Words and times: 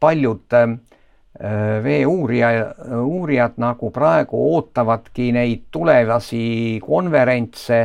paljud 0.00 0.56
veeuurija, 1.84 2.48
uurijad 3.04 3.58
nagu 3.62 3.90
praegu 3.94 4.40
ootavadki 4.54 5.30
neid 5.32 5.68
tulevasi 5.70 6.80
konverentse 6.82 7.78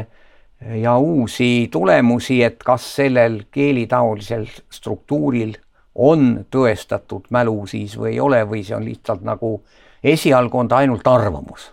ja 0.82 0.98
uusi 0.98 1.68
tulemusi, 1.72 2.42
et 2.44 2.64
kas 2.64 2.88
sellel 2.96 3.44
keelitaolisel 3.52 4.48
struktuuril 4.72 5.54
on 5.96 6.46
tõestatud 6.50 7.30
mälu 7.30 7.68
siis 7.68 7.98
või 8.00 8.16
ei 8.16 8.20
ole 8.20 8.42
või 8.50 8.64
see 8.66 8.76
on 8.78 8.86
lihtsalt 8.86 9.22
nagu 9.26 9.60
esialgu 10.04 10.58
on 10.58 10.68
ta 10.68 10.82
ainult 10.82 11.08
arvamus. 11.08 11.72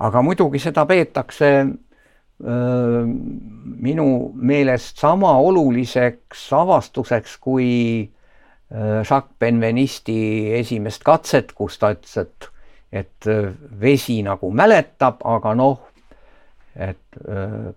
aga 0.00 0.22
muidugi 0.22 0.58
seda 0.58 0.84
peetakse 0.86 1.66
öö, 2.44 3.04
minu 3.80 4.32
meelest 4.34 4.98
sama 4.98 5.38
oluliseks 5.38 6.52
avastuseks 6.52 7.38
kui 7.38 8.10
Jacques 8.70 9.36
Benvenisti 9.38 10.52
esimest 10.58 11.02
katset, 11.04 11.52
kus 11.52 11.78
ta 11.78 11.92
ütles, 11.94 12.16
et, 12.18 12.48
et 12.92 13.28
vesi 13.80 14.22
nagu 14.26 14.50
mäletab, 14.50 15.20
aga 15.30 15.52
noh, 15.54 15.76
et 16.74 17.18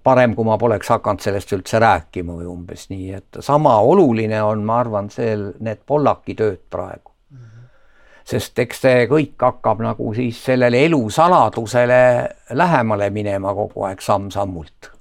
parem, 0.03 0.33
kui 0.35 0.47
ma 0.47 0.57
poleks 0.57 0.89
hakanud 0.89 1.21
sellest 1.21 1.53
üldse 1.53 1.81
rääkima 1.81 2.39
või 2.39 2.47
umbes 2.49 2.87
nii, 2.89 3.11
et 3.19 3.39
sama 3.45 3.75
oluline 3.85 4.39
on, 4.41 4.63
ma 4.65 4.79
arvan, 4.81 5.11
see, 5.13 5.35
need 5.59 5.83
Pollaki 5.85 6.33
tööd 6.39 6.63
praegu 6.73 7.13
mm. 7.13 7.37
-hmm. 7.37 7.67
sest 8.25 8.59
eks 8.59 8.81
see 8.87 9.05
kõik 9.11 9.37
hakkab 9.37 9.83
nagu 9.85 10.13
siis 10.17 10.41
sellele 10.49 10.85
elusaladusele 10.85 12.01
lähemale 12.57 13.09
minema 13.09 13.53
kogu 13.53 13.85
aeg 13.85 14.01
samm-sammult 14.01 14.91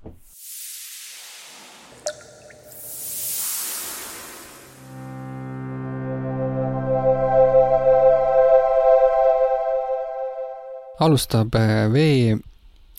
alustab 11.00 11.54
äh, 11.54 11.92
Vee 11.92 12.36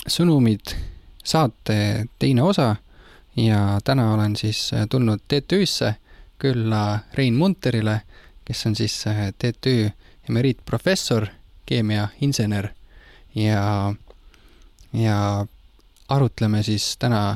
sõnumid 0.07 0.75
saate 1.23 2.05
teine 2.19 2.43
osa 2.43 2.75
ja 3.37 3.79
täna 3.83 4.11
olen 4.13 4.35
siis 4.35 4.69
äh, 4.73 4.85
tulnud 4.89 5.23
TTÜ-sse 5.27 5.95
külla 6.39 6.99
Rein 7.13 7.33
Munterile, 7.33 8.01
kes 8.45 8.65
on 8.65 8.75
siis 8.75 9.07
äh, 9.07 9.33
TTÜ 9.33 9.89
emeriitprofessor, 10.29 11.27
keemiainsener 11.65 12.69
ja, 13.35 13.93
ja 14.93 15.45
arutleme 16.09 16.63
siis 16.63 16.97
täna 16.97 17.35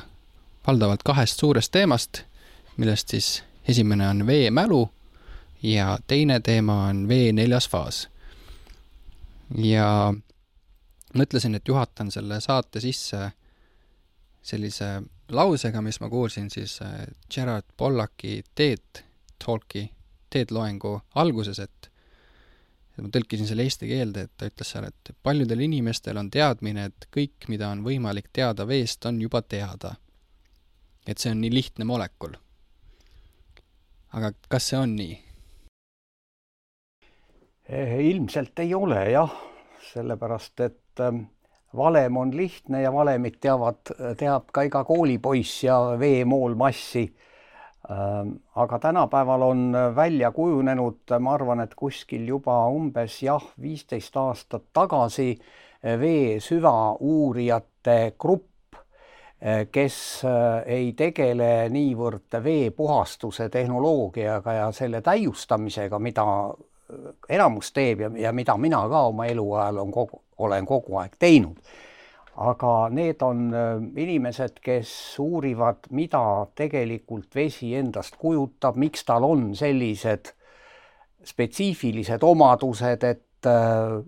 valdavalt 0.67 1.03
kahest 1.03 1.39
suurest 1.39 1.71
teemast, 1.71 2.21
millest 2.77 3.09
siis 3.09 3.43
esimene 3.67 4.07
on 4.07 4.27
veemälu 4.27 4.89
ja 5.63 5.97
teine 6.07 6.39
teema 6.39 6.85
on 6.87 7.07
vee 7.07 7.31
neljas 7.33 7.69
faas. 7.69 8.09
ja 9.57 10.13
mõtlesin, 11.17 11.55
et 11.55 11.67
juhatan 11.67 12.11
selle 12.11 12.39
saate 12.41 12.81
sisse 12.83 13.31
sellise 14.41 15.01
lausega, 15.31 15.81
mis 15.81 15.99
ma 16.01 16.09
kuulsin 16.09 16.49
siis 16.49 16.79
äh, 16.81 17.05
Gerard 17.33 17.67
Pollaki 17.77 18.41
TED 18.55 19.03
Talki, 19.45 19.91
TED 20.29 20.51
loengu 20.51 20.99
alguses, 21.15 21.59
et 21.59 21.91
ma 23.01 23.09
tõlkisin 23.09 23.47
selle 23.49 23.65
eesti 23.65 23.89
keelde, 23.89 24.27
et 24.27 24.33
ta 24.37 24.49
ütles 24.49 24.73
seal, 24.73 24.85
et 24.89 25.11
paljudel 25.23 25.63
inimestel 25.65 26.19
on 26.21 26.29
teadmine, 26.33 26.89
et 26.91 27.07
kõik, 27.13 27.47
mida 27.49 27.71
on 27.73 27.81
võimalik 27.85 28.29
teada 28.33 28.67
veest, 28.67 29.05
on 29.09 29.21
juba 29.21 29.41
teada. 29.41 29.95
et 31.07 31.17
see 31.17 31.31
on 31.33 31.39
nii 31.41 31.49
lihtne 31.49 31.85
molekul. 31.85 32.35
aga 34.13 34.31
kas 34.49 34.67
see 34.69 34.77
on 34.77 34.95
nii? 34.95 35.15
Eh, 37.69 37.95
ilmselt 38.09 38.59
ei 38.59 38.73
ole 38.73 39.09
jah, 39.11 39.33
sellepärast 39.93 40.59
et 40.59 40.80
Ähm, 40.99 41.23
valem 41.77 42.17
on 42.17 42.37
lihtne 42.37 42.81
ja 42.81 42.93
valemit 42.93 43.39
teavad, 43.41 43.93
teab 44.17 44.51
ka 44.51 44.65
iga 44.67 44.83
koolipoiss 44.83 45.63
ja 45.63 45.79
veemoolmassi. 45.99 47.05
Ähm, 47.91 48.35
aga 48.55 48.79
tänapäeval 48.79 49.41
on 49.41 49.73
välja 49.95 50.31
kujunenud, 50.31 51.15
ma 51.19 51.33
arvan, 51.33 51.59
et 51.63 51.75
kuskil 51.75 52.27
juba 52.27 52.67
umbes 52.67 53.21
jah, 53.23 53.43
viisteist 53.61 54.17
aastat 54.17 54.69
tagasi 54.73 55.33
vee 55.83 56.39
süvauurijate 56.39 58.13
grupp, 58.19 58.45
kes 59.71 59.95
äh, 60.29 60.63
ei 60.69 60.91
tegele 60.93 61.69
niivõrd 61.73 62.37
vee 62.43 62.69
puhastuse 62.77 63.47
tehnoloogiaga 63.49 64.53
ja 64.53 64.67
selle 64.71 65.01
täiustamisega, 65.01 65.99
mida 65.99 66.25
enamus 67.29 67.71
teeb 67.75 68.05
ja, 68.05 68.11
ja 68.27 68.33
mida 68.35 68.57
mina 68.57 68.81
ka 68.89 69.05
oma 69.11 69.25
eluajal 69.29 69.81
on 69.83 69.91
kogu, 69.91 70.21
olen 70.37 70.65
kogu 70.65 70.99
aeg 71.01 71.17
teinud. 71.19 71.57
aga 72.41 72.89
need 72.89 73.21
on 73.21 73.49
äh, 73.53 73.81
inimesed, 74.01 74.61
kes 74.63 74.91
uurivad, 75.19 75.89
mida 75.91 76.47
tegelikult 76.55 77.35
vesi 77.35 77.73
endast 77.75 78.15
kujutab, 78.17 78.79
miks 78.79 79.03
tal 79.05 79.27
on 79.27 79.51
sellised 79.55 80.31
spetsiifilised 81.27 82.23
omadused, 82.23 83.03
et 83.03 83.49
äh, 83.51 83.99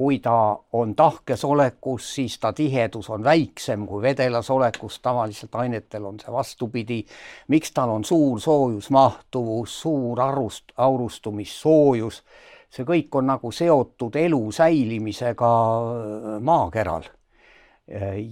kui 0.00 0.18
ta 0.18 0.58
on 0.72 0.94
tahkes 0.96 1.42
olekus, 1.44 2.14
siis 2.14 2.38
ta 2.40 2.52
tihedus 2.56 3.10
on 3.10 3.24
väiksem 3.24 3.82
kui 3.86 4.00
vedelas 4.02 4.48
olekus, 4.50 4.96
tavaliselt 5.04 5.54
ainetel 5.54 6.06
on 6.08 6.16
see 6.20 6.32
vastupidi. 6.32 7.04
miks 7.48 7.72
tal 7.76 7.90
on 7.90 8.04
suur 8.04 8.40
soojusmahtuvus, 8.40 9.80
suur 9.80 10.20
arust, 10.20 10.72
aurustumissoojus 10.76 12.22
see 12.70 12.88
kõik 12.88 13.20
on 13.20 13.28
nagu 13.28 13.52
seotud 13.52 14.16
elu 14.16 14.40
säilimisega 14.52 15.52
äh, 15.52 16.40
maakeral. 16.40 17.04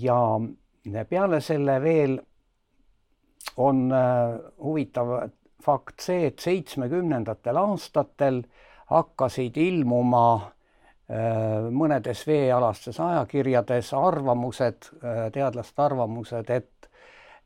ja 0.01 0.41
peale 1.09 1.41
selle 1.41 1.81
veel 1.83 2.21
on 3.57 3.91
äh, 3.93 4.39
huvitav 4.65 5.19
fakt 5.65 6.01
see, 6.01 6.31
et 6.33 6.39
seitsmekümnendatel 6.39 7.57
aastatel 7.61 8.47
hakkasid 8.87 9.57
ilmuma 9.61 10.29
äh, 10.37 10.55
mõnedes 11.09 12.27
veealastes 12.29 12.99
ajakirjades 13.01 13.95
arvamused, 13.97 14.91
teadlaste 15.33 15.83
arvamused, 15.83 16.51
et 16.53 16.79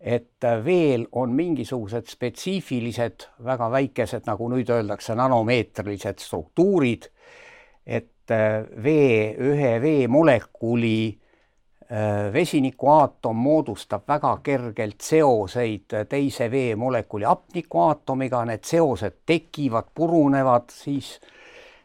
et 0.03 0.47
veel 0.65 1.07
on 1.13 1.31
mingisugused 1.31 2.11
spetsiifilised, 2.11 3.29
väga 3.47 3.69
väikesed, 3.71 4.27
nagu 4.27 4.49
nüüd 4.51 4.71
öeldakse, 4.75 5.15
nanomeetrilised 5.15 6.19
struktuurid, 6.19 7.07
et 7.87 8.31
äh, 8.35 8.63
vee, 8.83 9.33
ühe 9.39 9.73
veemolekuli 9.83 10.97
äh, 11.07 12.33
vesinikuaatom 12.35 13.37
moodustab 13.37 14.09
väga 14.09 14.37
kergelt 14.43 15.01
seoseid 15.07 15.95
teise 16.11 16.51
veemolekuli 16.51 17.27
hapnikuaatomiga, 17.31 18.45
need 18.51 18.67
seosed 18.67 19.23
tekivad, 19.27 19.95
purunevad, 19.95 20.71
siis 20.75 21.15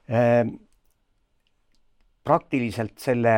äh, 0.10 0.42
praktiliselt 2.28 3.00
selle 3.00 3.38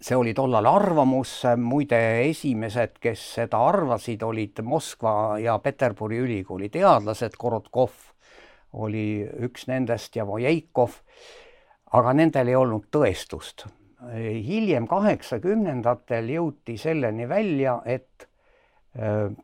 see 0.00 0.16
oli 0.16 0.34
tollal 0.36 0.66
arvamus, 0.68 1.32
muide 1.60 1.98
esimesed, 2.28 2.98
kes 3.02 3.22
seda 3.40 3.60
arvasid, 3.64 4.22
olid 4.22 4.62
Moskva 4.62 5.38
ja 5.40 5.58
Peterburi 5.58 6.20
ülikooli 6.20 6.70
teadlased, 6.72 7.36
Korotkov 7.38 7.92
oli 8.80 9.24
üks 9.46 9.66
nendest 9.66 10.16
ja 10.16 10.26
Vojeikov, 10.28 11.00
aga 11.96 12.14
nendel 12.14 12.52
ei 12.52 12.56
olnud 12.56 12.88
tõestust. 12.92 13.66
hiljem 14.00 14.86
kaheksakümnendatel 14.88 16.30
jõuti 16.32 16.78
selleni 16.80 17.26
välja, 17.28 17.82
et 17.84 18.29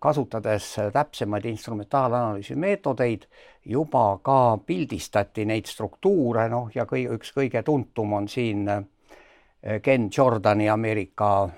kasutades 0.02 0.72
täpsemaid 0.92 1.44
instrumentaalanalüüsi 1.46 2.56
meetodeid, 2.58 3.28
juba 3.64 4.18
ka 4.22 4.58
pildistati 4.66 5.44
neid 5.46 5.70
struktuure, 5.70 6.48
noh 6.50 6.66
ja 6.74 6.82
kõige, 6.90 7.14
üks 7.14 7.30
kõige 7.36 7.62
tuntum 7.62 8.16
on 8.18 8.26
siin 8.26 8.64
äh, 8.68 8.80
Ken 9.82 10.10
Jordani 10.16 10.68
Ameerika 10.70 11.44
äh, 11.44 11.50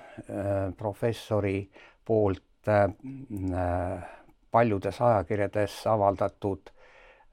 professori 0.77 1.69
poolt 2.05 2.67
äh, 2.67 4.03
paljudes 4.51 5.01
ajakirjades 5.01 5.87
avaldatud 5.87 6.71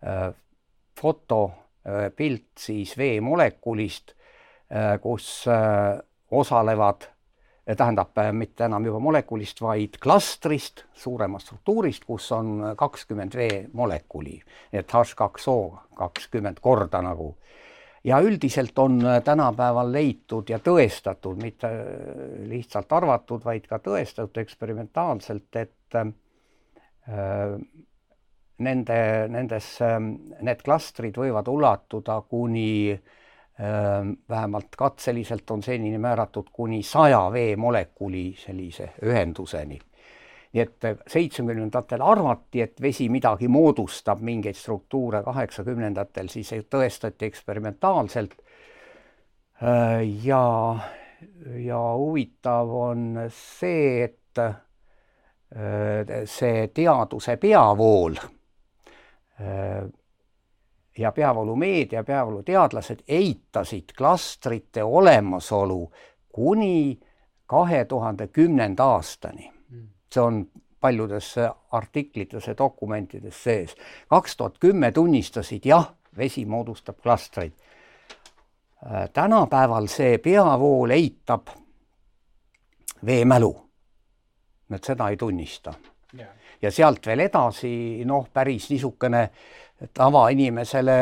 äh, 0.07 0.35
fotopilt 1.01 2.51
siis 2.59 2.97
veemolekulist, 2.99 4.13
kus 5.01 5.45
osalevad, 6.31 7.05
tähendab 7.67 8.15
mitte 8.33 8.69
enam 8.69 8.85
juba 8.87 9.01
molekulist, 9.03 9.59
vaid 9.61 9.97
klastrist, 10.03 10.85
suuremast 10.95 11.49
struktuurist, 11.49 12.05
kus 12.07 12.31
on 12.33 12.61
kakskümmend 12.79 13.35
veemolekuli, 13.35 14.37
et 14.73 14.93
H2O 14.93 15.57
kakskümmend 15.99 16.63
korda 16.63 17.03
nagu. 17.03 17.33
Äh, 17.33 17.47
ja 18.07 18.21
üldiselt 18.23 18.79
on 18.79 19.01
äh, 19.07 19.23
tänapäeval 19.25 19.91
leitud 19.93 20.51
ja 20.51 20.59
tõestatud, 20.63 21.41
mitte 21.43 21.67
äh, 21.67 22.47
lihtsalt 22.51 22.93
arvatud, 22.93 23.43
vaid 23.45 23.67
ka 23.67 23.81
tõestatud 23.83 24.39
eksperimentaalselt, 24.43 25.59
et 25.59 25.99
äh, 25.99 26.07
nende, 28.59 29.01
nendes, 29.31 29.69
need 30.41 30.63
klastrid 30.65 31.19
võivad 31.19 31.49
ulatuda 31.51 32.21
kuni 32.31 32.95
vähemalt 34.29 34.77
katseliselt 34.77 35.51
on 35.51 35.63
senini 35.63 35.99
määratud 35.99 36.51
kuni 36.53 36.83
saja 36.83 37.23
veemolekuli 37.33 38.35
sellise 38.37 38.91
ühenduseni 39.03 39.79
nii 40.57 40.63
et 40.63 40.87
seitsmekümnendatel 41.13 42.01
arvati, 42.01 42.63
et 42.65 42.81
vesi 42.81 43.11
midagi 43.13 43.49
moodustab, 43.49 44.23
mingeid 44.25 44.57
struktuure, 44.57 45.21
kaheksakümnendatel 45.27 46.31
siis 46.33 46.55
tõestati 46.73 47.29
eksperimentaalselt. 47.29 48.39
ja, 50.25 50.79
ja 51.65 51.83
huvitav 51.97 52.73
on 52.73 53.05
see, 53.33 54.05
et 54.05 54.41
see 56.29 56.67
teaduse 56.75 57.37
peavool 57.41 58.17
ja 60.99 61.13
peavoolumeedia, 61.13 62.05
peavooluteadlased 62.05 63.03
eitasid 63.09 63.93
klastrite 63.99 64.85
olemasolu 64.85 65.93
kuni 66.33 67.01
kahe 67.47 67.85
tuhande 67.85 68.27
kümnenda 68.27 68.85
aastani 68.85 69.57
see 70.17 70.23
on 70.23 70.51
paljudes 70.81 71.35
artiklites 71.71 72.47
ja 72.47 72.55
dokumentides 72.59 73.45
sees. 73.45 73.77
kaks 74.09 74.37
tuhat 74.37 74.59
kümme 74.59 74.93
tunnistasid, 74.93 75.65
jah, 75.65 75.95
vesi 76.17 76.45
moodustab 76.45 77.01
klastreid. 77.03 77.53
Äh, 78.87 79.11
tänapäeval 79.13 79.87
see 79.87 80.19
peavool 80.19 80.91
eitab 80.91 81.49
veemälu. 83.07 83.63
et 84.71 84.85
seda 84.85 85.09
ei 85.09 85.17
tunnista 85.17 85.75
ja 86.63 86.71
sealt 86.71 87.07
veel 87.07 87.21
edasi, 87.21 88.03
noh, 88.05 88.29
päris 88.33 88.71
niisugune 88.71 89.31
tavainimesele 89.95 90.99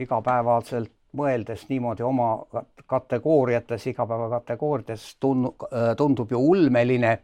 igapäevaselt 0.00 0.90
mõeldes 1.16 1.66
niimoodi 1.68 2.02
oma 2.02 2.46
kategooriates, 2.86 3.86
igapäevakategooriates 3.86 5.16
tun-, 5.20 5.52
tundub 5.96 6.32
ju 6.32 6.40
ulmeline 6.40 7.18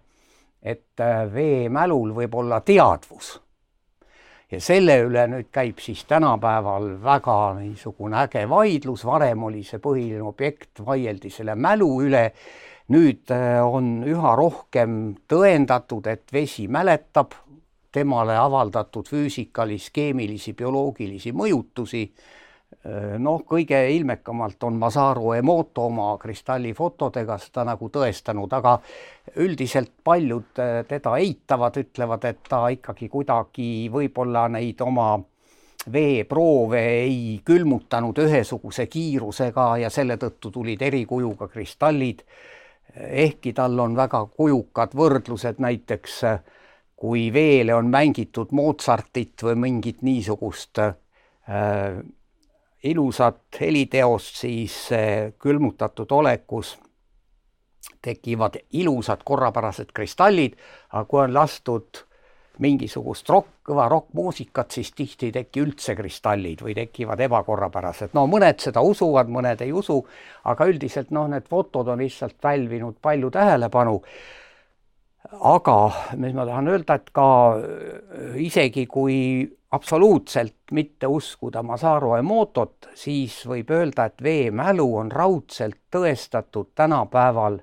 et 0.63 1.01
äh, 1.01 1.27
veemälul 1.33 2.15
võib 2.17 2.35
olla 2.35 2.61
teadvus. 2.61 3.39
ja 4.51 4.61
selle 4.65 4.95
üle 5.05 5.27
nüüd 5.29 5.51
käib 5.53 5.77
siis 5.85 6.07
tänapäeval 6.09 6.95
väga 7.05 7.59
niisugune 7.59 8.17
äge 8.23 8.47
vaidlus, 8.49 9.05
varem 9.05 9.43
oli 9.45 9.63
see 9.63 9.79
põhiline 9.79 10.25
objekt, 10.25 10.81
vaieldi 10.85 11.31
selle 11.31 11.55
mälu 11.55 11.91
üle, 12.07 12.31
nüüd 12.89 13.31
äh, 13.35 13.61
on 13.63 14.03
üha 14.09 14.35
rohkem 14.37 15.15
tõendatud, 15.29 16.09
et 16.09 16.33
vesi 16.33 16.67
mäletab 16.69 17.37
temale 17.93 18.37
avaldatud 18.37 19.09
füüsikalisi, 19.09 19.91
keemilisi, 19.93 20.53
bioloogilisi 20.53 21.33
mõjutusi 21.33 22.03
Äh, 22.87 23.17
noh, 23.19 23.41
kõige 23.49 23.79
ilmekamalt 23.97 24.63
on 24.69 24.77
Masaru 24.79 25.33
Emoto 25.39 25.87
oma 25.89 26.11
kristallifotodega 26.21 27.39
seda 27.41 27.65
nagu 27.65 27.89
tõestanud, 27.91 28.53
aga 28.53 28.75
üldiselt 29.41 29.91
paljud 30.05 30.61
äh, 30.61 30.83
teda 30.89 31.15
eitavad, 31.17 31.79
ütlevad, 31.81 32.27
et 32.29 32.43
ta 32.49 32.67
ikkagi 32.71 33.09
kuidagi 33.09 33.89
võib-olla 33.93 34.45
neid 34.53 34.85
oma 34.85 35.15
veeproove 35.89 36.85
ei 37.07 37.41
külmutanud 37.45 38.21
ühesuguse 38.27 38.87
kiirusega 38.87 39.71
ja 39.83 39.91
selle 39.91 40.19
tõttu 40.21 40.53
tulid 40.53 40.83
erikujuga 40.83 41.49
kristallid. 41.49 42.23
ehkki 42.99 43.53
tal 43.53 43.79
on 43.81 43.97
väga 43.97 44.27
kujukad 44.37 44.95
võrdlused 44.97 45.59
näiteks 45.59 46.21
kui 46.99 47.29
veele 47.33 47.75
on 47.79 47.91
mängitud 47.93 48.51
Mozartit 48.53 49.45
või 49.47 49.55
mingit 49.69 50.03
niisugust 50.03 50.81
äh, 50.83 52.01
ilusat 52.83 53.61
heliteost, 53.61 54.37
siis 54.43 54.75
külmutatud 55.39 56.11
olekus 56.15 56.77
tekivad 58.03 58.59
ilusad 58.79 59.25
korrapärased 59.25 59.91
kristallid, 59.95 60.55
aga 60.93 61.05
kui 61.11 61.23
on 61.23 61.35
lastud 61.35 62.05
mingisugust 62.63 63.29
rokk, 63.31 63.51
kõva 63.69 63.87
rokkmuusikat, 63.91 64.75
siis 64.75 64.91
tihti 64.97 65.29
ei 65.29 65.35
teki 65.35 65.63
üldse 65.63 65.95
kristallid 65.99 66.63
või 66.65 66.75
tekivad 66.75 67.21
ebakorrapärased. 67.29 68.15
no 68.15 68.27
mõned 68.27 68.59
seda 68.63 68.83
usuvad, 68.83 69.31
mõned 69.31 69.63
ei 69.63 69.73
usu, 69.73 70.01
aga 70.45 70.67
üldiselt 70.67 71.13
noh, 71.15 71.29
need 71.31 71.47
fotod 71.49 71.89
on 71.89 72.03
lihtsalt 72.03 72.39
pälvinud 72.41 72.99
palju 73.03 73.31
tähelepanu. 73.31 74.01
Aga 75.41 75.77
mis 76.17 76.35
ma 76.35 76.47
tahan 76.47 76.69
öelda, 76.73 76.95
et 76.99 77.11
ka 77.13 77.29
isegi 78.41 78.87
kui 78.87 79.19
absoluutselt 79.75 80.73
mitte 80.73 81.07
uskuda 81.07 81.63
Masaru 81.63 82.15
Emotot, 82.17 82.89
siis 82.97 83.43
võib 83.49 83.71
öelda, 83.75 84.09
et 84.09 84.23
veemälu 84.23 84.87
on 85.03 85.13
raudselt 85.13 85.83
tõestatud 85.93 86.73
tänapäeval 86.79 87.59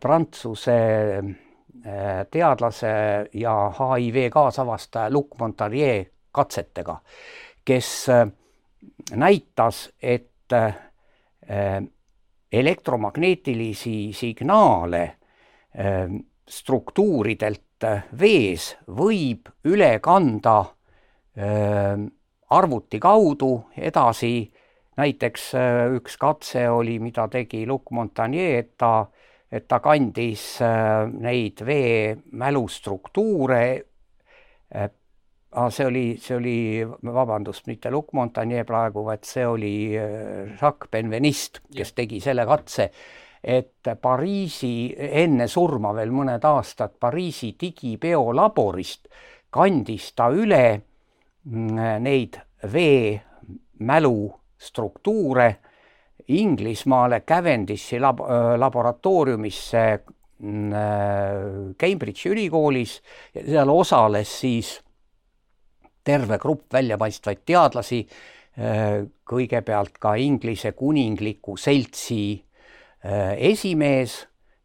Prantsuse 0.00 0.78
eh, 1.20 2.24
teadlase 2.30 2.94
ja 3.36 3.54
HIV 3.78 4.30
kaasavastaja 4.32 5.12
Luc 5.12 5.36
Montagnier 5.38 6.08
katsetega, 6.34 6.96
kes 7.64 7.90
näitas, 9.14 9.86
et 10.02 10.30
elektromagnetilisi 12.52 14.12
signaale 14.12 15.04
struktuuridelt 16.50 17.86
vees 18.18 18.74
võib 18.86 19.48
üle 19.68 19.98
kanda 20.04 20.58
arvuti 22.54 23.00
kaudu 23.00 23.54
edasi. 23.76 24.52
näiteks 24.96 25.48
üks 25.96 26.16
katse 26.16 26.68
oli, 26.70 27.00
mida 27.02 27.26
tegi 27.28 27.64
Luc 27.66 27.90
Montagnier, 27.90 28.60
et 28.60 28.76
ta, 28.78 29.08
et 29.50 29.66
ta 29.68 29.80
kandis 29.82 30.60
neid 31.18 31.64
vee 31.66 32.14
mälustruktuure. 32.32 33.84
see 35.70 35.86
oli, 35.86 36.16
see 36.20 36.36
oli, 36.36 36.86
vabandust, 37.02 37.66
mitte 37.66 37.90
Luc 37.90 38.12
Montagnier 38.12 38.64
praegu, 38.64 39.04
vaid 39.04 39.24
see 39.24 39.46
oli 39.46 39.74
Jacques 39.94 40.90
Benveniste, 40.90 41.60
kes 41.74 41.92
tegi 41.92 42.20
selle 42.20 42.46
katse 42.46 42.90
et 43.44 43.92
Pariisi, 44.00 44.94
enne 44.96 45.46
surma 45.48 45.92
veel 45.92 46.10
mõned 46.10 46.44
aastad, 46.48 46.96
Pariisi 47.00 47.54
digibiolaborist 47.60 49.08
kandis 49.52 50.12
ta 50.16 50.30
üle 50.32 50.64
Mm, 51.44 51.76
neid 52.00 52.38
veemälu 52.72 54.32
struktuure 54.56 55.48
Inglismaale 56.28 57.20
Cavendish'i 57.20 57.98
lab 58.00 58.22
laboratooriumisse 58.56 59.82
mm, 60.40 61.74
Cambridge'i 61.76 62.32
ülikoolis 62.32 62.94
ja 63.34 63.44
seal 63.44 63.72
osales 63.74 64.32
siis 64.40 64.70
terve 66.04 66.38
grupp 66.40 66.72
väljapaistvaid 66.72 67.44
teadlasi, 67.48 68.00
kõigepealt 69.28 69.96
ka 70.00 70.14
Inglise 70.20 70.72
kuningliku 70.76 71.56
seltsi 71.60 72.38
esimees 73.04 74.22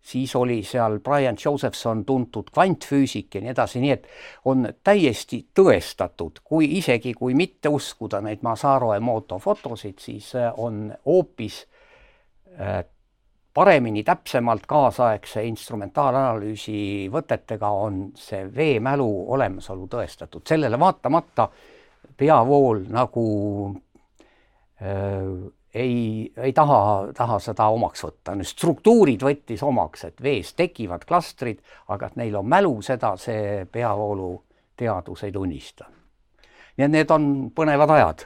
siis 0.09 0.35
oli 0.35 0.63
seal 0.63 0.99
Brian 0.99 1.37
Josephson, 1.45 2.05
tuntud 2.05 2.49
kvantfüüsik 2.53 3.35
ja 3.35 3.41
nii 3.43 3.53
edasi, 3.53 3.81
nii 3.83 3.91
et 3.93 4.07
on 4.49 4.67
täiesti 4.83 5.43
tõestatud, 5.55 6.41
kui 6.43 6.69
isegi 6.79 7.13
kui 7.17 7.35
mitte 7.37 7.69
uskuda 7.69 8.21
neid 8.25 8.43
Masaru 8.45 8.93
Emoto 8.97 9.39
fotosid, 9.39 9.99
siis 10.01 10.31
äh, 10.35 10.49
on 10.57 10.87
hoopis 11.05 11.61
äh, 12.59 12.81
paremini, 13.53 14.03
täpsemalt 14.07 14.65
kaasaegse 14.69 15.43
instrumentaalanalüüsi 15.49 17.09
võtetega 17.11 17.69
on 17.69 18.01
see 18.17 18.47
veemälu 18.55 19.09
olemasolu 19.35 19.87
tõestatud, 19.91 20.45
sellele 20.47 20.79
vaatamata 20.79 21.49
peavool 22.17 22.85
nagu 22.93 23.29
öö, 24.81 24.89
äh, 24.89 25.58
ei, 25.73 26.31
ei 26.37 26.53
taha, 26.53 27.11
taha 27.17 27.39
seda 27.43 27.69
omaks 27.73 28.03
võtta. 28.03 28.35
nüüd 28.37 28.49
struktuurid 28.49 29.23
võttis 29.25 29.63
omaks, 29.65 30.05
et 30.09 30.23
vees 30.23 30.53
tekivad 30.57 31.05
klastrid, 31.07 31.61
aga 31.87 32.09
et 32.09 32.17
neil 32.19 32.35
on 32.39 32.49
mälu, 32.49 32.73
seda 32.85 33.15
see 33.21 33.65
peavooluteadus 33.71 35.23
ei 35.27 35.31
tunnista. 35.31 35.85
nii 36.77 36.85
et 36.85 36.91
need 36.91 37.11
on 37.11 37.51
põnevad 37.55 37.95
ajad. 37.97 38.25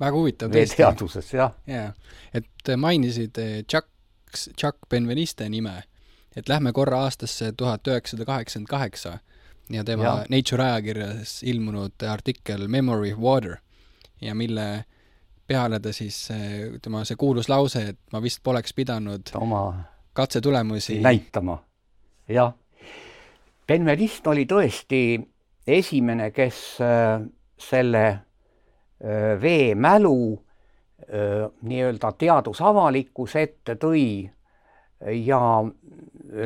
väga 0.00 0.16
huvitav 0.16 0.52
tõesti. 0.52 0.78
veeteaduses, 0.78 1.32
jah. 1.34 1.54
jaa, 1.66 1.92
et 2.34 2.76
mainisid 2.76 3.40
Chuck, 3.70 3.88
Chuck 4.60 4.78
Benveniste 4.90 5.48
nime, 5.48 5.82
et 6.36 6.48
lähme 6.48 6.72
korra 6.72 7.04
aastasse 7.06 7.52
tuhat 7.52 7.86
üheksasada 7.88 8.24
kaheksakümmend 8.24 8.68
kaheksa 8.68 9.18
ja 9.70 9.84
tema 9.84 10.04
ja. 10.04 10.24
Nature 10.28 10.64
ajakirjas 10.64 11.42
ilmunud 11.42 12.02
artikkel 12.08 12.68
Memory 12.68 13.12
of 13.12 13.18
Water 13.18 13.56
ja 14.20 14.34
mille 14.34 14.84
peale 15.46 15.80
ta 15.80 15.92
siis, 15.92 16.28
tema 16.82 17.04
see 17.04 17.16
kuulus 17.20 17.48
lause, 17.52 17.82
et 17.92 17.98
ma 18.12 18.20
vist 18.24 18.42
poleks 18.42 18.74
pidanud 18.74 19.34
oma 19.40 19.64
katsetulemusi 20.14 21.00
näitama, 21.04 21.58
jah. 22.28 22.54
Benveniste 23.68 24.28
oli 24.28 24.44
tõesti 24.44 25.00
esimene, 25.66 26.30
kes 26.36 26.58
selle 27.64 28.04
veemälu 29.40 30.18
nii-öelda 31.64 32.10
teadusavalikkuse 32.20 33.42
ette 33.42 33.76
tõi 33.80 34.04
ja 35.24 35.40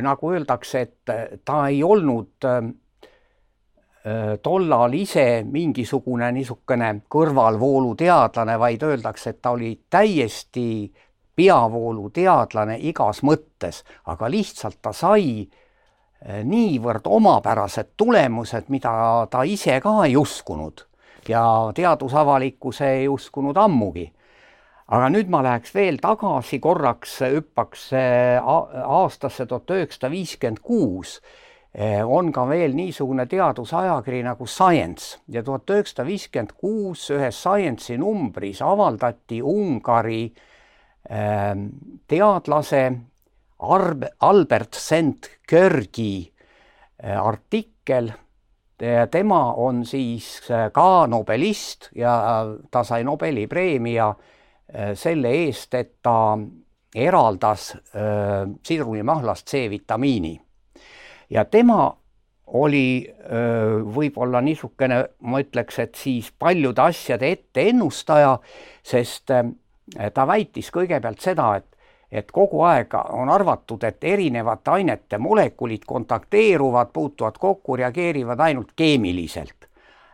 nagu 0.03 0.31
öeldakse, 0.33 0.81
et 0.81 1.43
ta 1.45 1.59
ei 1.69 1.83
olnud 1.83 2.47
tollal 4.43 4.95
ise 4.95 5.43
mingisugune 5.45 6.31
niisugune 6.33 6.91
kõrvalvooluteadlane, 7.11 8.59
vaid 8.59 8.83
öeldakse, 8.87 9.31
et 9.31 9.41
ta 9.43 9.51
oli 9.57 9.73
täiesti 9.91 10.93
peavooluteadlane 11.37 12.79
igas 12.89 13.23
mõttes, 13.27 13.83
aga 14.07 14.31
lihtsalt 14.31 14.79
ta 14.83 14.93
sai 14.93 15.49
niivõrd 16.45 17.07
omapärased 17.07 17.93
tulemused, 17.97 18.71
mida 18.73 19.27
ta 19.31 19.43
ise 19.43 19.81
ka 19.83 20.05
ei 20.07 20.17
uskunud 20.17 20.87
ja 21.29 21.43
teadusavalikkus 21.75 22.81
ei 22.87 23.09
uskunud 23.09 23.59
ammugi 23.61 24.09
aga 24.89 25.11
nüüd 25.13 25.29
ma 25.33 25.43
läheks 25.45 25.75
veel 25.77 25.99
tagasi 26.01 26.59
korraks, 26.65 27.19
hüppaks 27.35 27.91
aastasse 27.99 29.47
tuhat 29.49 29.75
üheksasada 29.77 30.11
viiskümmend 30.13 30.63
kuus. 30.65 31.19
Eh, 31.79 32.03
on 32.03 32.33
ka 32.35 32.43
veel 32.51 32.73
niisugune 32.75 33.29
teadusajakiri 33.31 34.25
nagu 34.27 34.47
Science 34.51 35.21
ja 35.31 35.45
tuhat 35.47 35.71
üheksasada 35.71 36.09
viiskümmend 36.09 36.57
kuus 36.59 37.05
ühes 37.15 37.37
Science'i 37.39 37.95
numbris 38.03 38.59
avaldati 38.67 39.39
Ungari 39.47 40.25
ehm, 41.07 41.69
teadlase 42.11 42.81
Arb-, 43.63 44.09
Albert 44.27 44.75
St. 44.75 45.31
Görgi 45.47 46.33
eh, 46.99 47.15
artikkel. 47.15 48.11
Tema 49.11 49.41
on 49.63 49.85
siis 49.87 50.51
eh, 50.51 50.73
ka 50.75 51.07
nobelist 51.07 51.93
ja 51.95 52.17
ta 52.71 52.83
sai 52.83 53.07
Nobeli 53.07 53.47
preemia 53.47 54.11
selle 54.99 55.31
eest, 55.47 55.73
et 55.79 55.95
ta 56.03 56.37
eraldas 56.93 57.71
sidrumimahlast 58.69 59.49
C-vitamiini 59.49 60.35
ja 61.31 61.45
tema 61.45 61.97
oli 62.47 63.05
võib-olla 63.95 64.41
niisugune, 64.41 65.03
ma 65.21 65.41
ütleks, 65.43 65.79
et 65.85 65.99
siis 66.01 66.31
paljude 66.33 66.81
asjade 66.81 67.29
etteennustaja, 67.31 68.39
sest 68.83 69.29
ta 70.15 70.27
väitis 70.27 70.71
kõigepealt 70.73 71.21
seda, 71.21 71.57
et 71.61 71.69
et 72.13 72.31
kogu 72.33 72.63
aeg 72.65 72.95
on 73.13 73.29
arvatud, 73.29 73.83
et 73.85 74.05
erinevate 74.05 74.71
ainete 74.71 75.19
molekulid 75.19 75.85
kontakteeruvad, 75.87 76.89
puutuvad 76.93 77.37
kokku, 77.39 77.77
reageerivad 77.77 78.41
ainult 78.41 78.73
keemiliselt. 78.77 79.69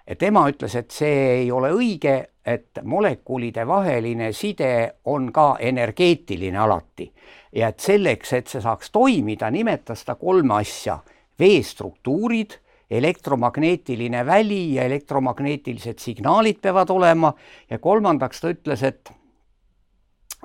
Ja 0.06 0.16
tema 0.16 0.44
ütles, 0.50 0.74
et 0.76 0.90
see 0.92 1.20
ei 1.40 1.52
ole 1.52 1.70
õige, 1.74 2.16
et 2.44 2.82
molekulide 2.84 3.64
vaheline 3.66 4.32
side 4.36 5.00
on 5.08 5.30
ka 5.32 5.54
energeetiline 5.60 6.58
alati. 6.60 7.08
Ja 7.54 7.70
et 7.72 7.80
selleks, 7.80 8.32
et 8.36 8.50
see 8.50 8.60
saaks 8.60 8.90
toimida, 8.92 9.50
nimetas 9.50 10.04
ta 10.04 10.18
kolme 10.20 10.58
asja, 10.60 10.98
veestruktuurid, 11.40 12.58
elektromagneetiline 12.90 14.26
väli 14.26 14.74
ja 14.74 14.84
elektromagneetilised 14.84 15.98
signaalid 15.98 16.60
peavad 16.62 16.90
olema. 16.90 17.32
Ja 17.70 17.78
kolmandaks 17.78 18.40
ta 18.40 18.52
ütles, 18.52 18.82
et 18.84 19.12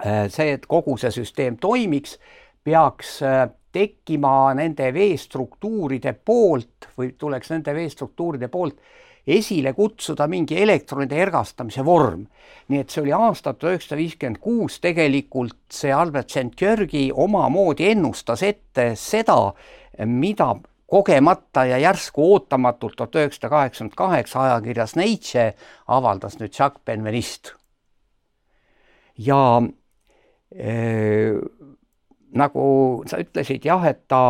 äh, 0.05 0.29
see, 0.31 0.53
et 0.53 0.69
kogu 0.69 0.95
see 0.97 1.11
süsteem 1.11 1.59
toimiks, 1.59 2.15
peaks 2.63 3.19
äh, 3.25 3.49
tekkima 3.75 4.53
nende 4.57 4.87
veestruktuuride 4.93 6.13
poolt 6.25 6.89
või 6.97 7.11
tuleks 7.17 7.51
nende 7.51 7.75
veestruktuuride 7.75 8.47
poolt 8.49 8.79
esile 9.37 9.73
kutsuda 9.73 10.27
mingi 10.27 10.57
elektronide 10.61 11.17
ergastamise 11.21 11.83
vorm. 11.85 12.25
nii 12.69 12.79
et 12.83 12.89
see 12.89 13.01
oli 13.01 13.13
aasta 13.13 13.53
tuhat 13.53 13.73
üheksasada 13.73 13.97
viiskümmend 13.99 14.39
kuus, 14.41 14.79
tegelikult 14.79 15.57
see 15.73 15.93
Albert 15.93 16.29
St-Georgi 16.29 17.09
omamoodi 17.13 17.89
ennustas 17.91 18.43
ette 18.43 18.91
seda, 18.95 19.53
mida 20.05 20.53
kogemata 20.89 21.65
ja 21.65 21.77
järsku 21.81 22.25
ootamatult 22.33 22.95
tuhat 22.97 23.15
üheksasada 23.15 23.49
kaheksakümmend 23.49 23.97
kaheksa 23.97 24.43
ajakirjas 24.43 24.95
Nature 24.95 25.53
avaldas 25.87 26.39
nüüd 26.39 26.53
Jacques 26.53 26.85
Benveniste. 26.85 27.55
ja 29.17 29.61
äh, 30.55 31.41
nagu 32.33 33.03
sa 33.09 33.17
ütlesid 33.21 33.65
jah, 33.65 33.83
et 33.89 34.07
ta 34.07 34.21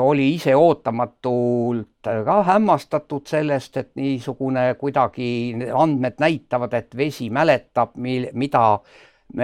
oli 0.00 0.34
ise 0.34 0.56
ootamatult 0.56 1.89
ka 2.02 2.42
hämmastatud 2.42 3.26
sellest, 3.26 3.76
et 3.76 3.90
niisugune 3.96 4.74
kuidagi 4.78 5.54
andmed 5.74 6.20
näitavad, 6.20 6.74
et 6.74 6.96
vesi 6.96 7.30
mäletab, 7.30 7.96
mil, 7.96 8.28
mida, 8.32 8.78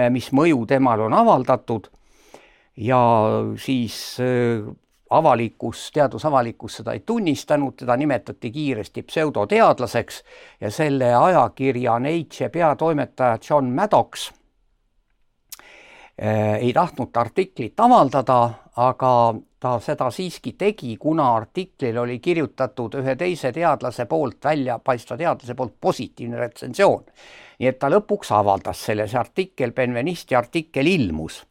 mis 0.09 0.31
mõju 0.31 0.65
temal 0.67 1.05
on 1.07 1.13
avaldatud. 1.13 1.89
ja 2.77 2.99
siis 3.57 4.17
avalikkus, 5.09 5.91
teadusavalikkus 5.91 6.75
seda 6.77 6.93
ei 6.93 6.99
tunnistanud, 6.99 7.73
teda 7.77 7.95
nimetati 7.97 8.51
kiiresti 8.51 9.03
pseudoteadlaseks 9.03 10.23
ja 10.61 10.71
selle 10.71 11.13
ajakirja 11.15 11.99
Nature 11.99 12.49
peatoimetaja 12.49 13.37
John 13.49 13.65
Maddox 13.65 14.31
ei 16.59 16.73
tahtnud 16.73 17.15
artiklit 17.15 17.79
avaldada, 17.79 18.49
aga 18.75 19.11
ta 19.59 19.77
seda 19.81 20.09
siiski 20.13 20.53
tegi, 20.57 20.95
kuna 21.01 21.31
artiklil 21.35 21.97
oli 21.97 22.19
kirjutatud 22.21 22.99
ühe 22.99 23.15
teise 23.17 23.51
teadlase 23.53 24.05
poolt, 24.05 24.37
väljapaistva 24.43 25.17
teadlase 25.17 25.55
poolt 25.57 25.75
positiivne 25.81 26.37
retsensioon. 26.39 27.03
nii 27.59 27.69
et 27.69 27.79
ta 27.79 27.89
lõpuks 27.89 28.31
avaldas 28.37 28.83
selle, 28.85 29.07
see 29.07 29.19
artikkel, 29.19 29.73
Benvenisti 29.73 30.35
artikkel 30.35 30.87
ilmus. 30.87 31.45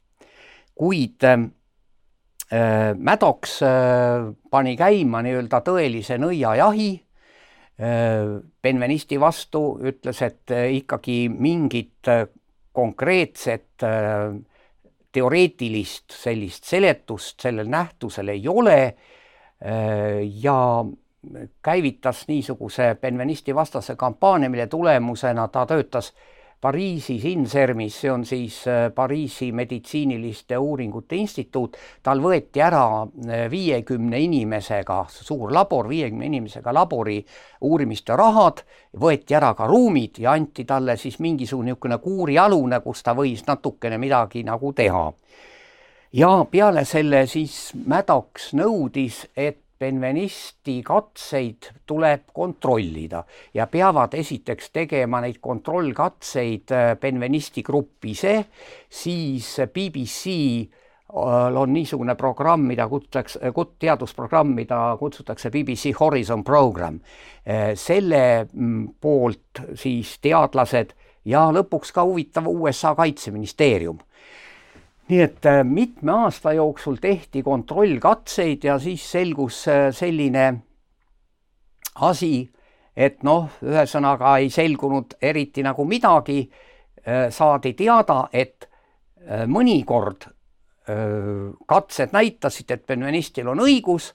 kuid 0.75 1.25
äh, 1.25 2.95
Maddox 2.99 3.63
äh, 3.63 4.33
pani 4.51 4.77
käima 4.77 5.23
nii-öelda 5.23 5.61
tõelise 5.67 6.19
nõiajahi 6.19 6.91
äh, 6.95 8.39
Benvenisti 8.63 9.19
vastu, 9.21 9.81
ütles, 9.83 10.23
et 10.23 10.51
äh, 10.51 10.71
ikkagi 10.79 11.27
mingit 11.29 12.09
äh, 12.09 12.29
konkreetset 12.73 13.83
äh, 13.83 14.37
teoreetilist 15.17 16.13
sellist 16.13 16.69
seletust 16.69 17.41
sellel 17.41 17.71
nähtusel 17.73 18.29
ei 18.35 18.49
ole 18.49 18.79
äh, 18.85 18.95
ja 20.43 20.85
käivitas 21.63 22.25
niisuguse 22.29 22.97
Benvenisti 23.01 23.55
vastase 23.55 23.97
kampaania, 23.97 24.51
mille 24.51 24.67
tulemusena 24.67 25.49
ta 25.49 25.67
töötas 25.67 26.13
Pariisis 26.61 27.25
Insermis, 27.29 27.99
see 28.01 28.11
on 28.11 28.25
siis 28.25 28.63
äh, 28.69 28.87
Pariisi 28.95 29.51
meditsiiniliste 29.53 30.57
uuringute 30.59 31.17
instituut, 31.17 31.77
tal 32.03 32.23
võeti 32.25 32.63
ära 32.65 33.03
äh, 33.03 33.45
viiekümne 33.53 34.21
inimesega, 34.25 35.03
suur 35.13 35.53
labor, 35.53 35.89
viiekümne 35.89 36.27
inimesega 36.31 36.73
labori 36.73 37.19
uurimiste 37.61 38.17
rahad, 38.17 38.65
võeti 38.97 39.37
ära 39.37 39.53
ka 39.55 39.69
ruumid 39.69 40.23
ja 40.25 40.33
anti 40.33 40.65
talle 40.65 40.97
siis 40.97 41.21
mingisugune 41.21 41.75
niisugune 41.75 42.01
kuurialune, 42.01 42.81
kus 42.81 43.05
ta 43.05 43.13
võis 43.15 43.45
natukene 43.47 43.99
midagi 44.01 44.43
nagu 44.45 44.73
teha. 44.73 45.13
ja 46.13 46.47
peale 46.51 46.85
selle 46.85 47.27
siis 47.27 47.75
Maddox 47.87 48.55
nõudis, 48.55 49.27
et 49.37 49.66
Benvenisti 49.79 50.83
katseid 50.83 51.69
tuleb 51.87 52.31
kontrollida 52.33 53.21
ja 53.55 53.67
peavad 53.69 54.15
esiteks 54.17 54.71
tegema 54.73 55.21
neid 55.21 55.37
kontrollkatseid 55.45 56.73
äh, 56.73 56.95
Benvenisti 57.01 57.63
grupp 57.63 58.05
ise, 58.09 58.39
siis 58.89 59.51
BBC 59.75 60.33
äh, 60.65 61.59
on 61.61 61.73
niisugune 61.77 62.15
programm, 62.17 62.65
mida 62.71 62.89
kutsutakse, 62.89 63.53
teadusprogramm, 63.79 64.55
mida 64.57 64.81
kutsutakse 64.99 65.51
BBC 65.51 65.93
Horizon 66.01 66.45
Program. 66.45 67.01
Äh, 67.45 67.75
selle 67.75 68.47
mm, 68.53 68.89
poolt 69.01 69.61
siis 69.75 70.17
teadlased 70.25 70.97
ja 71.29 71.51
lõpuks 71.53 71.93
ka 71.93 72.09
huvitav 72.09 72.49
USA 72.49 72.95
kaitseministeerium 72.97 74.01
nii 75.09 75.21
et 75.23 75.47
äh, 75.47 75.63
mitme 75.65 76.13
aasta 76.13 76.53
jooksul 76.53 76.99
tehti 77.01 77.43
kontrollkatseid 77.43 78.65
ja 78.65 78.79
siis 78.79 79.05
selgus 79.13 79.69
äh, 79.69 79.89
selline 79.95 80.47
asi, 81.95 82.49
et 82.97 83.23
noh, 83.25 83.47
ühesõnaga 83.63 84.37
ei 84.43 84.51
selgunud 84.51 85.17
eriti 85.23 85.63
nagu 85.65 85.85
midagi. 85.89 86.43
Äh, 87.07 87.29
saadi 87.31 87.77
teada, 87.79 88.27
et 88.33 88.69
mõnikord 89.51 90.29
katsed 91.67 92.13
näitasid, 92.15 92.69
et 92.71 92.85
Benvenistil 92.87 93.49
on 93.51 93.59
õigus 93.65 94.13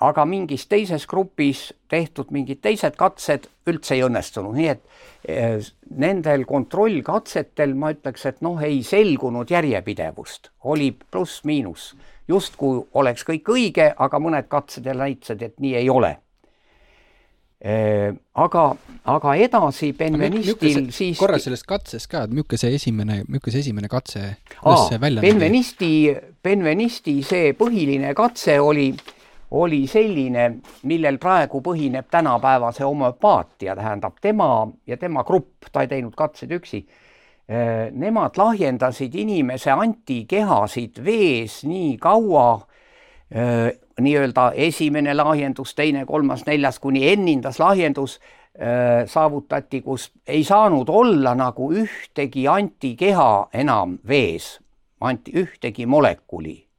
aga 0.00 0.24
mingis 0.24 0.64
teises 0.70 1.04
grupis 1.08 1.66
tehtud 1.92 2.30
mingid 2.32 2.62
teised 2.64 2.96
katsed 3.00 3.48
üldse 3.68 3.96
ei 3.96 4.04
õnnestunud, 4.06 4.56
nii 4.56 4.70
et 4.72 4.80
eh, 5.28 5.58
nendel 6.00 6.46
kontrollkatsetel 6.48 7.74
ma 7.76 7.92
ütleks, 7.94 8.24
et 8.30 8.40
noh, 8.44 8.60
ei 8.64 8.80
selgunud 8.86 9.52
järjepidevust, 9.52 10.50
oli 10.72 10.90
pluss-miinus, 10.94 11.92
justkui 12.30 12.80
oleks 12.96 13.26
kõik 13.28 13.52
õige, 13.52 13.90
aga 13.96 14.22
mõned 14.22 14.48
katsed 14.50 14.88
jälle 14.88 15.10
näitasid, 15.10 15.44
et 15.44 15.60
nii 15.60 15.76
ei 15.82 15.92
ole. 15.92 16.16
aga, 18.40 18.60
aga 19.12 19.32
edasi 19.36 19.90
Benvenistil 19.92 20.86
siis 20.96 21.18
korra 21.20 21.36
sellest 21.36 21.66
katsest 21.68 22.08
ka, 22.08 22.22
et 22.24 22.32
milline 22.32 22.56
see 22.56 22.72
esimene, 22.72 23.18
milline 23.28 23.52
see 23.52 23.60
esimene 23.60 23.90
katse, 23.92 24.22
kuidas 24.54 24.86
see 24.88 25.00
välja? 25.02 25.20
Benvenisti, 25.20 25.90
Benvenisti 26.40 27.18
see 27.20 27.52
põhiline 27.58 28.14
katse 28.16 28.56
oli, 28.64 28.94
oli 29.50 29.86
selline, 29.90 30.60
millel 30.86 31.18
praegu 31.18 31.60
põhineb 31.64 32.06
tänapäevase 32.10 32.84
homöopaatia, 32.84 33.74
tähendab 33.76 34.20
tema 34.20 34.68
ja 34.86 34.96
tema 34.96 35.24
grupp, 35.24 35.66
ta 35.72 35.82
ei 35.82 35.88
teinud 35.90 36.14
katseid 36.16 36.52
üksi. 36.54 36.84
Nemad 37.98 38.36
lahjendasid 38.38 39.14
inimese 39.18 39.72
antikehasid 39.74 41.00
vees 41.02 41.64
nii 41.66 41.96
kaua, 41.98 42.60
nii-öelda 44.00 44.52
esimene 44.54 45.14
lahjendus, 45.14 45.74
teine, 45.74 46.04
kolmas, 46.06 46.44
neljas 46.46 46.78
kuni 46.78 47.08
ennindas 47.10 47.58
lahjendus 47.58 48.20
äh, 48.20 49.06
saavutati, 49.06 49.82
kus 49.82 50.10
ei 50.26 50.44
saanud 50.44 50.88
olla 50.88 51.34
nagu 51.34 51.72
ühtegi 51.72 52.46
antikeha 52.48 53.48
enam 53.54 53.98
vees, 54.08 54.58
anti 55.00 55.32
ühtegi 55.42 55.86
molekuli. 55.86 56.69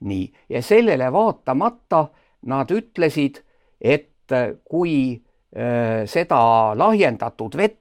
Nii, 0.00 0.32
ja 0.48 0.62
sellele 0.62 1.08
vaatamata 1.12 2.06
nad 2.46 2.70
ütlesid, 2.70 3.40
et 3.80 4.32
kui 4.64 5.16
äh, 5.16 6.04
seda 6.10 6.40
lahjendatud 6.76 7.56
vett 7.56 7.80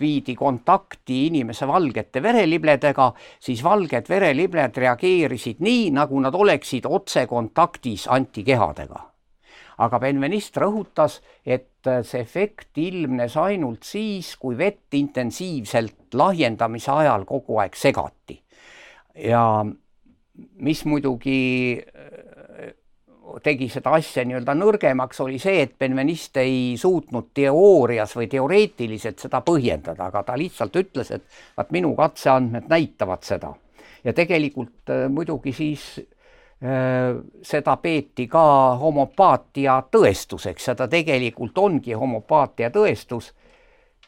viidi 0.00 0.34
kontakti 0.34 1.26
inimese 1.26 1.66
valgete 1.66 2.22
verelibledega, 2.22 3.10
siis 3.40 3.62
valged 3.64 4.08
verelibled 4.08 4.76
reageerisid 4.78 5.62
nii, 5.64 5.90
nagu 5.96 6.20
nad 6.22 6.34
oleksid 6.34 6.86
otsekontaktis 6.86 8.08
antikehadega. 8.08 9.04
aga 9.78 9.98
Benvenist 10.02 10.56
rõhutas, 10.58 11.20
et 11.46 11.86
see 12.02 12.20
efekt 12.20 12.78
ilmnes 12.82 13.36
ainult 13.38 13.86
siis, 13.86 14.32
kui 14.36 14.56
vett 14.58 14.94
intensiivselt 14.94 16.14
lahjendamise 16.14 16.90
ajal 16.90 17.24
kogu 17.24 17.58
aeg 17.62 17.74
segati. 17.74 18.42
ja 19.14 19.64
mis 20.58 20.84
muidugi 20.84 21.38
tegi 23.42 23.68
seda 23.72 23.92
asja 23.98 24.24
nii-öelda 24.26 24.54
nõrgemaks, 24.56 25.20
oli 25.24 25.38
see, 25.42 25.62
et 25.64 25.74
Benvenist 25.78 26.36
ei 26.40 26.74
suutnud 26.80 27.30
teoorias 27.36 28.14
või 28.16 28.28
teoreetiliselt 28.30 29.24
seda 29.24 29.40
põhjendada, 29.44 30.08
aga 30.08 30.22
ta 30.26 30.36
lihtsalt 30.38 30.76
ütles, 30.80 31.12
et 31.14 31.40
vaat 31.56 31.72
minu 31.74 31.94
katseandmed 31.98 32.68
näitavad 32.70 33.26
seda. 33.26 33.54
ja 34.04 34.12
tegelikult 34.14 34.90
äh, 34.90 35.08
muidugi 35.10 35.52
siis 35.52 35.98
äh, 35.98 37.18
seda 37.42 37.76
peeti 37.76 38.28
ka 38.30 38.76
homopaatia 38.80 39.82
tõestuseks 39.90 40.68
ja 40.68 40.74
ta 40.74 40.88
tegelikult 40.88 41.58
ongi 41.58 41.92
homopaatia 41.92 42.70
tõestus 42.70 43.32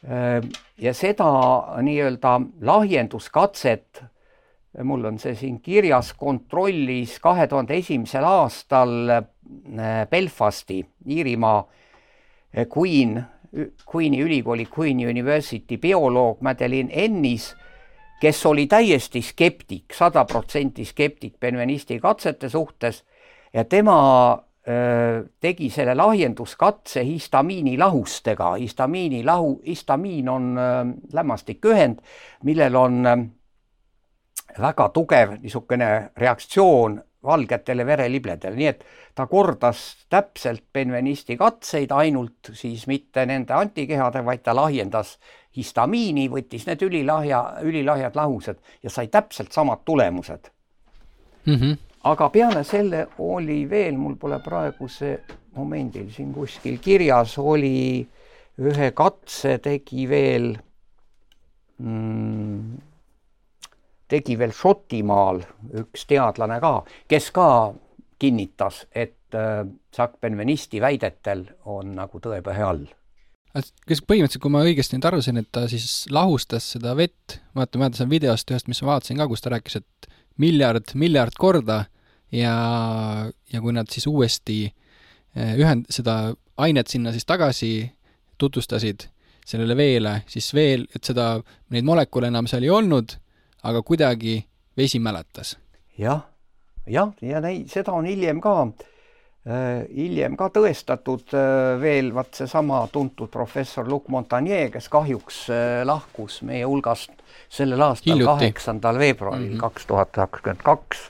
äh,. 0.07 0.41
ja 0.77 0.93
seda 0.93 1.27
nii-öelda 1.81 2.39
lahjenduskatset 2.61 4.03
mul 4.83 5.05
on 5.05 5.19
see 5.19 5.35
siin 5.35 5.59
kirjas, 5.63 6.13
kontrollis 6.17 7.17
kahe 7.23 7.47
tuhande 7.51 7.75
esimesel 7.81 8.25
aastal 8.27 9.15
äh, 9.17 10.05
Belfasti, 10.09 10.79
Iirimaa 11.07 11.59
äh, 11.59 12.67
Queen, 12.77 13.19
Queen'i 13.93 14.21
ülikooli, 14.23 14.67
Queen'i 14.71 15.09
University 15.09 15.77
bioloog 15.77 16.39
Madeline 16.41 16.89
Ennis, 16.93 17.49
kes 18.21 18.45
oli 18.45 18.67
täiesti 18.71 19.21
skeptik, 19.25 19.91
sada 19.97 20.23
protsenti 20.25 20.85
skeptik 20.87 21.35
Benvenisti 21.39 21.99
katsete 21.99 22.49
suhtes 22.49 23.03
ja 23.53 23.65
tema 23.65 23.97
äh, 24.63 25.27
tegi 25.43 25.67
selle 25.69 25.97
lahjenduskatse 25.99 27.03
histamiini 27.03 27.75
lahustega. 27.77 28.53
histamiini 28.53 29.25
lahu, 29.25 29.59
histamiin 29.67 30.29
on 30.29 30.55
lämmastikühend, 31.13 31.99
millel 32.43 32.75
on 32.75 33.03
väga 34.59 34.89
tugev 34.89 35.37
niisugune 35.41 36.11
reaktsioon 36.17 37.01
valgetele 37.23 37.85
verelibledele, 37.85 38.55
nii 38.57 38.67
et 38.67 38.83
ta 39.15 39.27
kordas 39.29 39.81
täpselt 40.09 40.63
Benvenisti 40.73 41.37
katseid, 41.37 41.91
ainult 41.93 42.49
siis 42.57 42.87
mitte 42.89 43.25
nende 43.29 43.53
antikehade, 43.53 44.23
vaid 44.25 44.41
ta 44.41 44.55
lahjendas 44.57 45.17
histamiini, 45.57 46.29
võttis 46.31 46.65
need 46.67 46.81
ülilahja, 46.87 47.41
ülilahjad 47.61 48.17
lahused 48.17 48.57
ja 48.83 48.89
sai 48.89 49.11
täpselt 49.11 49.51
samad 49.51 49.85
tulemused 49.85 50.49
mm. 51.45 51.55
-hmm. 51.55 51.77
aga 52.03 52.29
peale 52.29 52.63
selle 52.63 53.07
oli 53.17 53.69
veel, 53.69 53.97
mul 53.97 54.15
pole 54.15 54.39
praegu 54.39 54.87
see 54.87 55.19
momendil 55.55 56.09
siin 56.11 56.33
kuskil 56.33 56.77
kirjas, 56.81 57.37
oli 57.37 58.07
ühe 58.57 58.91
katse 58.91 59.57
tegi 59.57 60.09
veel 60.09 60.57
mm, 61.77 62.77
tegi 64.11 64.37
veel 64.39 64.53
Šotimaal 64.55 65.41
üks 65.81 66.05
teadlane 66.09 66.59
ka, 66.63 66.73
kes 67.11 67.29
ka 67.35 67.47
kinnitas, 68.21 68.85
et 68.91 69.37
äh, 69.37 69.63
Jacques 69.97 70.21
Benvenisti 70.21 70.81
väidetel 70.81 71.45
on 71.65 71.95
nagu 71.97 72.21
tõepõhe 72.21 72.65
all. 72.65 72.83
kas 73.51 74.03
põhimõtteliselt, 74.07 74.43
kui 74.43 74.53
ma 74.53 74.63
õigesti 74.67 74.97
nüüd 74.97 75.07
aru 75.09 75.21
sain, 75.23 75.41
et 75.41 75.49
ta 75.51 75.65
siis 75.71 76.05
lahustas 76.13 76.69
seda 76.75 76.93
vett, 76.95 77.39
vaata, 77.57 77.79
ma 77.79 77.87
mäletan 77.87 78.11
videost 78.11 78.51
ühest, 78.53 78.69
mis 78.71 78.83
ma 78.83 78.93
vaatasin 78.93 79.19
ka, 79.19 79.27
kus 79.31 79.43
ta 79.43 79.51
rääkis, 79.55 79.81
et 79.81 80.11
miljard, 80.39 80.93
miljard 80.95 81.35
korda 81.39 81.81
ja, 82.31 82.53
ja 83.51 83.63
kui 83.63 83.73
nad 83.75 83.89
siis 83.91 84.07
uuesti 84.07 84.61
äh, 84.69 85.57
ühend-, 85.59 85.89
seda 85.91 86.35
ainet 86.61 86.93
sinna 86.93 87.11
siis 87.15 87.27
tagasi 87.27 87.73
tutvustasid 88.41 89.09
sellele 89.45 89.75
veele, 89.75 90.21
siis 90.29 90.51
veel, 90.53 90.85
et 90.95 91.03
seda, 91.03 91.33
neid 91.73 91.85
molekule 91.87 92.29
enam 92.31 92.47
seal 92.49 92.65
ei 92.65 92.71
olnud 92.71 93.17
aga 93.63 93.81
kuidagi 93.85 94.41
vesi 94.77 94.99
mäletas 94.99 95.57
ja,. 95.97 96.03
jah, 96.05 96.23
jah, 96.87 97.13
ja 97.21 97.41
neid, 97.43 97.69
seda 97.71 97.93
on 97.93 98.07
hiljem 98.09 98.41
ka 98.41 98.55
äh,, 98.65 99.83
hiljem 99.93 100.37
ka 100.39 100.49
tõestatud 100.53 101.35
äh, 101.37 101.75
veel 101.81 102.11
vaat 102.15 102.41
seesama 102.41 102.83
tuntud 102.93 103.31
professor 103.33 103.87
Luc 103.87 104.09
Montagnier, 104.09 104.71
kes 104.73 104.89
kahjuks 104.91 105.43
äh, 105.53 105.81
lahkus 105.87 106.41
meie 106.47 106.65
hulgast 106.65 107.13
sellel 107.51 107.85
aastal, 107.91 108.25
kaheksandal 108.33 108.99
veebruaril 109.01 109.53
mhm. 109.53 109.61
kaks 109.61 109.89
tuhat 109.89 110.13
kakskümmend 110.15 110.63
kaks. 110.65 111.09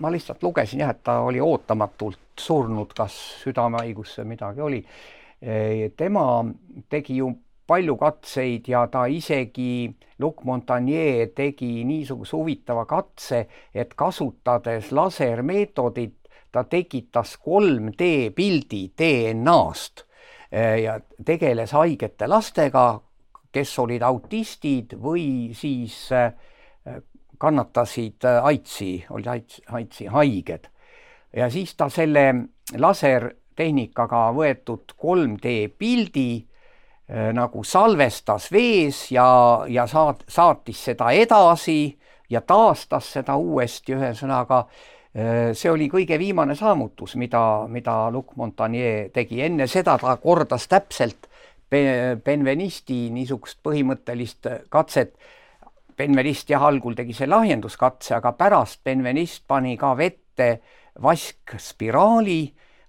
Ma 0.00 0.10
lihtsalt 0.14 0.44
lugesin 0.46 0.84
jah, 0.84 0.92
et 0.94 1.00
ta 1.02 1.16
oli 1.26 1.40
ootamatult 1.42 2.38
surnud, 2.38 2.92
kas 2.94 3.16
südamehaigusse 3.40 4.22
midagi 4.22 4.62
oli. 4.62 4.78
Tema 5.98 6.22
tegi 6.88 7.16
ju 7.18 7.32
palju 7.70 7.96
katseid 7.96 8.68
ja 8.68 8.86
ta 8.90 9.04
isegi, 9.06 9.90
Luc 10.18 10.42
Montagnier 10.44 11.30
tegi 11.36 11.84
niisuguse 11.86 12.36
huvitava 12.36 12.84
katse, 12.90 13.44
et 13.74 13.94
kasutades 13.94 14.90
lasermeetodit, 14.96 16.16
ta 16.50 16.64
tekitas 16.66 17.36
3D 17.38 18.32
pildi 18.34 18.82
DNA-st 18.98 20.02
eh, 20.50 20.80
ja 20.82 20.96
tegeles 21.24 21.76
haigete 21.78 22.26
lastega, 22.26 22.88
kes 23.54 23.76
olid 23.78 24.02
autistid 24.02 24.96
või 24.98 25.54
siis 25.54 25.94
eh, 26.10 26.34
kannatasid 27.40 28.26
AIDSi, 28.34 28.92
olid 29.14 29.30
AIDSi, 29.30 29.66
AIDSi 29.70 30.10
haiged. 30.10 30.66
ja 31.36 31.50
siis 31.50 31.74
ta 31.78 31.88
selle 31.88 32.26
lasertehnikaga 32.74 34.26
võetud 34.34 34.98
3D 34.98 35.68
pildi 35.78 36.30
Äh, 36.40 36.49
nagu 37.34 37.64
salvestas 37.66 38.52
vees 38.52 39.08
ja, 39.10 39.26
ja 39.68 39.86
saat-, 39.90 40.22
saatis 40.30 40.84
seda 40.90 41.10
edasi 41.10 41.98
ja 42.30 42.40
taastas 42.46 43.08
seda 43.16 43.34
uuesti, 43.34 43.96
ühesõnaga 43.96 44.60
äh, 44.62 45.50
see 45.58 45.72
oli 45.72 45.88
kõige 45.90 46.18
viimane 46.18 46.54
saavutus, 46.54 47.16
mida, 47.18 47.66
mida 47.68 47.96
Luc 48.14 48.36
Montagnier 48.38 49.10
tegi, 49.14 49.42
enne 49.42 49.66
seda 49.66 49.98
ta 49.98 50.16
kordas 50.22 50.68
täpselt 50.70 51.26
Benvenisti 51.70 53.04
niisugust 53.14 53.60
põhimõttelist 53.62 54.48
katset. 54.74 55.14
Benvenist 55.96 56.48
jah, 56.50 56.64
algul 56.66 56.96
tegi 56.98 57.14
see 57.14 57.28
lahjenduskatse, 57.28 58.14
aga 58.16 58.32
pärast 58.34 58.80
Benvenist 58.84 59.44
pani 59.46 59.76
ka 59.78 59.92
vette 59.98 60.48
vaskspiraali 61.02 62.40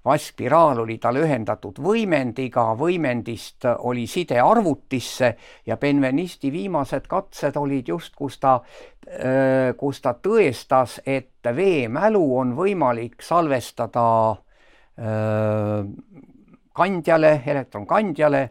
vaskspiraal 0.06 0.82
oli 0.82 0.98
tal 1.02 1.20
ühendatud 1.22 1.78
võimendiga, 1.84 2.72
võimendist 2.78 3.68
oli 3.86 4.08
side 4.10 4.40
arvutisse 4.42 5.36
ja 5.66 5.78
Benvenisti 5.78 6.52
viimased 6.52 7.08
katsed 7.08 7.58
olid 7.58 7.88
just, 7.94 8.16
kus 8.16 8.40
ta, 8.42 8.58
kus 9.78 10.02
ta 10.02 10.16
tõestas, 10.18 11.00
et 11.06 11.46
veemälu 11.56 12.24
on 12.40 12.56
võimalik 12.58 13.22
salvestada 13.22 14.08
kandjale, 16.74 17.32
elektronkandjale, 17.46 18.44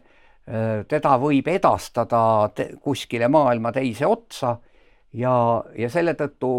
teda 0.87 1.15
võib 1.21 1.47
edastada 1.47 2.23
kuskile 2.81 3.27
maailma 3.31 3.71
teise 3.75 4.07
otsa 4.07 4.55
ja, 5.13 5.63
ja 5.77 5.89
selle 5.91 6.13
tõttu 6.19 6.51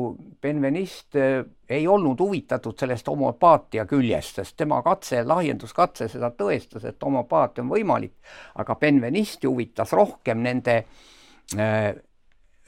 Benveniste 0.42 1.24
äh, 1.38 1.44
ei 1.72 1.86
olnud 1.88 2.20
huvitatud 2.20 2.76
sellest 2.78 3.08
homopaatia 3.08 3.86
küljest, 3.88 4.40
sest 4.40 4.56
tema 4.60 4.82
katse, 4.84 5.22
lahjenduskatse 5.24 6.08
seda 6.12 6.32
tõestas, 6.36 6.84
et 6.88 7.02
homopaatia 7.02 7.64
on 7.64 7.72
võimalik, 7.72 8.14
aga 8.60 8.76
Benvenisti 8.80 9.48
huvitas 9.48 9.92
rohkem 9.96 10.42
nende 10.44 10.76
äh, 11.56 11.88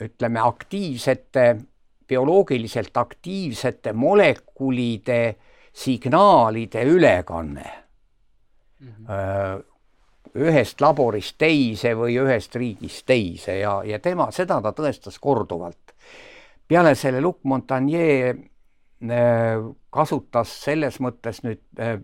ütleme, 0.00 0.40
aktiivsete, 0.40 1.46
bioloogiliselt 2.08 2.96
aktiivsete 2.96 3.92
molekulide 3.92 5.20
signaalide 5.74 6.82
ülekanne 6.84 7.70
mm. 8.80 8.90
-hmm 9.06 9.73
ühest 10.34 10.80
laborist 10.82 11.36
teise 11.38 11.94
või 11.98 12.16
ühest 12.18 12.56
riigist 12.58 13.06
teise 13.06 13.58
ja, 13.60 13.78
ja 13.86 14.00
tema, 14.02 14.30
seda 14.34 14.60
ta 14.62 14.72
tõestas 14.74 15.18
korduvalt. 15.22 15.94
peale 16.68 16.94
selle 16.94 17.20
Luc 17.20 17.38
Montagnier 17.42 18.34
äh, 18.34 19.62
kasutas 19.90 20.56
selles 20.64 20.98
mõttes 21.00 21.42
nüüd 21.44 21.62
äh, 21.78 22.00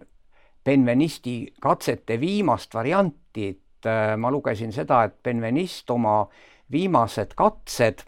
Benvenisti 0.65 1.55
katsete 1.61 2.21
viimast 2.21 2.75
varianti, 2.75 3.49
et 3.49 3.87
äh, 3.89 4.15
ma 4.17 4.31
lugesin 4.31 4.73
seda, 4.73 5.05
et 5.05 5.17
Benvenist 5.23 5.91
oma 5.91 6.23
viimased 6.71 7.35
katsed, 7.35 8.05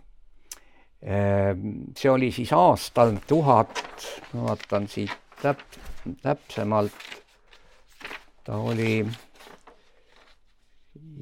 see 1.02 2.10
oli 2.12 2.28
siis 2.30 2.52
aastal 2.54 3.16
tuhat, 3.26 3.80
ma 4.36 4.44
vaatan 4.52 4.84
siit 4.86 5.10
täp-, 5.42 5.64
täpsemalt, 6.22 6.94
ta 8.46 8.60
oli 8.70 9.00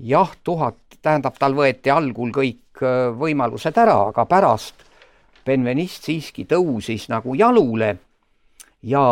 jah, 0.02 0.32
tuhat, 0.44 0.78
tähendab, 1.02 1.36
tal 1.38 1.54
võeti 1.56 1.92
algul 1.92 2.32
kõik 2.34 2.82
äh, 2.82 3.10
võimalused 3.16 3.76
ära, 3.78 3.98
aga 4.10 4.26
pärast 4.28 4.86
Benvenist 5.46 6.04
siiski 6.04 6.44
tõusis 6.44 7.08
nagu 7.08 7.34
jalule. 7.34 7.94
Ja 8.84 9.02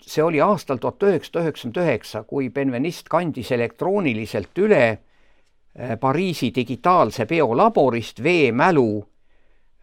see 0.00 0.22
oli 0.24 0.40
aastal 0.44 0.80
tuhat 0.80 1.02
üheksasada 1.04 1.44
üheksakümmend 1.44 1.80
üheksa, 1.84 2.22
kui 2.28 2.48
Benvenist 2.52 3.08
kandis 3.12 3.52
elektrooniliselt 3.52 4.62
üle 4.64 4.84
äh, 4.90 5.96
Pariisi 6.00 6.50
digitaalse 6.54 7.26
biolaborist 7.28 8.22
veemälu 8.22 9.04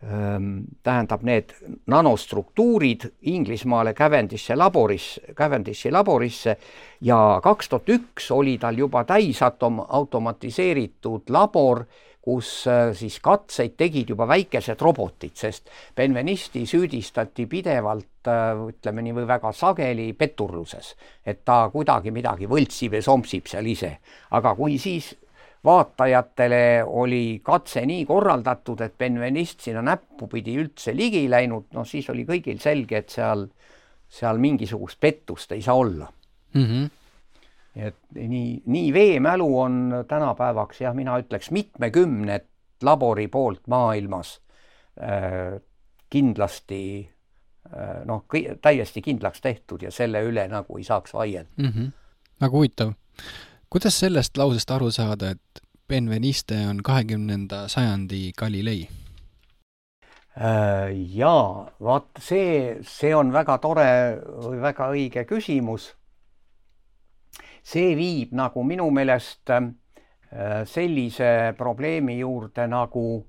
tähendab 0.02 1.22
need 1.22 1.52
nanostruktuurid 1.94 3.04
Inglismaale 3.30 3.94
Cavendish'i 3.94 4.56
laboris, 4.58 5.20
Cavendish'i 5.38 5.92
laborisse 5.94 6.56
ja 7.06 7.40
kaks 7.44 7.70
tuhat 7.70 7.92
üks 7.94 8.32
oli 8.34 8.56
tal 8.58 8.80
juba 8.82 9.04
täisatom-, 9.06 9.84
automatiseeritud 9.88 11.30
labor, 11.30 11.86
kus 12.22 12.68
äh, 12.70 12.92
siis 12.98 13.20
katseid 13.22 13.74
tegid 13.78 14.10
juba 14.14 14.28
väikesed 14.30 14.82
robotid, 14.82 15.34
sest 15.38 15.70
Benvenisti 15.98 16.66
süüdistati 16.70 17.48
pidevalt 17.50 18.30
äh, 18.30 18.54
ütleme 18.70 19.02
nii, 19.06 19.16
või 19.18 19.28
väga 19.30 19.54
sageli 19.58 20.12
petturluses, 20.18 20.94
et 21.26 21.42
ta 21.46 21.64
kuidagi 21.74 22.14
midagi 22.14 22.50
võltsib 22.50 22.98
ja 22.98 23.02
sompsib 23.06 23.50
seal 23.50 23.70
ise. 23.74 23.98
aga 24.38 24.54
kui 24.56 24.78
siis 24.78 25.16
vaatajatele 25.66 26.84
oli 26.86 27.42
katse 27.44 27.84
nii 27.86 28.06
korraldatud, 28.06 28.82
et 28.82 28.98
Benvenist 28.98 29.62
sinna 29.62 29.84
näppupidi 29.86 30.56
üldse 30.58 30.96
ligi 30.98 31.28
läinud, 31.30 31.70
noh 31.76 31.86
siis 31.88 32.10
oli 32.10 32.26
kõigil 32.26 32.62
selge, 32.62 33.04
et 33.04 33.14
seal, 33.14 33.46
seal 34.10 34.42
mingisugust 34.42 35.00
pettust 35.00 35.52
ei 35.52 35.62
saa 35.62 35.76
olla 35.78 36.08
mm. 36.54 36.66
-hmm. 36.66 36.90
et 37.76 37.98
nii, 38.16 38.62
nii 38.66 38.94
veemälu 38.94 39.60
on 39.60 40.06
tänapäevaks 40.08 40.82
jah, 40.82 40.96
mina 40.96 41.20
ütleks 41.20 41.52
mitmekümnet 41.52 42.48
labori 42.84 43.28
poolt 43.28 43.68
maailmas 43.68 44.42
äh, 45.02 45.62
kindlasti 46.10 47.10
äh, 47.78 48.06
noh, 48.06 48.26
täiesti 48.62 49.02
kindlaks 49.02 49.42
tehtud 49.42 49.82
ja 49.82 49.92
selle 49.92 50.24
üle 50.26 50.48
nagu 50.48 50.78
ei 50.78 50.84
saaks 50.84 51.14
vaielda 51.14 51.50
mm. 51.58 51.70
-hmm. 51.70 51.92
väga 52.42 52.52
huvitav 52.52 52.94
kuidas 53.72 54.00
sellest 54.00 54.38
lausest 54.38 54.72
aru 54.72 54.92
saada, 54.92 55.32
et 55.32 55.62
Benveniste 55.88 56.56
on 56.70 56.80
kahekümnenda 56.84 57.66
sajandi 57.68 58.32
Galilei? 58.38 58.86
Äh, 60.32 60.92
jaa, 61.16 61.68
vaat 61.84 62.22
see, 62.24 62.78
see 62.88 63.12
on 63.16 63.34
väga 63.34 63.58
tore 63.64 63.88
või 64.46 64.62
väga 64.64 64.88
õige 64.94 65.26
küsimus. 65.28 65.92
see 67.64 67.92
viib 67.96 68.32
nagu 68.34 68.64
minu 68.64 68.88
meelest 68.90 69.50
äh, 69.54 69.68
sellise 70.66 71.54
probleemi 71.58 72.18
juurde 72.20 72.66
nagu 72.68 73.28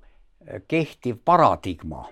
kehtiv 0.67 1.19
paradigma, 1.25 2.07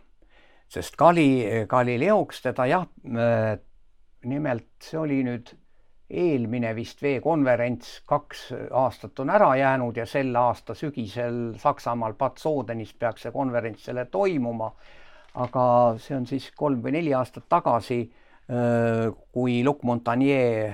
sest 0.70 0.96
Gali-, 0.96 1.66
Galileoks 1.68 2.42
teda 2.42 2.68
jah, 2.70 2.86
äh, 3.08 3.58
nimelt 4.24 4.70
see 4.84 5.00
oli 5.00 5.24
nüüd 5.24 5.56
eelmine 6.12 6.74
vist 6.76 7.02
veekonverents 7.04 8.02
kaks 8.10 8.48
aastat 8.72 9.20
on 9.24 9.30
ära 9.34 9.52
jäänud 9.56 9.98
ja 9.98 10.06
sel 10.06 10.36
aasta 10.36 10.76
sügisel 10.76 11.54
Saksamaal 11.60 12.14
Bad 12.20 12.42
Sodenis 12.42 12.94
peaks 12.94 13.28
see 13.28 13.32
konverents 13.32 13.86
selle 13.90 14.06
toimuma. 14.12 14.72
aga 15.34 15.64
see 15.98 16.16
on 16.16 16.26
siis 16.28 16.50
kolm 16.60 16.82
või 16.84 16.92
neli 16.92 17.14
aastat 17.16 17.46
tagasi, 17.48 18.02
kui 19.32 19.62
Luc 19.64 19.86
Montagnier 19.88 20.74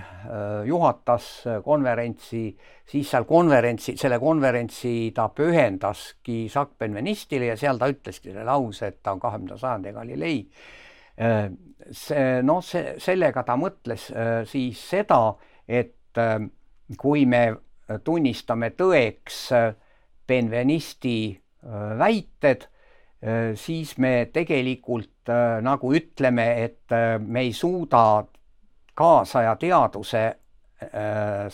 juhatas 0.66 1.28
konverentsi, 1.64 2.42
siis 2.90 3.12
seal 3.12 3.28
konverentsi, 3.30 3.94
selle 4.02 4.18
konverentsi 4.20 5.12
ta 5.14 5.28
pühendaski 5.30 6.48
Jacques 6.48 6.74
Benvenistile 6.80 7.52
ja 7.52 7.58
seal 7.58 7.78
ta 7.78 7.92
ütleski 7.92 8.32
selle 8.32 8.48
lause, 8.50 8.90
et 8.90 9.04
ta 9.04 9.14
on 9.14 9.22
kahekümnenda 9.22 9.60
sajandi 9.62 9.94
Galilei 9.94 10.42
see 11.18 12.42
noh, 12.44 12.62
see, 12.62 12.96
sellega 13.02 13.44
ta 13.48 13.58
mõtles 13.60 14.10
äh, 14.12 14.42
siis 14.50 14.82
seda, 14.90 15.22
et 15.68 16.20
äh, 16.22 16.40
kui 16.98 17.26
me 17.26 17.44
tunnistame 18.04 18.74
tõeks 18.76 19.38
Benvenisti 20.28 21.40
väited, 22.00 22.66
siis 23.56 23.94
me 24.04 24.28
tegelikult 24.36 25.32
nagu 25.64 25.92
ütleme, 25.96 26.48
et 26.66 26.96
me 27.24 27.46
ei 27.46 27.54
suuda 27.56 28.02
kaasaja 28.92 29.54
teaduse 29.56 30.24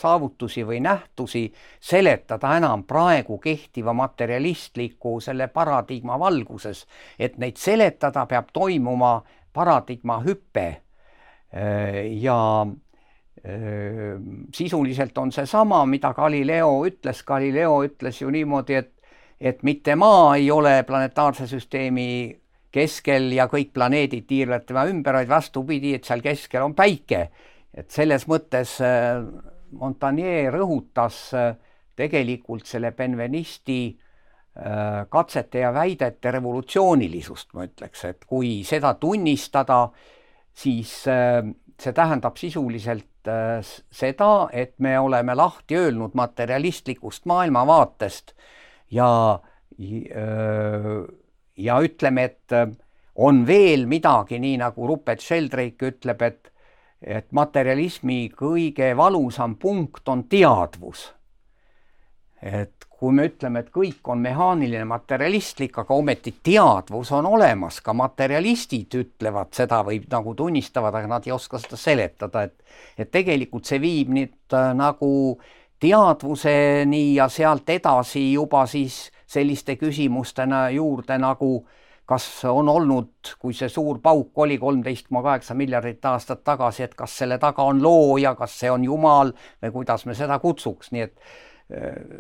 saavutusi 0.01 0.65
või 0.65 0.81
nähtusi 0.81 1.43
seletada 1.77 2.55
enam 2.57 2.81
praegu 2.89 3.37
kehtiva 3.37 3.93
materialistliku 3.93 5.19
selle 5.21 5.47
paradigma 5.53 6.17
valguses, 6.19 6.87
et 7.19 7.37
neid 7.37 7.61
seletada 7.61 8.25
peab 8.25 8.49
toimuma 8.57 9.19
paradigma 9.53 10.21
hüpe 10.25 10.67
ja 12.23 12.37
sisuliselt 14.55 15.17
on 15.17 15.31
seesama, 15.35 15.83
mida 15.85 16.13
Galileo 16.15 16.85
ütles, 16.87 17.19
Galileo 17.27 17.83
ütles 17.85 18.21
ju 18.21 18.31
niimoodi, 18.33 18.79
et 18.79 18.91
et 19.43 19.59
mitte 19.67 19.95
Maa 19.99 20.37
ei 20.37 20.47
ole 20.51 20.83
planetaarse 20.87 21.49
süsteemi 21.51 22.31
keskel 22.71 23.33
ja 23.35 23.49
kõik 23.51 23.73
planeedid 23.75 24.23
tiirlevad 24.29 24.63
tema 24.69 24.85
ümber, 24.87 25.17
vaid 25.19 25.27
vastupidi, 25.27 25.91
et 25.97 26.07
seal 26.07 26.23
keskel 26.23 26.63
on 26.63 26.73
Päike. 26.73 27.29
et 27.73 27.91
selles 27.91 28.27
mõttes 28.27 28.77
Montagnier 29.71 30.53
rõhutas 30.53 31.33
tegelikult 31.97 32.65
selle 32.65 32.91
Benvenisti 32.91 33.81
Äh, 33.83 34.02
katsete 35.09 35.63
ja 35.63 35.71
väidete 35.73 36.31
revolutsioonilisust, 36.31 37.53
ma 37.57 37.65
ütleks, 37.65 38.03
et 38.05 38.25
kui 38.29 38.59
seda 38.67 38.93
tunnistada, 39.01 39.87
siis 40.53 40.91
äh, 41.09 41.41
see 41.81 41.93
tähendab 41.97 42.37
sisuliselt 42.37 43.29
äh, 43.31 43.65
seda, 43.89 44.49
et 44.53 44.75
me 44.77 44.93
oleme 44.99 45.33
lahti 45.35 45.79
öelnud 45.79 46.13
materialistlikust 46.13 47.25
maailmavaatest 47.25 48.35
ja 48.93 49.39
ja 51.57 51.75
ütleme, 51.81 52.23
et 52.23 52.53
on 53.25 53.39
veel 53.47 53.87
midagi, 53.89 54.37
nii 54.37 54.59
nagu 54.61 54.87
Rupert 54.87 55.21
Sheldrake 55.21 55.89
ütleb, 55.89 56.21
et 56.21 56.53
et 57.03 57.27
materialismi 57.35 58.29
kõige 58.31 58.93
valusam 58.95 59.57
punkt 59.59 60.07
on 60.07 60.23
teadvus. 60.29 61.11
et 62.43 62.85
kui 63.03 63.11
me 63.11 63.25
ütleme, 63.27 63.59
et 63.59 63.71
kõik 63.75 64.07
on 64.13 64.21
mehaaniline, 64.23 64.85
materialistlik, 64.87 65.75
aga 65.81 65.95
ometi 65.99 66.31
teadvus 66.39 67.09
on 67.11 67.25
olemas, 67.27 67.81
ka 67.83 67.91
materialistid 67.99 68.95
ütlevad 68.95 69.51
seda 69.51 69.81
või 69.83 69.99
nagu 70.07 70.31
tunnistavad, 70.39 70.95
aga 70.95 71.11
nad 71.11 71.27
ei 71.27 71.35
oska 71.35 71.59
seda 71.59 71.79
seletada, 71.81 72.45
et 72.47 73.03
et 73.03 73.11
tegelikult 73.11 73.67
see 73.67 73.81
viib 73.83 74.15
nüüd 74.15 74.55
äh, 74.55 74.71
nagu 74.77 75.11
teadvuseni 75.83 77.03
ja 77.17 77.27
sealt 77.27 77.67
edasi 77.75 78.23
juba 78.37 78.63
siis 78.71 79.09
selliste 79.27 79.75
küsimustena 79.75 80.69
juurde 80.71 81.19
nagu 81.19 81.53
kas 82.07 82.25
on 82.47 82.71
olnud, 82.71 83.35
kui 83.39 83.55
see 83.55 83.67
suur 83.71 83.99
pauk 84.03 84.45
oli 84.45 84.57
kolmteist 84.61 85.09
koma 85.09 85.27
kaheksa 85.27 85.59
miljardit 85.59 86.05
aastat 86.05 86.43
tagasi, 86.43 86.87
et 86.87 86.95
kas 86.95 87.19
selle 87.19 87.37
taga 87.39 87.67
on 87.67 87.83
looja, 87.83 88.35
kas 88.39 88.61
see 88.63 88.71
on 88.71 88.83
Jumal 88.87 89.35
või 89.63 89.75
kuidas 89.81 90.05
me 90.07 90.15
seda 90.15 90.39
kutsuks, 90.39 90.95
nii 90.95 91.09
et 91.09 91.17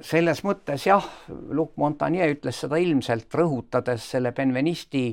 selles 0.01 0.39
mõttes 0.47 0.85
jah, 0.87 1.03
Luc 1.27 1.75
Montagnier 1.77 2.31
ütles 2.33 2.61
seda 2.63 2.79
ilmselt 2.81 3.33
rõhutades 3.35 4.05
selle 4.15 4.31
Benvenisti 4.33 5.11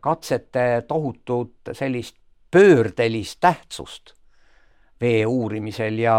katsete 0.00 0.84
tohutut 0.88 1.70
sellist 1.76 2.16
pöördelist 2.52 3.38
tähtsust 3.40 4.14
vee 5.00 5.24
uurimisel 5.26 5.98
ja 5.98 6.16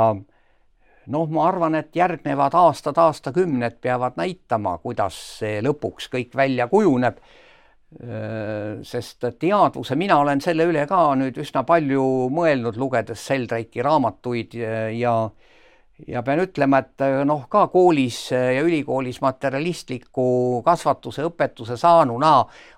noh, 1.08 1.30
ma 1.30 1.48
arvan, 1.48 1.78
et 1.80 1.96
järgnevad 1.96 2.56
aastad, 2.58 2.98
aastakümned 2.98 3.80
peavad 3.82 4.18
näitama, 4.20 4.78
kuidas 4.84 5.18
see 5.40 5.62
lõpuks 5.64 6.10
kõik 6.14 6.36
välja 6.36 6.68
kujuneb. 6.72 7.18
sest 8.84 9.26
teadvuse, 9.40 9.96
mina 9.96 10.16
olen 10.18 10.40
selle 10.42 10.66
üle 10.66 10.88
ka 10.90 11.12
nüüd 11.14 11.38
üsna 11.38 11.62
palju 11.64 12.30
mõelnud, 12.34 12.78
lugedes 12.82 13.22
Seldraki 13.28 13.84
raamatuid 13.86 14.56
ja 14.58 14.88
ja 14.90 15.14
pean 16.26 16.42
ütlema, 16.44 16.82
et 16.84 17.04
noh, 17.26 17.46
ka 17.50 17.68
koolis 17.72 18.18
ja 18.32 18.64
ülikoolis 18.64 19.22
materjalistliku 19.24 20.62
kasvatuse 20.66 21.24
õpetuse 21.30 21.78
saanuna 21.80 22.34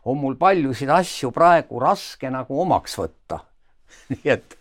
on 0.06 0.20
mul 0.22 0.38
paljusid 0.38 0.92
asju 0.94 1.32
praegu 1.34 1.80
raske 1.82 2.30
nagu 2.30 2.62
omaks 2.62 3.00
võtta. 3.02 3.42
Nii 4.14 4.30
et 4.34 4.58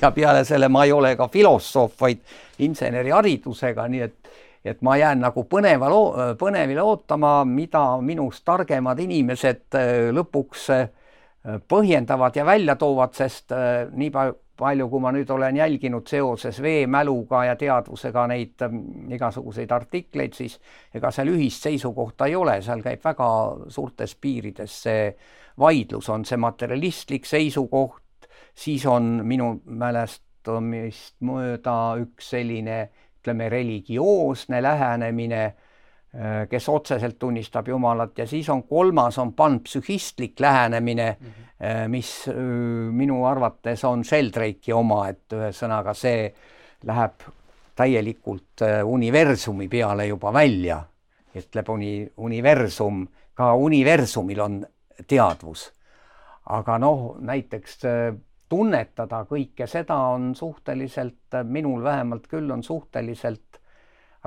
ja 0.00 0.10
peale 0.10 0.44
selle 0.44 0.68
ma 0.68 0.84
ei 0.84 0.92
ole 0.92 1.14
ka 1.16 1.28
filosoof, 1.32 1.94
vaid 2.00 2.22
inseneriharidusega, 2.64 3.86
nii 3.92 4.02
et, 4.06 4.30
et 4.64 4.82
ma 4.86 4.96
jään 4.98 5.22
nagu 5.22 5.44
põneva, 5.50 5.90
põnevile 6.38 6.82
ootama, 6.82 7.38
mida 7.48 7.84
minust 8.02 8.44
targemad 8.46 9.00
inimesed 9.02 9.78
äh, 9.78 9.92
lõpuks 10.16 10.66
äh, 10.74 10.88
põhjendavad 11.68 12.36
ja 12.36 12.46
välja 12.46 12.76
toovad, 12.80 13.14
sest 13.16 13.54
äh, 13.54 13.86
nii 13.92 14.10
palju, 14.14 14.38
kui 14.56 15.00
ma 15.00 15.12
nüüd 15.12 15.30
olen 15.30 15.56
jälginud 15.56 16.06
seoses 16.08 16.62
veemäluga 16.62 17.44
ja 17.44 17.56
teadvusega 17.56 18.26
neid 18.30 18.62
igasuguseid 19.12 19.70
artikleid, 19.70 20.32
siis 20.32 20.58
ega 20.94 21.10
seal 21.12 21.28
ühist 21.32 21.66
seisukohta 21.66 22.26
ei 22.26 22.36
ole, 22.36 22.60
seal 22.62 22.82
käib 22.84 23.04
väga 23.04 23.28
suurtes 23.68 24.16
piirides 24.16 24.82
see 24.86 25.10
vaidlus, 25.58 26.08
on 26.08 26.24
see 26.24 26.40
materialistlik 26.40 27.26
seisukoht, 27.28 28.28
siis 28.54 28.86
on 28.86 29.20
minu 29.24 29.60
mälestamist 29.64 31.16
mööda 31.20 31.76
üks 32.00 32.32
selline 32.36 32.86
ütleme, 33.26 33.48
religioosne 33.50 34.62
lähenemine, 34.62 35.44
äh, 35.44 35.65
kes 36.50 36.68
otseselt 36.68 37.18
tunnistab 37.18 37.68
Jumalat 37.68 38.18
ja 38.18 38.26
siis 38.26 38.48
on 38.48 38.62
kolmas, 38.64 39.18
on 39.18 39.34
panpsühhistlik 39.36 40.40
lähenemine 40.40 41.16
mm, 41.20 41.26
-hmm. 41.26 41.88
mis 41.88 42.28
äh, 42.28 42.34
minu 42.90 43.24
arvates 43.24 43.84
on 43.84 44.04
Sheldrake'i 44.04 44.72
oma, 44.72 45.08
et 45.08 45.32
ühesõnaga 45.32 45.94
see 45.94 46.34
läheb 46.86 47.26
täielikult 47.76 48.62
universumi 48.84 49.68
peale 49.68 50.06
juba 50.06 50.32
välja, 50.32 50.80
ütleb 51.36 51.68
uni-, 51.68 52.08
universum, 52.16 53.06
ka 53.34 53.54
universumil 53.54 54.40
on 54.40 54.66
teadvus. 55.06 55.72
aga 56.46 56.78
noh, 56.78 57.16
näiteks 57.20 57.78
tunnetada 58.48 59.24
kõike 59.28 59.66
seda 59.66 59.96
on 60.14 60.34
suhteliselt, 60.34 61.38
minul 61.44 61.82
vähemalt 61.84 62.26
küll 62.30 62.50
on 62.50 62.62
suhteliselt 62.62 63.60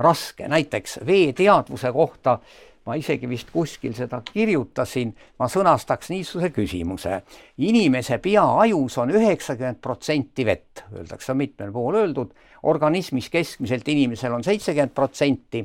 raske, 0.00 0.48
näiteks 0.48 1.00
veeteadvuse 1.06 1.92
kohta 1.92 2.38
ma 2.86 2.96
isegi 2.98 3.28
vist 3.28 3.50
kuskil 3.52 3.92
seda 3.94 4.22
kirjutasin, 4.24 5.12
ma 5.38 5.48
sõnastaks 5.50 6.10
niisuguse 6.10 6.50
küsimuse. 6.54 7.20
inimese 7.58 8.18
peaajus 8.18 8.98
on 8.98 9.12
üheksakümmend 9.14 9.80
protsenti 9.82 10.46
vett, 10.46 10.84
öeldakse, 10.92 11.34
mitmel 11.34 11.72
pool 11.72 12.00
öeldud, 12.00 12.32
organismis 12.62 13.28
keskmiselt 13.30 13.88
inimesel 13.88 14.32
on 14.32 14.44
seitsekümmend 14.44 14.94
protsenti, 14.96 15.62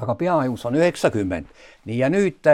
aga 0.00 0.14
peaajus 0.14 0.66
on 0.66 0.76
üheksakümmend. 0.76 1.46
nii, 1.84 1.98
ja 1.98 2.10
nüüd 2.10 2.52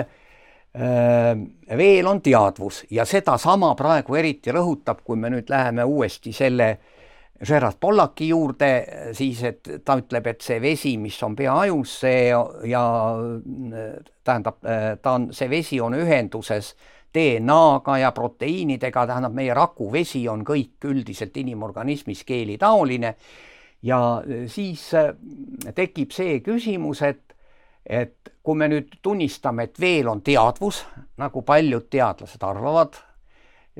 veel 1.76 2.06
on 2.06 2.20
teadvus 2.20 2.84
ja 2.90 3.04
sedasama 3.08 3.74
praegu 3.74 4.14
eriti 4.14 4.52
rõhutab, 4.52 5.00
kui 5.04 5.16
me 5.16 5.30
nüüd 5.32 5.48
läheme 5.48 5.84
uuesti 5.84 6.32
selle 6.36 6.76
Gerard 7.44 7.76
Pollaki 7.80 8.28
juurde, 8.28 8.70
siis 9.12 9.42
et 9.44 9.68
ta 9.84 9.98
ütleb, 10.00 10.26
et 10.30 10.40
see 10.40 10.60
vesi, 10.62 10.96
mis 10.96 11.16
on 11.22 11.36
peaajus, 11.36 11.96
see 12.00 12.30
ja 12.70 12.84
tähendab, 14.24 14.62
ta 15.02 15.12
on, 15.12 15.28
see 15.36 15.50
vesi 15.50 15.80
on 15.80 15.98
ühenduses 15.98 16.72
DNA-ga 17.14 17.98
ja 18.00 18.12
proteiinidega, 18.16 19.06
tähendab, 19.08 19.36
meie 19.36 19.54
rakuvesi 19.56 20.24
on 20.28 20.44
kõik 20.48 20.88
üldiselt 20.88 21.36
inimorganismis 21.36 22.24
geelitaoline 22.28 23.14
ja 23.84 24.00
siis 24.48 24.88
tekib 25.76 26.16
see 26.16 26.40
küsimus, 26.44 27.04
et 27.04 27.22
et 27.86 28.32
kui 28.42 28.58
me 28.58 28.66
nüüd 28.66 28.96
tunnistame, 29.02 29.68
et 29.68 29.80
veel 29.80 30.08
on 30.10 30.18
teadvus, 30.26 30.80
nagu 31.22 31.42
paljud 31.46 31.86
teadlased 31.90 32.42
arvavad, 32.42 32.98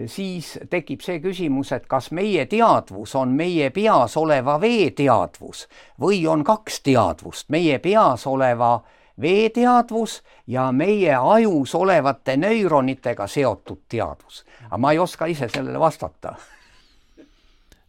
siis 0.06 0.58
tekib 0.70 1.00
see 1.00 1.20
küsimus, 1.24 1.72
et 1.72 1.86
kas 1.88 2.10
meie 2.12 2.46
teadvus 2.46 3.14
on 3.16 3.32
meie 3.36 3.70
peas 3.70 4.16
oleva 4.16 4.58
vee 4.60 4.90
teadvus 4.90 5.66
või 6.00 6.26
on 6.28 6.44
kaks 6.44 6.80
teadvust, 6.84 7.48
meie 7.48 7.78
peas 7.78 8.26
oleva 8.26 8.80
vee 9.20 9.48
teadvus 9.50 10.22
ja 10.46 10.68
meie 10.72 11.14
ajus 11.16 11.74
olevate 11.74 12.36
nööronitega 12.36 13.26
seotud 13.26 13.86
teadvus. 13.88 14.44
aga 14.66 14.78
ma 14.78 14.92
ei 14.92 14.98
oska 14.98 15.26
ise 15.26 15.48
sellele 15.48 15.80
vastata. 15.80 16.34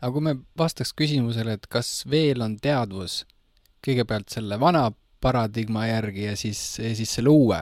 aga 0.02 0.12
kui 0.12 0.22
me 0.22 0.36
vastaks 0.58 0.94
küsimusele, 0.94 1.54
et 1.54 1.68
kas 1.68 2.06
veel 2.10 2.42
on 2.42 2.58
teadvus 2.58 3.26
kõigepealt 3.88 4.30
selle 4.30 4.60
vana 4.60 4.92
paradigma 5.22 5.88
järgi 5.88 6.24
ja 6.24 6.36
siis, 6.38 6.60
siis 6.76 7.14
selle 7.14 7.30
uue. 7.30 7.60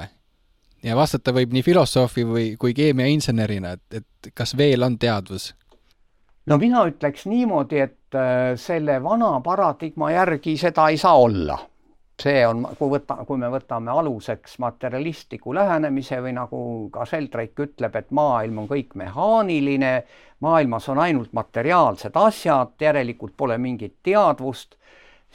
Ja 0.86 0.96
vastata 0.96 1.34
võib 1.34 1.54
nii 1.56 1.64
filosoofi 1.66 2.26
või, 2.28 2.48
kui 2.62 2.74
keemiainsenerina, 2.78 3.76
et, 3.76 4.02
et 4.02 4.34
kas 4.38 4.56
veel 4.58 4.86
on 4.86 4.98
teadvus? 5.02 5.54
no 6.46 6.58
mina 6.62 6.84
ütleks 6.86 7.26
niimoodi, 7.30 7.80
et 7.82 8.18
äh, 8.18 8.54
selle 8.60 9.00
vana 9.04 9.40
paradigma 9.46 10.12
järgi 10.14 10.58
seda 10.62 10.90
ei 10.94 11.00
saa 11.02 11.18
olla. 11.18 11.58
see 12.22 12.46
on, 12.48 12.62
kui 12.80 12.94
võta, 12.94 13.18
kui 13.28 13.38
me 13.38 13.50
võtame 13.52 13.92
aluseks 13.92 14.60
materialistliku 14.64 15.54
lähenemise 15.54 16.22
või 16.24 16.32
nagu 16.38 16.60
ka 16.94 17.06
Sheldrake 17.06 17.66
ütleb, 17.66 17.96
et 17.96 18.12
maailm 18.12 18.64
on 18.64 18.70
kõik 18.70 18.96
mehaaniline, 18.96 19.92
maailmas 20.40 20.90
on 20.90 21.02
ainult 21.04 21.34
materiaalsed 21.34 22.16
asjad, 22.16 22.78
järelikult 22.80 23.36
pole 23.38 23.58
mingit 23.58 23.98
teadvust 24.04 24.78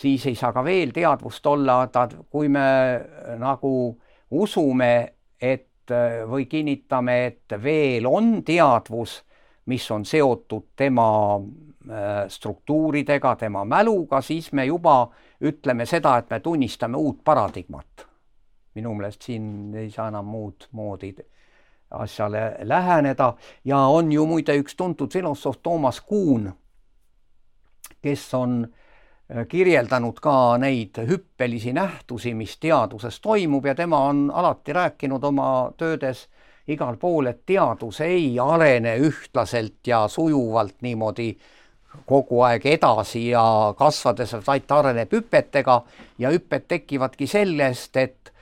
siis 0.01 0.27
ei 0.27 0.35
saa 0.35 0.53
ka 0.53 0.65
veel 0.65 0.95
teadvust 0.97 1.47
olla, 1.47 1.83
ta, 1.93 2.07
kui 2.31 2.49
me 2.49 2.65
nagu 3.39 3.73
usume, 4.31 4.93
et 5.41 5.67
või 6.29 6.47
kinnitame, 6.47 7.17
et 7.27 7.55
veel 7.63 8.07
on 8.07 8.43
teadvus, 8.47 9.17
mis 9.67 9.91
on 9.91 10.05
seotud 10.05 10.69
tema 10.77 11.09
äh, 11.37 12.29
struktuuridega, 12.29 13.35
tema 13.37 13.65
mäluga, 13.65 14.21
siis 14.21 14.53
me 14.53 14.65
juba 14.65 15.09
ütleme 15.43 15.87
seda, 15.87 16.17
et 16.19 16.31
me 16.31 16.41
tunnistame 16.41 16.97
uut 16.97 17.25
paradigmat. 17.25 18.07
minu 18.75 18.95
meelest 18.95 19.23
siin 19.23 19.75
ei 19.75 19.91
saa 19.91 20.09
enam 20.09 20.29
muud 20.31 20.69
moodi 20.79 21.11
asjale 21.91 22.57
läheneda 22.63 23.35
ja 23.65 23.79
on 23.79 24.13
ju 24.13 24.27
muide 24.27 24.55
üks 24.55 24.77
tuntud 24.77 25.13
filosoof 25.13 25.57
Toomas 25.63 26.01
Kuhn, 26.01 26.53
kes 28.03 28.35
on 28.35 28.65
äh, 28.65 28.71
Äh, 28.71 28.80
kirjeldanud 29.49 30.19
ka 30.23 30.59
neid 30.59 30.99
hüppelisi 31.07 31.73
nähtusi, 31.73 32.35
mis 32.35 32.57
teaduses 32.59 33.21
toimub 33.21 33.67
ja 33.67 33.75
tema 33.75 34.05
on 34.09 34.31
alati 34.35 34.73
rääkinud 34.73 35.25
oma 35.25 35.73
töödes 35.77 36.29
igal 36.69 36.97
pool, 36.97 37.27
et 37.27 37.43
teadus 37.47 38.01
ei 38.01 38.39
arene 38.43 38.97
ühtlaselt 38.99 39.87
ja 39.87 40.09
sujuvalt 40.09 40.83
niimoodi 40.83 41.37
kogu 42.07 42.43
aeg 42.47 42.67
edasi 42.67 43.29
ja 43.29 43.75
kasvades, 43.79 44.35
vaid 44.47 44.67
ta 44.67 44.79
areneb 44.79 45.13
hüpetega 45.13 45.81
ja 46.19 46.31
hüpped 46.31 46.69
tekivadki 46.69 47.27
sellest, 47.27 47.97
et 47.97 48.33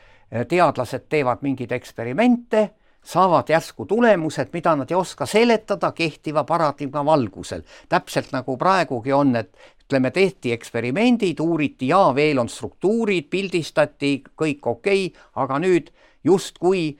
teadlased 0.48 1.08
teevad 1.08 1.40
mingeid 1.42 1.72
eksperimente, 1.72 2.68
saavad 3.08 3.48
järsku 3.48 3.86
tulemused, 3.88 4.52
mida 4.52 4.74
nad 4.76 4.90
ei 4.90 4.96
oska 4.96 5.26
seletada 5.26 5.92
kehtiva 5.92 6.44
paradigma 6.44 7.04
valgusel. 7.04 7.62
täpselt 7.88 8.32
nagu 8.32 8.56
praegugi 8.56 9.12
on, 9.12 9.36
et 9.36 9.56
ütleme, 9.86 10.10
tehti 10.10 10.52
eksperimendid, 10.52 11.40
uuriti 11.40 11.88
ja 11.88 12.12
veel 12.14 12.38
on 12.38 12.48
struktuurid, 12.48 13.30
pildistati, 13.30 14.22
kõik 14.36 14.66
okei 14.66 15.06
okay,, 15.06 15.22
aga 15.34 15.58
nüüd 15.58 15.88
justkui 16.24 16.98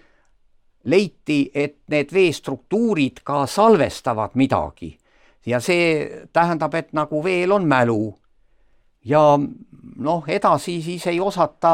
leiti, 0.84 1.50
et 1.54 1.76
need 1.92 2.14
veestruktuurid 2.14 3.20
ka 3.24 3.44
salvestavad 3.46 4.32
midagi 4.34 4.94
ja 5.48 5.60
see 5.60 6.24
tähendab, 6.32 6.74
et 6.74 6.92
nagu 6.96 7.22
veel 7.24 7.52
on 7.52 7.66
mälu. 7.68 8.18
ja 9.04 9.38
noh, 9.96 10.24
edasi 10.28 10.78
siis 10.82 11.06
ei 11.06 11.20
osata 11.20 11.70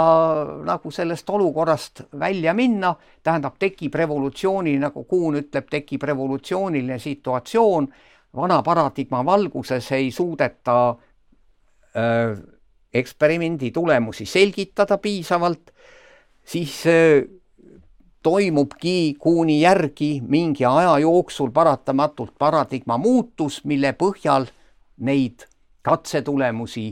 nagu 0.65 0.91
sellest 0.91 1.31
olukorrast 1.31 2.03
välja 2.19 2.55
minna, 2.55 2.95
tähendab, 3.23 3.59
tekib 3.59 3.95
revolutsiooni, 3.95 4.77
nagu 4.79 5.05
Kuhn 5.05 5.39
ütleb, 5.41 5.69
tekib 5.71 6.03
revolutsiooniline 6.03 6.99
situatsioon. 6.99 7.89
Vana 8.37 8.63
paradigma 8.63 9.25
valguses 9.25 9.93
ei 9.93 10.11
suudeta 10.11 10.77
äh, 10.91 12.39
eksperimendi 12.95 13.71
tulemusi 13.71 14.27
selgitada 14.27 14.99
piisavalt, 14.99 15.71
siis 16.45 16.83
toimubki 18.23 19.17
kuuni 19.19 19.61
järgi 19.61 20.23
mingi 20.29 20.65
aja 20.65 20.99
jooksul 20.99 21.51
paratamatult 21.51 22.33
paradigma 22.39 22.99
muutus, 22.99 23.65
mille 23.65 23.93
põhjal 23.93 24.47
neid 24.97 25.45
katsetulemusi 25.83 26.87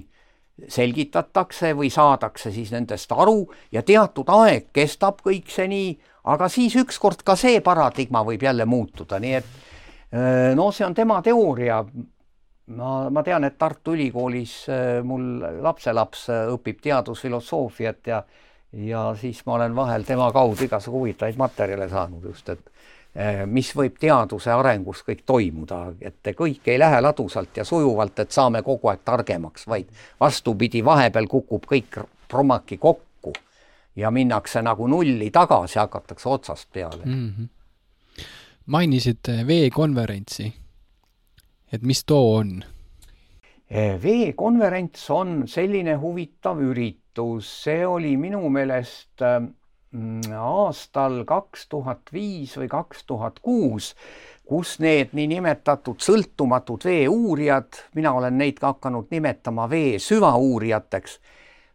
selgitatakse 0.68 1.72
või 1.76 1.90
saadakse 1.90 2.52
siis 2.52 2.72
nendest 2.72 3.12
aru 3.12 3.46
ja 3.72 3.82
teatud 3.82 4.28
aeg 4.28 4.70
kestab 4.72 5.22
kõik 5.24 5.50
see 5.50 5.68
nii, 5.68 5.92
aga 6.30 6.48
siis 6.52 6.76
ükskord 6.78 7.24
ka 7.26 7.36
see 7.36 7.60
paradigma 7.60 8.22
võib 8.26 8.42
jälle 8.42 8.66
muutuda, 8.68 9.18
nii 9.22 9.34
et 9.40 9.52
no 10.54 10.70
see 10.72 10.86
on 10.86 10.94
tema 10.94 11.22
teooria. 11.22 11.82
ma, 12.66 13.10
ma 13.10 13.22
tean, 13.22 13.44
et 13.44 13.58
Tartu 13.58 13.96
Ülikoolis 13.96 14.66
mul 15.04 15.42
lapselaps 15.62 16.28
õpib 16.54 16.80
teadusfilosoofiat 16.82 18.06
ja 18.06 18.22
ja 18.72 19.14
siis 19.20 19.42
ma 19.46 19.54
olen 19.54 19.74
vahel 19.76 20.02
tema 20.02 20.30
kaudu 20.32 20.64
igasugu 20.64 20.98
huvitavaid 20.98 21.36
materjale 21.36 21.88
saanud 21.88 22.24
just, 22.24 22.48
et 22.48 22.70
mis 23.46 23.68
võib 23.76 23.98
teaduse 24.00 24.48
arengus 24.50 25.02
kõik 25.04 25.20
toimuda, 25.26 25.92
et 26.00 26.30
kõik 26.36 26.68
ei 26.72 26.78
lähe 26.80 27.00
ladusalt 27.00 27.56
ja 27.60 27.64
sujuvalt, 27.64 28.18
et 28.24 28.32
saame 28.32 28.62
kogu 28.64 28.88
aeg 28.88 29.02
targemaks, 29.04 29.66
vaid 29.68 29.90
vastupidi, 30.20 30.80
vahepeal 30.84 31.28
kukub 31.28 31.66
kõik 31.68 31.98
promaki 32.28 32.78
kokku 32.80 33.34
ja 33.96 34.10
minnakse 34.10 34.62
nagu 34.62 34.86
nulli 34.88 35.30
tagasi, 35.30 35.78
hakatakse 35.78 36.28
otsast 36.28 36.68
peale 36.72 37.04
mm. 37.04 37.32
-hmm. 37.38 38.24
mainisite 38.66 39.46
veekonverentsi, 39.46 40.52
et 41.72 41.82
mis 41.82 42.04
too 42.04 42.36
on? 42.36 42.62
Eh, 43.70 44.02
veekonverents 44.02 45.10
on 45.10 45.42
selline 45.48 45.94
huvitav 45.96 46.60
üritus, 46.60 47.62
see 47.64 47.86
oli 47.86 48.16
minu 48.16 48.48
meelest 48.48 49.20
mm, 49.20 49.48
aastal 50.38 51.22
kaks 51.28 51.66
tuhat 51.68 52.12
viis 52.12 52.54
või 52.56 52.68
kaks 52.72 53.04
tuhat 53.06 53.40
kuus, 53.44 53.92
kus 54.48 54.78
need 54.80 55.12
niinimetatud 55.12 56.00
sõltumatud 56.00 56.84
veeuurijad, 56.88 57.80
mina 57.94 58.14
olen 58.16 58.38
neid 58.40 58.60
ka 58.60 58.72
hakanud 58.72 59.12
nimetama 59.12 59.68
vee 59.70 59.98
süvauurijateks, 60.00 61.18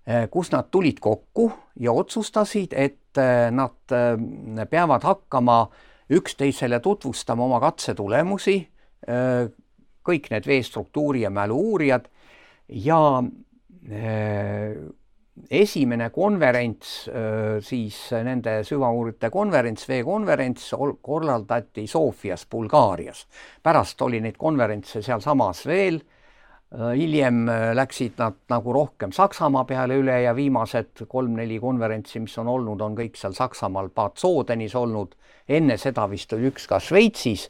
eh, 0.07 0.29
kus 0.33 0.51
nad 0.51 0.71
tulid 0.71 0.99
kokku 0.99 1.51
ja 1.79 1.93
otsustasid, 1.93 2.73
et 2.73 3.21
eh, 3.21 3.51
nad 3.51 4.67
peavad 4.69 5.03
hakkama 5.03 5.59
üksteisele 6.09 6.79
tutvustama 6.79 7.43
oma 7.43 7.59
katsetulemusi 7.59 8.61
kõik 10.07 10.29
need 10.31 10.47
veestruktuuri 10.47 11.25
ja 11.25 11.31
mälu 11.33 11.57
uurijad 11.71 12.07
ja 12.67 13.23
esimene 15.51 16.09
konverents 16.09 17.09
siis 17.61 17.97
nende 18.25 18.59
süvauurijate 18.67 19.29
konverents, 19.33 19.87
veekonverents 19.89 20.71
korraldati 21.01 21.87
Sofias, 21.87 22.45
Bulgaarias. 22.49 23.27
pärast 23.63 24.01
oli 24.01 24.21
neid 24.21 24.37
konverentse 24.37 25.01
sealsamas 25.01 25.65
veel 25.67 26.01
hiljem 26.75 27.45
läksid 27.73 28.17
nad 28.19 28.35
nagu 28.51 28.73
rohkem 28.73 29.11
Saksamaa 29.15 29.63
peale 29.65 29.95
üle 30.01 30.17
ja 30.25 30.33
viimased 30.35 31.05
kolm-neli 31.07 31.59
konverentsi, 31.63 32.19
mis 32.19 32.35
on 32.37 32.47
olnud, 32.51 32.81
on 32.81 32.97
kõik 32.97 33.15
seal 33.15 33.33
Saksamaal 33.37 33.89
Bad 33.95 34.19
Sodenis 34.19 34.75
olnud. 34.75 35.15
enne 35.47 35.77
seda 35.77 36.09
vist 36.11 36.33
oli 36.33 36.49
üks 36.49 36.67
ka 36.67 36.79
Šveitsis 36.79 37.47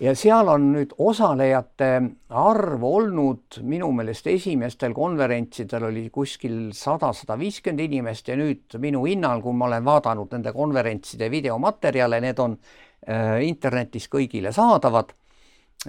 ja 0.00 0.14
seal 0.18 0.48
on 0.50 0.70
nüüd 0.74 0.94
osalejate 0.98 1.90
arv 2.34 2.82
olnud 2.86 3.60
minu 3.62 3.90
meelest 3.94 4.26
esimestel 4.30 4.94
konverentsidel 4.94 5.88
oli 5.90 6.08
kuskil 6.14 6.72
sada, 6.74 7.12
sada 7.14 7.36
viiskümmend 7.38 7.84
inimest 7.86 8.28
ja 8.28 8.36
nüüd 8.38 8.78
minu 8.82 9.04
hinnangul 9.06 9.54
ma 9.54 9.68
olen 9.68 9.84
vaadanud 9.86 10.32
nende 10.34 10.52
konverentside 10.52 11.30
videomaterjale, 11.30 12.20
need 12.24 12.42
on 12.42 12.56
äh, 12.56 13.38
internetis 13.46 14.08
kõigile 14.10 14.52
saadavad. 14.52 15.14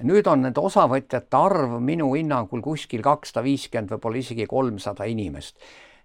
nüüd 0.03 0.27
on 0.27 0.41
nende 0.43 0.59
osavõtjate 0.59 1.37
arv 1.39 1.79
minu 1.79 2.13
hinnangul 2.13 2.61
kuskil 2.61 3.01
kakssada 3.01 3.43
viiskümmend, 3.45 3.93
võib-olla 3.95 4.17
isegi 4.19 4.45
kolmsada 4.45 5.05
inimest 5.05 5.57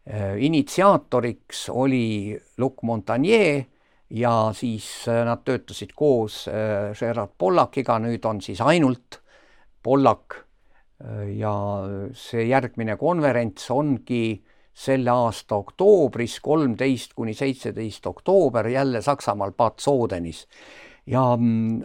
äh,. 0.06 0.38
initsiaatoriks 0.38 1.68
oli 1.68 2.38
Luc 2.58 2.82
Montagnier 2.82 3.64
ja 4.10 4.50
siis 4.54 4.86
äh, 5.08 5.24
nad 5.26 5.44
töötasid 5.46 5.94
koos 5.96 6.44
äh, 6.48 6.90
Gerard 6.98 7.36
Pollackiga, 7.38 7.98
nüüd 8.02 8.24
on 8.26 8.40
siis 8.42 8.60
ainult 8.60 9.20
Pollack 9.82 10.40
äh, 11.04 11.30
ja 11.38 11.52
see 12.16 12.48
järgmine 12.50 12.98
konverents 13.00 13.70
ongi 13.70 14.40
selle 14.80 15.12
aasta 15.12 15.58
oktoobris, 15.60 16.38
kolmteist 16.42 17.14
kuni 17.14 17.34
seitseteist 17.34 18.06
oktoober 18.06 18.70
jälle 18.70 19.02
Saksamaal 19.02 19.52
Bad 19.52 19.78
Sodenis. 19.78 20.46
ja 21.06 21.36
mm, 21.36 21.82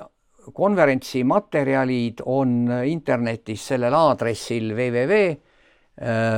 konverentsi 0.54 1.24
materjalid 1.24 2.22
on 2.26 2.70
internetis 2.86 3.68
sellel 3.68 3.94
aadressil 3.94 4.74
www 4.76 5.36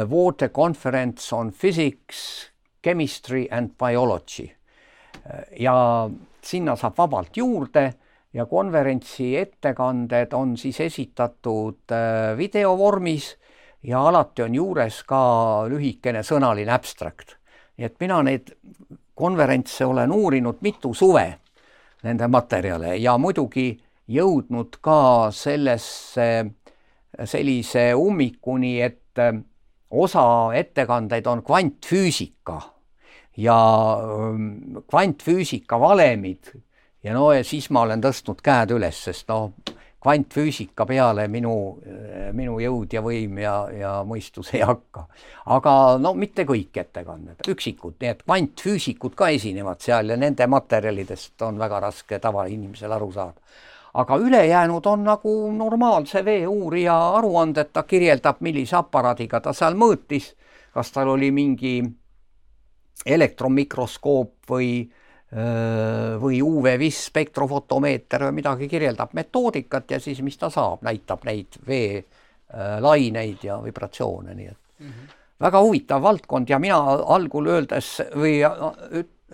Water 0.10 0.50
Conference 0.54 1.36
on 1.36 1.50
Physics, 1.52 2.52
Chemistry 2.84 3.47
and 3.52 3.71
Biology 3.76 4.57
ja 5.60 6.10
sinna 6.44 6.76
saab 6.76 6.98
vabalt 6.98 7.38
juurde 7.38 7.94
ja 8.34 8.46
konverentsi 8.46 9.38
ettekanded 9.38 10.34
on 10.34 10.58
siis 10.58 10.80
esitatud 10.80 11.92
äh, 11.92 12.38
videovormis 12.38 13.36
ja 13.84 14.02
alati 14.08 14.44
on 14.44 14.56
juures 14.56 15.02
ka 15.08 15.22
lühikene 15.70 16.24
sõnaline 16.24 16.74
abstract. 16.74 17.38
nii 17.78 17.86
et 17.86 18.00
mina 18.00 18.22
neid 18.24 18.54
konverentse 19.16 19.86
olen 19.86 20.12
uurinud 20.12 20.62
mitu 20.62 20.94
suve, 20.94 21.26
nende 22.04 22.28
materjale 22.28 22.96
ja 22.98 23.18
muidugi 23.18 23.70
jõudnud 24.08 24.78
ka 24.82 25.30
sellesse, 25.32 26.46
sellise 27.24 27.94
ummikuni, 27.96 28.82
et 28.82 29.20
äh, 29.20 29.34
osa 29.92 30.54
ettekandeid 30.54 31.28
on 31.28 31.44
kvantfüüsika 31.44 32.77
ja 33.38 33.58
ähm, 34.02 34.78
kvantfüüsika 34.89 35.80
valemid 35.80 36.54
ja 37.04 37.13
no 37.13 37.32
ja 37.32 37.43
siis 37.43 37.69
ma 37.69 37.86
olen 37.86 38.02
tõstnud 38.04 38.41
käed 38.43 38.73
üles, 38.76 39.04
sest 39.08 39.28
noh, 39.30 39.52
kvantfüüsika 40.04 40.86
peale 40.86 41.28
minu, 41.28 41.54
äh, 41.84 42.30
minu 42.36 42.58
jõud 42.62 42.93
ja 42.93 43.02
võim 43.04 43.39
ja, 43.41 43.56
ja 43.73 43.91
mõistus 44.08 44.54
ei 44.56 44.62
hakka. 44.65 45.08
aga 45.54 45.73
no 46.02 46.13
mitte 46.13 46.45
kõik 46.45 46.78
ettekanded, 46.82 47.41
üksikud, 47.47 47.97
nii 48.02 48.13
et 48.13 48.23
kvantfüüsikud 48.23 49.15
ka 49.17 49.30
esinevad 49.36 49.82
seal 49.84 50.13
ja 50.13 50.17
nende 50.17 50.47
materjalidest 50.47 51.41
on 51.41 51.60
väga 51.60 51.80
raske 51.88 52.19
tavainimesel 52.19 52.91
aru 52.91 53.12
saada. 53.12 53.41
aga 53.93 54.17
ülejäänud 54.17 54.86
on 54.86 55.04
nagu 55.04 55.52
normaalse 55.52 56.26
veeuurija 56.26 56.97
aruanded, 57.17 57.69
ta 57.73 57.84
kirjeldab, 57.84 58.41
millise 58.41 58.76
aparaadiga 58.76 59.41
ta 59.41 59.54
seal 59.54 59.73
mõõtis, 59.73 60.34
kas 60.73 60.91
tal 60.91 61.10
oli 61.10 61.32
mingi 61.32 61.82
elektromikroskoop 63.06 64.50
või 64.50 64.72
või 66.22 66.38
UV-vis 66.40 67.02
spektrofotomeeter 67.10 68.24
või 68.30 68.38
midagi 68.38 68.70
kirjeldab 68.72 69.12
metoodikat 69.12 69.92
ja 69.92 70.00
siis 70.00 70.22
mis 70.24 70.38
ta 70.40 70.48
saab, 70.50 70.86
näitab 70.88 71.26
neid 71.28 71.58
veelaineid 71.68 73.44
ja 73.44 73.58
vibratsioone, 73.60 74.36
nii 74.38 74.48
et 74.48 74.58
mm 74.80 74.88
-hmm. 74.88 75.18
väga 75.44 75.62
huvitav 75.62 76.02
valdkond 76.02 76.50
ja 76.50 76.60
mina 76.60 76.78
algul 77.18 77.48
öeldes 77.48 78.02
või 78.16 78.40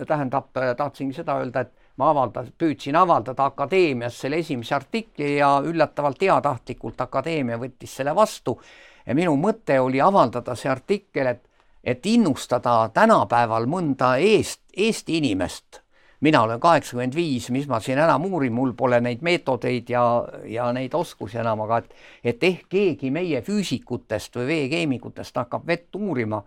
tähendab, 0.08 0.50
tahtsingi 0.78 1.14
seda 1.14 1.38
öelda, 1.38 1.62
et 1.62 1.72
ma 1.98 2.10
avaldas, 2.10 2.50
püüdsin 2.58 2.96
avaldada 2.98 3.46
akadeemias 3.46 4.18
selle 4.20 4.42
esimese 4.42 4.76
artikli 4.76 5.36
ja 5.38 5.60
üllatavalt 5.66 6.22
heatahtlikult 6.22 7.02
akadeemia 7.02 7.60
võttis 7.62 7.96
selle 8.00 8.16
vastu 8.16 8.58
ja 9.06 9.16
minu 9.16 9.36
mõte 9.38 9.80
oli 9.80 10.02
avaldada 10.02 10.56
see 10.56 10.72
artikkel, 10.72 11.28
et 11.28 11.44
et 11.84 12.06
innustada 12.06 12.90
tänapäeval 12.94 13.68
mõnda 13.68 14.16
eest, 14.24 14.62
Eesti 14.78 15.20
inimest, 15.20 15.84
mina 16.24 16.42
olen 16.42 16.60
kaheksakümmend 16.60 17.16
viis, 17.16 17.50
mis 17.54 17.68
ma 17.70 17.78
siin 17.84 18.00
enam 18.02 18.26
uurin, 18.26 18.54
mul 18.56 18.72
pole 18.78 18.98
neid 19.04 19.22
meetodeid 19.22 19.90
ja, 19.92 20.04
ja 20.50 20.70
neid 20.74 20.96
oskusi 20.98 21.38
enam, 21.44 21.66
aga 21.68 21.82
et, 21.84 21.92
et 22.24 22.46
ehk 22.48 22.70
keegi 22.72 23.12
meie 23.14 23.44
füüsikutest 23.46 24.40
või 24.40 24.48
veekeemikutest 24.54 25.42
hakkab 25.44 25.68
vett 25.68 26.00
uurima, 26.00 26.40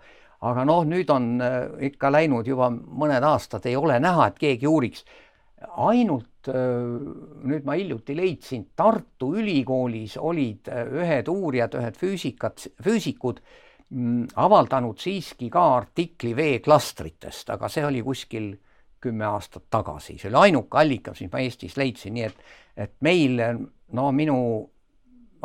aga 0.49 0.65
noh, 0.69 0.83
nüüd 0.89 1.13
on 1.13 1.37
äh, 1.45 1.61
ikka 1.91 2.11
läinud 2.13 2.49
juba 2.49 2.71
mõned 2.73 3.25
aastad, 3.29 3.69
ei 3.69 3.77
ole 3.77 4.01
näha, 4.01 4.31
et 4.31 4.41
keegi 4.41 4.67
uuriks. 4.67 5.05
ainult 5.77 6.49
äh, 6.49 6.57
nüüd 7.45 7.69
ma 7.69 7.77
hiljuti 7.77 8.17
leidsin, 8.17 8.67
Tartu 8.77 9.35
Ülikoolis 9.37 10.17
olid 10.17 10.69
äh, 10.73 10.89
ühed 11.05 11.29
uurijad, 11.29 11.77
ühed 11.79 11.97
füüsikat, 12.01 12.69
füüsikud 12.83 13.45
avaldanud 14.37 14.99
siiski 14.99 15.51
ka 15.51 15.63
artikli 15.77 16.35
veeklastritest, 16.37 17.51
aga 17.55 17.69
see 17.71 17.85
oli 17.87 18.03
kuskil 18.03 18.55
kümme 19.01 19.27
aastat 19.29 19.69
tagasi, 19.71 20.17
see 20.19 20.31
oli 20.33 20.49
ainuke 20.49 20.79
allikas, 20.81 21.21
mis 21.23 21.31
ma 21.33 21.43
Eestis 21.45 21.77
leidsin, 21.79 22.17
nii 22.17 22.25
et, 22.27 22.41
et 22.77 22.95
meil 23.07 23.39
no 23.95 24.09
minu 24.13 24.39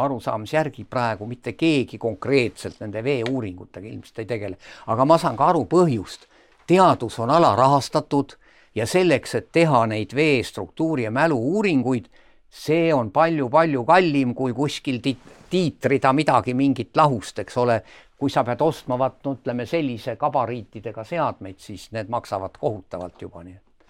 arusaamise 0.01 0.57
järgi 0.57 0.85
praegu 0.89 1.27
mitte 1.29 1.53
keegi 1.53 1.99
konkreetselt 2.01 2.79
nende 2.81 3.03
veeuuringutega 3.03 3.87
ilmselt 3.87 4.23
ei 4.23 4.29
tegele, 4.29 4.57
aga 4.87 5.05
ma 5.05 5.17
saan 5.21 5.37
ka 5.37 5.51
aru 5.51 5.67
põhjust. 5.69 6.27
teadus 6.67 7.19
on 7.19 7.29
alarahastatud 7.29 8.37
ja 8.75 8.85
selleks, 8.87 9.35
et 9.35 9.51
teha 9.51 9.85
neid 9.85 10.15
vee 10.15 10.43
struktuuri 10.43 11.03
ja 11.03 11.11
mälu 11.11 11.37
uuringuid, 11.37 12.05
see 12.51 12.91
on 12.93 13.11
palju-palju 13.15 13.83
kallim 13.87 14.33
kui 14.35 14.53
kuskil 14.53 14.99
tiitrida 15.01 16.11
midagi, 16.13 16.53
mingit 16.53 16.95
lahust, 16.97 17.39
eks 17.39 17.57
ole. 17.57 17.81
kui 18.21 18.29
sa 18.29 18.43
pead 18.45 18.59
ostma, 18.61 18.99
vaat 19.01 19.23
no 19.25 19.31
ütleme 19.33 19.65
sellise 19.65 20.13
gabariitidega 20.13 21.01
seadmeid, 21.09 21.57
siis 21.57 21.87
need 21.91 22.09
maksavad 22.13 22.59
kohutavalt 22.61 23.21
juba, 23.21 23.41
nii 23.41 23.55
et, 23.55 23.85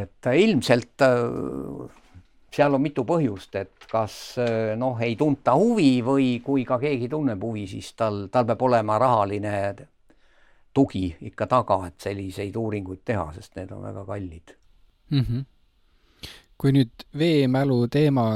et 0.00 0.28
ilmselt 0.40 1.04
seal 2.50 2.74
on 2.74 2.82
mitu 2.82 3.04
põhjust, 3.06 3.54
et 3.60 3.86
kas 3.90 4.14
eh, 4.42 4.74
noh, 4.78 4.98
ei 5.04 5.16
tunta 5.18 5.54
huvi 5.58 6.00
või 6.06 6.32
kui 6.44 6.64
ka 6.66 6.80
keegi 6.82 7.08
tunneb 7.10 7.42
huvi, 7.44 7.66
siis 7.70 7.92
tal, 7.98 8.26
tal 8.32 8.46
peab 8.48 8.64
olema 8.66 8.98
rahaline 8.98 9.54
tugi 10.74 11.06
ikka 11.30 11.46
taga, 11.50 11.80
et 11.88 12.02
selliseid 12.02 12.56
uuringuid 12.56 13.02
teha, 13.06 13.30
sest 13.36 13.56
need 13.58 13.70
on 13.74 13.82
väga 13.86 14.04
kallid 14.06 14.54
mm. 15.10 15.20
-hmm. 15.20 15.44
Kui 16.60 16.74
nüüd 16.76 17.06
veemälu 17.16 17.86
teema, 17.88 18.34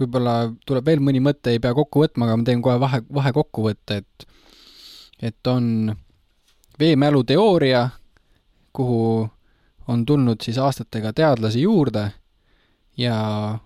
võib-olla 0.00 0.36
tuleb 0.66 0.86
veel 0.86 1.02
mõni 1.04 1.20
mõte, 1.20 1.52
ei 1.52 1.60
pea 1.60 1.74
kokku 1.76 2.06
võtma, 2.06 2.26
aga 2.26 2.38
ma 2.40 2.46
teen 2.48 2.62
kohe 2.64 2.78
vahe, 2.80 3.02
vahekokkuvõtte, 3.20 4.00
et 4.00 4.28
et 5.22 5.46
on 5.46 5.92
veemälu 6.80 7.22
teooria, 7.24 7.84
kuhu 8.72 9.28
on 9.88 10.06
tulnud 10.06 10.40
siis 10.42 10.58
aastatega 10.58 11.12
teadlasi 11.12 11.62
juurde 11.62 12.08
ja 12.98 13.18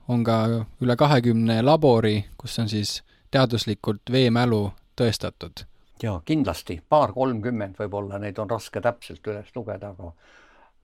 on 0.08 0.24
ka 0.24 0.36
üle 0.82 0.96
kahekümne 0.96 1.62
labori, 1.62 2.24
kus 2.36 2.58
on 2.58 2.68
siis 2.68 2.98
teaduslikult 3.30 4.12
veemälu 4.12 4.70
tõestatud. 5.00 5.64
jaa, 6.02 6.20
kindlasti, 6.24 6.82
paar-kolmkümmend 6.88 7.78
võib-olla, 7.78 8.18
neid 8.18 8.38
on 8.38 8.50
raske 8.50 8.80
täpselt 8.80 9.26
üles 9.26 9.48
lugeda, 9.54 9.94
aga 9.94 10.12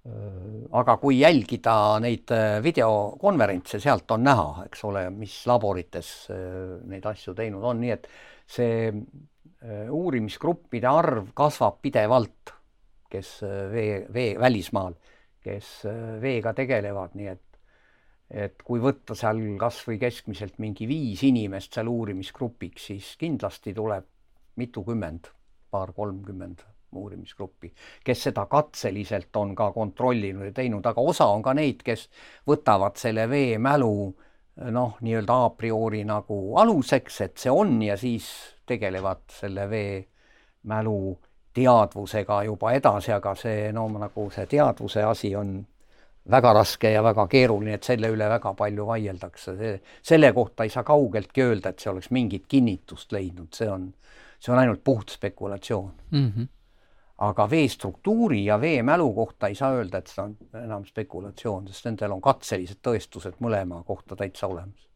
aga 0.03 0.96
kui 0.98 1.20
jälgida 1.20 1.74
neid 2.03 2.32
videokonverentse, 2.64 3.78
sealt 3.82 4.11
on 4.11 4.24
näha, 4.26 4.64
eks 4.66 4.80
ole, 4.88 5.05
mis 5.14 5.36
laborites 5.46 6.09
neid 6.90 7.07
asju 7.07 7.36
teinud 7.38 7.62
on, 7.70 7.78
nii 7.84 7.92
et 7.94 8.09
see 8.50 8.90
uurimisgruppide 9.94 10.90
arv 10.90 11.30
kasvab 11.38 11.78
pidevalt, 11.84 12.55
kes 13.12 13.30
vee, 13.70 14.03
vee 14.11 14.34
välismaal, 14.42 14.98
kes 15.44 15.70
veega 16.22 16.55
tegelevad, 16.59 17.14
nii 17.18 17.32
et 17.36 17.48
et 18.32 18.62
kui 18.64 18.80
võtta 18.80 19.12
seal 19.18 19.42
kas 19.61 19.82
või 19.84 19.98
keskmiselt 20.00 20.57
mingi 20.62 20.86
viis 20.88 21.20
inimest 21.28 21.76
seal 21.76 21.90
uurimisgrupiks, 21.92 22.86
siis 22.88 23.11
kindlasti 23.20 23.74
tuleb 23.76 24.09
mitukümmend, 24.57 25.28
paar-kolmkümmend 25.70 26.64
uurimisgruppi, 26.97 27.72
kes 28.05 28.22
seda 28.28 28.47
katseliselt 28.47 29.36
on 29.36 29.55
ka 29.55 29.70
kontrollinud 29.72 30.51
ja 30.51 30.53
teinud, 30.53 30.86
aga 30.86 31.01
osa 31.01 31.26
on 31.32 31.43
ka 31.43 31.55
neid, 31.55 31.82
kes 31.84 32.09
võtavad 32.49 32.97
selle 33.01 33.28
veemälu 33.30 33.95
noh, 34.70 34.97
nii-öelda 35.01 35.36
a 35.47 35.51
priori 35.57 36.05
nagu 36.05 36.38
aluseks, 36.61 37.20
et 37.24 37.36
see 37.40 37.53
on 37.53 37.78
ja 37.82 37.97
siis 37.97 38.28
tegelevad 38.68 39.24
selle 39.32 39.68
veemälu 39.70 40.97
teadvusega 41.55 42.43
juba 42.49 42.72
edasi, 42.72 43.12
aga 43.12 43.34
see 43.36 43.72
no 43.72 43.86
nagu 44.01 44.28
see 44.32 44.47
teadvuse 44.49 45.05
asi 45.05 45.34
on 45.36 45.61
väga 46.30 46.53
raske 46.55 46.93
ja 46.93 47.03
väga 47.03 47.26
keeruline, 47.26 47.76
et 47.76 47.86
selle 47.86 48.11
üle 48.12 48.28
väga 48.30 48.55
palju 48.59 48.86
vaieldakse, 48.86 49.57
see, 49.59 49.74
selle 50.07 50.32
kohta 50.32 50.66
ei 50.66 50.72
saa 50.72 50.84
kaugeltki 50.86 51.43
öelda, 51.43 51.72
et 51.72 51.82
see 51.82 51.90
oleks 51.90 52.11
mingit 52.14 52.47
kinnitust 52.49 53.12
leidnud, 53.12 53.51
see 53.57 53.68
on, 53.70 53.88
see 54.38 54.53
on 54.55 54.62
ainult 54.62 54.84
puht 54.84 55.16
spekulatsioon 55.16 55.93
mm. 56.11 56.28
-hmm. 56.28 56.49
Aga 57.23 57.47
vee 57.51 57.68
struktuuri 57.68 58.45
ja 58.45 58.61
veemälu 58.61 59.12
kohta 59.14 59.47
ei 59.47 59.55
saa 59.55 59.73
öelda, 59.77 59.99
et 59.99 60.11
see 60.11 60.23
on 60.25 60.35
enam 60.59 60.85
spekulatsioon, 60.87 61.68
sest 61.70 61.87
nendel 61.87 62.16
on 62.16 62.23
katselised 62.25 62.81
tõestused 62.83 63.39
mõlema 63.45 63.83
kohta 63.87 64.18
täitsa 64.18 64.49
olemas. 64.51 64.89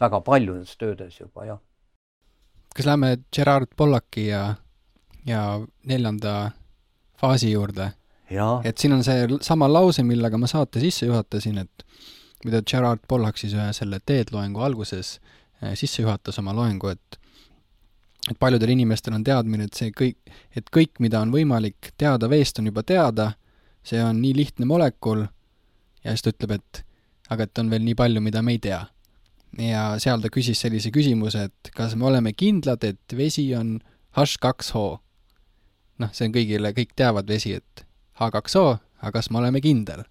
väga 0.00 0.20
paljudes 0.20 0.76
töödes 0.76 1.20
juba, 1.20 1.44
jah. 1.44 1.60
kas 2.76 2.86
läheme 2.86 3.18
Gerard 3.36 3.76
Pollaki 3.76 4.26
ja, 4.26 4.54
ja 5.26 5.60
neljanda 5.84 6.50
faasi 7.20 7.52
juurde? 7.52 7.92
et 8.64 8.78
siin 8.78 8.92
on 8.92 9.04
see 9.04 9.28
sama 9.40 9.68
lause, 9.72 10.02
millega 10.02 10.38
ma 10.38 10.46
saate 10.46 10.80
sisse 10.80 11.06
juhatasin, 11.06 11.58
et 11.58 11.84
mida 12.44 12.62
Gerard 12.62 13.04
Pollack 13.08 13.38
siis 13.38 13.52
ühe 13.54 13.72
selle 13.76 14.00
teedloengu 14.06 14.60
alguses 14.60 15.18
eh, 15.62 15.74
sisse 15.76 16.02
juhatas 16.02 16.38
oma 16.38 16.56
loengu, 16.56 16.88
et 16.88 17.20
et 18.30 18.38
paljudel 18.40 18.72
inimestel 18.74 19.14
on 19.16 19.24
teadmine, 19.24 19.68
et 19.68 19.76
see 19.76 19.92
kõik, 19.92 20.18
et 20.56 20.68
kõik, 20.72 20.96
mida 21.04 21.20
on 21.20 21.32
võimalik 21.34 21.92
teada 22.00 22.28
veest, 22.30 22.58
on 22.60 22.70
juba 22.70 22.84
teada, 22.86 23.32
see 23.84 24.00
on 24.00 24.20
nii 24.22 24.34
lihtne 24.36 24.68
molekul, 24.68 25.26
ja 26.04 26.14
siis 26.14 26.24
ta 26.24 26.32
ütleb, 26.32 26.56
et 26.58 26.82
aga 27.34 27.46
et 27.46 27.60
on 27.60 27.72
veel 27.72 27.84
nii 27.84 27.96
palju, 27.98 28.22
mida 28.24 28.42
me 28.42 28.56
ei 28.56 28.62
tea. 28.64 28.84
ja 29.58 29.82
seal 30.02 30.22
ta 30.22 30.30
küsis 30.34 30.58
sellise 30.64 30.90
küsimuse, 30.90 31.44
et 31.46 31.70
kas 31.76 31.94
me 31.94 32.08
oleme 32.08 32.32
kindlad, 32.32 32.84
et 32.84 33.16
vesi 33.16 33.46
on 33.54 33.76
H2O. 34.16 34.86
noh, 35.98 36.10
see 36.12 36.26
on 36.28 36.34
kõigile, 36.34 36.72
kõik 36.74 36.96
teavad 36.96 37.28
vesi, 37.28 37.54
et 37.54 37.84
H2O, 38.20 38.64
aga 39.04 39.12
kas 39.18 39.30
me 39.30 39.38
oleme 39.38 39.60
kindel 39.60 40.02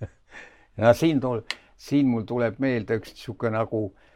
no 0.80 0.92
siin 0.94 1.20
tul-, 1.20 1.42
siin 1.76 2.08
mul 2.08 2.22
tuleb 2.28 2.60
meelde 2.62 3.00
üks 3.00 3.12
niisugune 3.14 3.56
nagu 3.56 3.82
äh, 3.88 4.09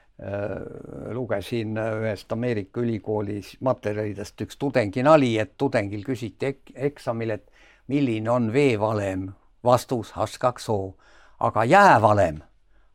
lugesin 1.11 1.77
ühest 1.77 2.33
Ameerika 2.33 2.81
ülikoolis 2.81 3.57
materjalidest 3.61 4.41
üks 4.41 4.57
tudengi 4.57 5.03
nali, 5.03 5.33
et 5.43 5.57
tudengil 5.59 6.05
küsiti 6.07 6.53
ek 6.53 6.71
eksamil, 6.91 7.35
et 7.35 7.51
milline 7.91 8.31
on 8.31 8.53
veevalem, 8.53 9.33
vastus 9.65 10.13
H2O, 10.15 10.95
aga 11.41 11.65
jäävalem? 11.65 12.43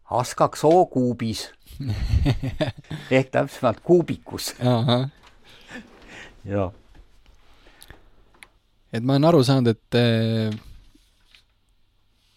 H2O 0.09 0.85
kuubis. 0.89 1.49
Ehk 3.11 3.29
täpsemalt 3.35 3.79
kuubikus. 3.83 4.55
jah 6.45 6.71
et 8.93 9.03
ma 9.03 9.15
olen 9.15 9.29
aru 9.29 9.43
saanud, 9.45 9.67
et 9.69 9.97
äh, 9.97 10.49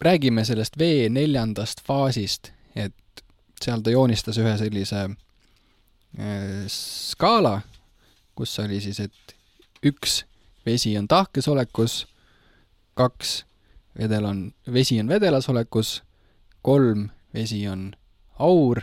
räägime 0.03 0.45
sellest 0.45 0.77
vee 0.79 1.09
neljandast 1.09 1.81
faasist, 1.85 2.51
et 2.75 2.93
seal 3.63 3.83
ta 3.83 3.93
joonistas 3.93 4.37
ühe 4.41 4.53
sellise 4.59 5.01
äh, 5.07 6.65
skaala, 6.67 7.61
kus 8.35 8.57
oli 8.59 8.81
siis, 8.83 8.99
et 8.99 9.35
üks 9.85 10.23
vesi 10.65 10.95
on 10.97 11.07
tahkes 11.07 11.47
olekus, 11.51 12.03
kaks 12.97 13.43
vedel 13.99 14.25
on, 14.25 14.45
vesi 14.73 14.99
on 14.99 15.07
vedelas 15.07 15.49
olekus, 15.49 16.01
kolm 16.61 17.09
vesi 17.33 17.67
on 17.67 17.91
aur 18.39 18.81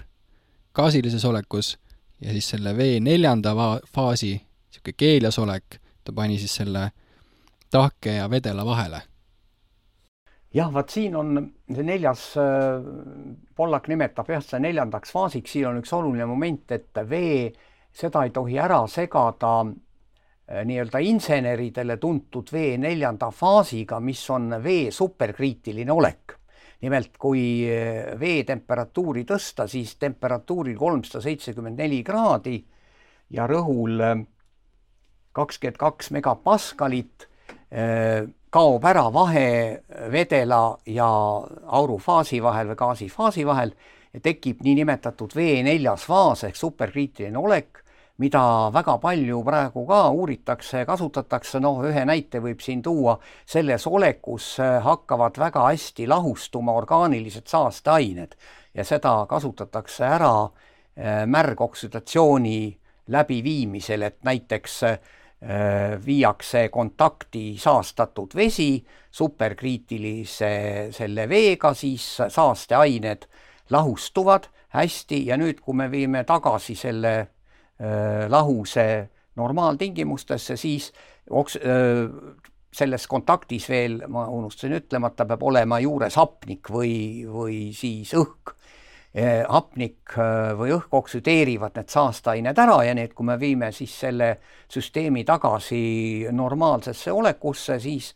gaasilises 0.74 1.24
olekus 1.24 1.78
ja 2.20 2.33
siis 2.33 2.49
selle 2.49 2.76
vee 2.76 3.01
neljanda 3.01 3.55
faasi, 3.93 4.35
niisugune 4.41 4.97
keeljas 4.97 5.39
olek, 5.39 5.81
ta 6.05 6.12
pani 6.12 6.39
siis 6.39 6.55
selle 6.55 6.91
tahke 7.70 8.14
ja 8.20 8.31
vedela 8.31 8.66
vahele? 8.66 9.03
Jah, 10.55 10.70
vaat 10.72 10.90
siin 10.90 11.16
on 11.16 11.36
see 11.70 11.86
neljas, 11.86 12.24
äh, 12.40 12.88
Pollak 13.57 13.88
nimetab 13.90 14.30
jah, 14.32 14.42
seda 14.44 14.62
neljandaks 14.64 15.12
faasiks, 15.14 15.55
siin 15.55 15.70
on 15.70 15.78
üks 15.82 15.92
oluline 15.96 16.26
moment, 16.28 16.74
et 16.74 17.03
vee, 17.09 17.51
seda 17.92 18.24
ei 18.26 18.34
tohi 18.34 18.59
ära 18.59 18.80
segada 18.90 19.53
äh, 19.62 20.64
nii-öelda 20.66 21.03
inseneridele 21.07 21.98
tuntud 22.03 22.51
vee 22.53 22.74
neljanda 22.82 23.30
faasiga, 23.34 24.01
mis 24.03 24.24
on 24.30 24.57
vee 24.62 24.90
superkriitiline 24.94 25.92
olek. 25.92 26.36
nimelt, 26.80 27.18
kui 27.20 27.68
äh, 27.68 28.18
vee 28.18 28.42
temperatuuri 28.48 29.26
tõsta, 29.28 29.68
siis 29.68 29.94
temperatuuril 30.01 30.78
kolmsada 30.78 31.20
seitsekümmend 31.22 31.78
neli 31.78 32.03
kraadi 32.03 32.57
ja 33.30 33.46
rõhul 33.46 34.01
kakskümmend 35.36 35.76
kaks 35.78 36.11
megapaskalit 36.11 37.28
kaob 38.51 38.84
ära 38.84 39.07
vahe 39.14 39.82
vedela 40.11 40.76
ja 40.86 41.09
aurufaasi 41.78 42.40
vahel 42.42 42.72
või 42.72 42.80
gaasifaasi 42.80 43.46
vahel 43.46 43.74
ja 44.14 44.20
tekib 44.20 44.64
niinimetatud 44.66 45.34
vee 45.36 45.61
neljas 45.62 46.07
faas 46.11 46.42
ehk 46.48 46.59
superkriitiline 46.59 47.38
olek, 47.38 47.84
mida 48.20 48.42
väga 48.74 48.96
palju 49.01 49.42
praegu 49.44 49.84
ka 49.88 50.01
uuritakse, 50.12 50.82
kasutatakse, 50.88 51.61
noh, 51.62 51.78
ühe 51.86 52.03
näite 52.05 52.42
võib 52.42 52.61
siin 52.61 52.82
tuua, 52.82 53.16
selles 53.46 53.86
olekus 53.86 54.53
äh, 54.61 54.80
hakkavad 54.84 55.38
väga 55.40 55.68
hästi 55.70 56.09
lahustuma 56.11 56.74
orgaanilised 56.76 57.48
saasteained 57.48 58.36
ja 58.74 58.84
seda 58.84 59.14
kasutatakse 59.30 60.05
ära 60.05 60.34
äh, 60.44 61.24
märgoksüdatsiooni 61.26 62.61
läbiviimisel, 63.11 64.03
et 64.11 64.20
näiteks 64.26 64.82
äh, 64.90 64.98
viiakse 66.05 66.66
kontakti 66.68 67.55
saastatud 67.57 68.34
vesi 68.36 68.74
superkriitilise 69.11 70.51
selle 70.93 71.24
veega, 71.28 71.70
siis 71.74 72.05
saasteained 72.28 73.24
lahustuvad 73.72 74.51
hästi 74.74 75.24
ja 75.26 75.38
nüüd, 75.41 75.61
kui 75.64 75.74
me 75.78 75.88
viime 75.91 76.22
tagasi 76.28 76.76
selle 76.78 77.14
äh, 77.20 78.28
lahuse 78.30 78.86
normaaltingimustesse, 79.36 80.57
siis 80.57 80.91
oks-, 81.30 81.59
äh, 81.59 82.07
selles 82.72 83.07
kontaktis 83.11 83.66
veel, 83.70 84.01
ma 84.09 84.26
unustasin 84.30 84.76
ütlemata, 84.78 85.26
peab 85.26 85.43
olema 85.43 85.80
juures 85.82 86.18
hapnik 86.20 86.70
või, 86.70 87.26
või 87.26 87.61
siis 87.74 88.14
õhk. 88.18 88.55
Äh, 89.11 89.43
hapnik 89.51 90.13
äh, 90.15 90.53
või 90.55 90.71
õhk 90.71 90.93
oksüdeerivad 90.95 91.75
need 91.75 91.89
saasteained 91.91 92.59
ära 92.63 92.77
ja 92.87 92.93
need, 92.95 93.11
kui 93.11 93.27
me 93.27 93.35
viime 93.41 93.73
siis 93.75 93.97
selle 94.05 94.37
süsteemi 94.71 95.25
tagasi 95.27 96.29
normaalsesse 96.31 97.11
olekusse, 97.11 97.81
siis 97.83 98.13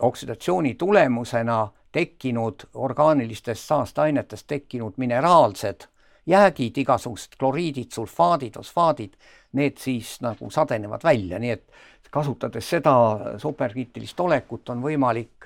oksüdatsiooni 0.00 0.72
tulemusena 0.78 1.58
tekkinud 1.92 2.64
orgaanilistest 2.80 3.68
saasteainetest 3.68 4.46
tekkinud 4.46 4.96
mineraalsed 4.96 5.88
jäägid, 6.28 6.78
igasugused 6.78 7.36
kloriidid, 7.38 7.90
sulfaadid, 7.92 8.56
fosfaadid, 8.56 9.16
need 9.58 9.76
siis 9.80 10.16
nagu 10.24 10.48
sadenevad 10.54 11.04
välja, 11.04 11.40
nii 11.42 11.52
et 11.52 11.66
kasutades 12.10 12.64
seda 12.70 12.94
superkriitilist 13.40 14.20
olekut 14.24 14.70
on 14.72 14.80
võimalik 14.80 15.44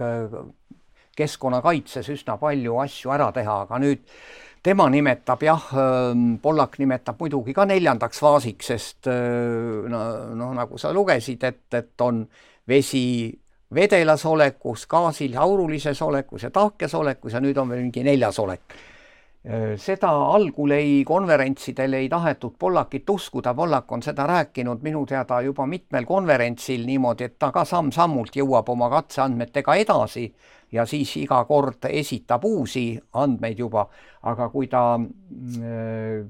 keskkonnakaitses 1.16 2.08
üsna 2.14 2.38
palju 2.40 2.78
asju 2.82 3.12
ära 3.14 3.30
teha, 3.34 3.62
aga 3.66 3.80
nüüd 3.82 4.06
tema 4.62 4.86
nimetab 4.90 5.42
jah, 5.42 5.68
ähm, 5.74 6.36
Pollak 6.42 6.78
nimetab 6.78 7.20
muidugi 7.20 7.54
ka 7.56 7.66
neljandaks 7.68 8.22
faasiks, 8.22 8.72
sest 8.72 9.10
äh, 9.10 9.88
no, 9.90 10.02
noh, 10.38 10.54
nagu 10.56 10.78
sa 10.78 10.92
lugesid, 10.94 11.44
et, 11.44 11.66
et 11.74 12.06
on 12.06 12.22
vesi 12.68 13.32
vedelas 13.74 14.24
olekus, 14.28 14.86
gaasil 14.86 15.36
aurulises 15.40 16.02
olekus 16.02 16.46
ja 16.46 16.50
tahkes 16.54 16.94
olekus 16.94 17.34
ja 17.34 17.40
nüüd 17.42 17.58
on 17.58 17.72
veel 17.72 17.86
mingi 17.86 18.04
neljas 18.06 18.38
olek. 18.42 18.76
Seda 19.43 20.11
algul 20.36 20.70
ei, 20.76 21.03
konverentsidel 21.03 21.97
ei 21.99 22.09
tahetud 22.09 22.55
Pollakit 22.59 23.11
uskuda, 23.11 23.55
Pollak 23.59 23.90
on 23.93 24.03
seda 24.03 24.26
rääkinud 24.30 24.84
minu 24.86 25.03
teada 25.07 25.40
juba 25.43 25.66
mitmel 25.66 26.07
konverentsil 26.07 26.84
niimoodi, 26.86 27.26
et 27.26 27.38
ta 27.43 27.51
ka 27.51 27.64
samm-sammult 27.66 28.38
jõuab 28.38 28.70
oma 28.70 28.86
katseandmetega 28.93 29.74
edasi 29.82 30.28
ja 30.72 30.86
siis 30.86 31.16
iga 31.20 31.40
kord 31.49 31.88
esitab 31.90 32.47
uusi 32.47 32.95
andmeid 33.18 33.59
juba, 33.59 33.82
aga 34.30 34.47
kui 34.53 34.70
ta, 34.70 34.84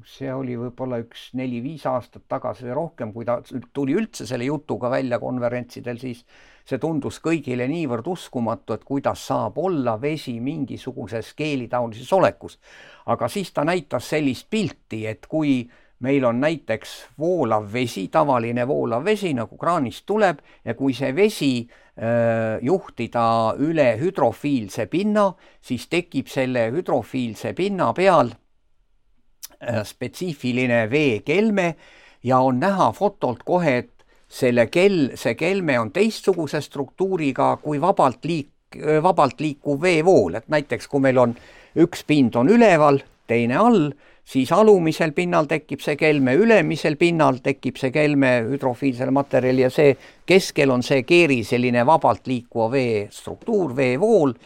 see 0.09 0.33
oli 0.33 0.57
võib-olla 0.59 1.03
üks 1.05 1.29
neli-viis 1.39 1.85
aastat 1.87 2.25
tagasi 2.33 2.65
või 2.71 2.79
rohkem, 2.81 3.13
kui 3.13 3.29
ta 3.29 3.43
tuli 3.77 3.95
üldse 3.99 4.27
selle 4.27 4.49
jutuga 4.49 4.91
välja 4.91 5.21
konverentsidel, 5.23 6.01
siis 6.01 6.25
see 6.65 6.79
tundus 6.79 7.19
kõigile 7.23 7.67
niivõrd 7.69 8.07
uskumatu, 8.07 8.77
et 8.77 8.85
kuidas 8.85 9.27
saab 9.27 9.59
olla 9.59 9.97
vesi 10.01 10.39
mingisuguses 10.41 11.35
keelitaolises 11.35 12.13
olekus. 12.13 12.59
aga 13.07 13.29
siis 13.29 13.53
ta 13.53 13.65
näitas 13.65 14.09
sellist 14.09 14.47
pilti, 14.51 15.07
et 15.07 15.27
kui 15.27 15.69
meil 16.03 16.25
on 16.25 16.41
näiteks 16.41 16.93
voolav 17.19 17.69
vesi, 17.73 18.09
tavaline 18.09 18.67
voolav 18.67 19.05
vesi 19.05 19.33
nagu 19.35 19.57
kraanist 19.59 20.05
tuleb 20.07 20.39
ja 20.65 20.75
kui 20.75 20.95
see 20.95 21.15
vesi 21.17 21.53
äh, 21.63 22.59
juhtida 22.63 23.55
üle 23.63 23.89
hüdrofiilse 24.01 24.87
pinna, 24.91 25.31
siis 25.63 25.87
tekib 25.91 26.31
selle 26.31 26.69
hüdrofiilse 26.75 27.55
pinna 27.55 27.93
peal 27.95 28.33
äh, 28.33 29.83
spetsiifiline 29.87 30.89
veekelme 30.91 31.75
ja 32.23 32.39
on 32.43 32.61
näha 32.61 32.93
fotolt 32.93 33.47
kohe, 33.47 33.77
et 33.85 34.02
selle 34.33 34.67
kell, 34.73 35.11
see 35.19 35.37
kelme 35.37 35.77
on 35.81 35.91
teistsuguse 35.93 36.63
struktuuriga 36.65 37.57
kui 37.63 37.81
vabalt 37.81 38.25
liik-, 38.25 38.81
vabalt 39.05 39.41
liikuv 39.45 39.83
veevool, 39.83 40.39
et 40.41 40.49
näiteks 40.53 40.89
kui 40.89 41.05
meil 41.05 41.21
on 41.21 41.35
üks 41.83 42.07
pind 42.09 42.37
on 42.41 42.49
üleval, 42.53 43.03
teine 43.29 43.59
all, 43.61 43.91
siis 44.25 44.53
alumisel 44.53 45.13
pinnal 45.17 45.49
tekib 45.51 45.83
see 45.85 45.97
kelme, 46.01 46.35
ülemisel 46.39 46.97
pinnal 47.01 47.41
tekib 47.45 47.79
see 47.81 47.93
kelme 47.95 48.35
hüdrofiilsel 48.49 49.13
materjalil 49.15 49.67
ja 49.67 49.71
see 49.73 49.97
keskel 50.29 50.73
on 50.73 50.85
see 50.87 51.03
keeri 51.09 51.43
selline 51.45 51.85
vabalt 51.87 52.29
liikuva 52.31 52.71
vee 52.73 53.09
struktuur, 53.13 53.77
veevool. 53.77 54.37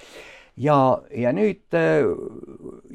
Ja, 0.56 0.96
ja 1.12 1.34
nüüd 1.36 1.76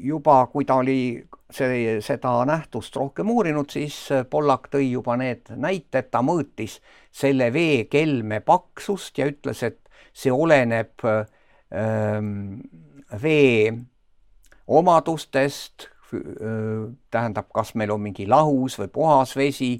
juba, 0.02 0.40
kui 0.50 0.66
ta 0.66 0.80
oli 0.82 1.22
see, 1.54 1.96
seda 2.04 2.34
nähtust 2.48 2.96
rohkem 2.96 3.30
uurinud, 3.32 3.70
siis 3.72 3.96
Pollak 4.30 4.68
tõi 4.72 4.90
juba 4.92 5.16
need 5.20 5.52
näited, 5.56 6.10
ta 6.10 6.22
mõõtis 6.24 6.78
selle 7.12 7.50
veekelme 7.54 8.40
paksust 8.44 9.18
ja 9.18 9.28
ütles, 9.30 9.62
et 9.66 9.80
see 10.12 10.32
oleneb 10.32 11.04
ähm, 11.06 12.60
vee 13.22 13.72
omadustest, 14.66 15.88
tähendab, 17.10 17.48
kas 17.54 17.72
meil 17.74 17.92
on 17.94 18.02
mingi 18.04 18.26
lahus 18.28 18.76
või 18.80 18.90
puhas 18.92 19.32
vesi, 19.36 19.74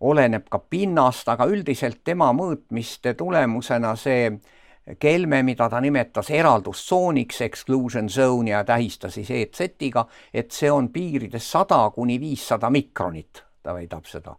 oleneb 0.00 0.46
ka 0.52 0.60
pinnast, 0.60 1.28
aga 1.28 1.46
üldiselt 1.48 2.02
tema 2.04 2.30
mõõtmiste 2.36 3.14
tulemusena 3.16 3.94
see 4.00 4.26
äh, 4.28 4.59
kelme, 4.98 5.42
mida 5.42 5.68
ta 5.68 5.80
nimetas 5.80 6.30
eraldustsooniks, 6.30 7.40
exclusion 7.40 8.08
zone 8.08 8.50
ja 8.50 8.64
tähistas 8.64 9.14
siis 9.14 9.30
EZ-iga, 9.30 10.06
et 10.34 10.50
see 10.52 10.72
on 10.72 10.88
piirides 10.92 11.50
sada 11.50 11.90
kuni 11.94 12.20
viissada 12.20 12.70
mikronit, 12.70 13.44
ta 13.62 13.74
väidab 13.74 14.04
seda. 14.08 14.36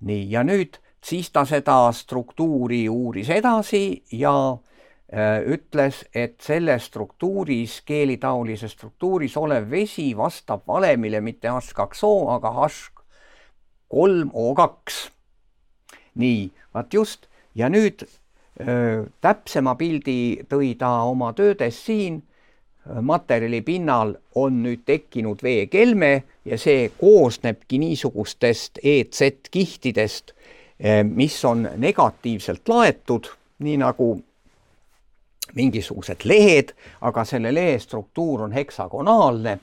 nii, 0.00 0.30
ja 0.30 0.44
nüüd 0.44 0.78
siis 1.04 1.30
ta 1.30 1.44
seda 1.44 1.92
struktuuri 1.92 2.88
uuris 2.88 3.30
edasi 3.30 4.02
ja 4.12 4.52
äh, 4.52 4.58
ütles, 5.46 6.04
et 6.14 6.40
selles 6.40 6.86
struktuuris, 6.86 7.82
keelitaolises 7.86 8.72
struktuuris 8.72 9.36
olev 9.36 9.70
vesi 9.70 10.16
vastab 10.16 10.60
valemile 10.68 11.20
mitte 11.20 11.48
H2O, 11.48 12.34
aga 12.36 12.48
H3O2. 12.66 15.10
nii, 16.14 16.50
vaat 16.74 16.94
just, 16.94 17.26
ja 17.54 17.68
nüüd 17.68 18.04
täpsema 19.20 19.74
pildi 19.74 20.42
tõi 20.48 20.74
ta 20.78 20.90
oma 21.08 21.32
töödes 21.32 21.84
siin. 21.86 22.22
materjali 23.02 23.60
pinnal 23.62 24.14
on 24.34 24.62
nüüd 24.64 24.80
tekkinud 24.88 25.42
veekelme 25.42 26.22
ja 26.44 26.56
see 26.58 26.88
koosnebki 26.98 27.78
niisugustest 27.78 28.80
EZ-kihtidest, 28.82 30.32
mis 31.04 31.44
on 31.44 31.68
negatiivselt 31.76 32.68
laetud, 32.68 33.28
nii 33.58 33.76
nagu 33.76 34.08
mingisugused 35.54 36.24
lehed, 36.24 36.72
aga 37.00 37.24
selle 37.24 37.52
lehe 37.54 37.78
struktuur 37.78 38.46
on 38.48 38.52
heksagonaalne, 38.52 39.58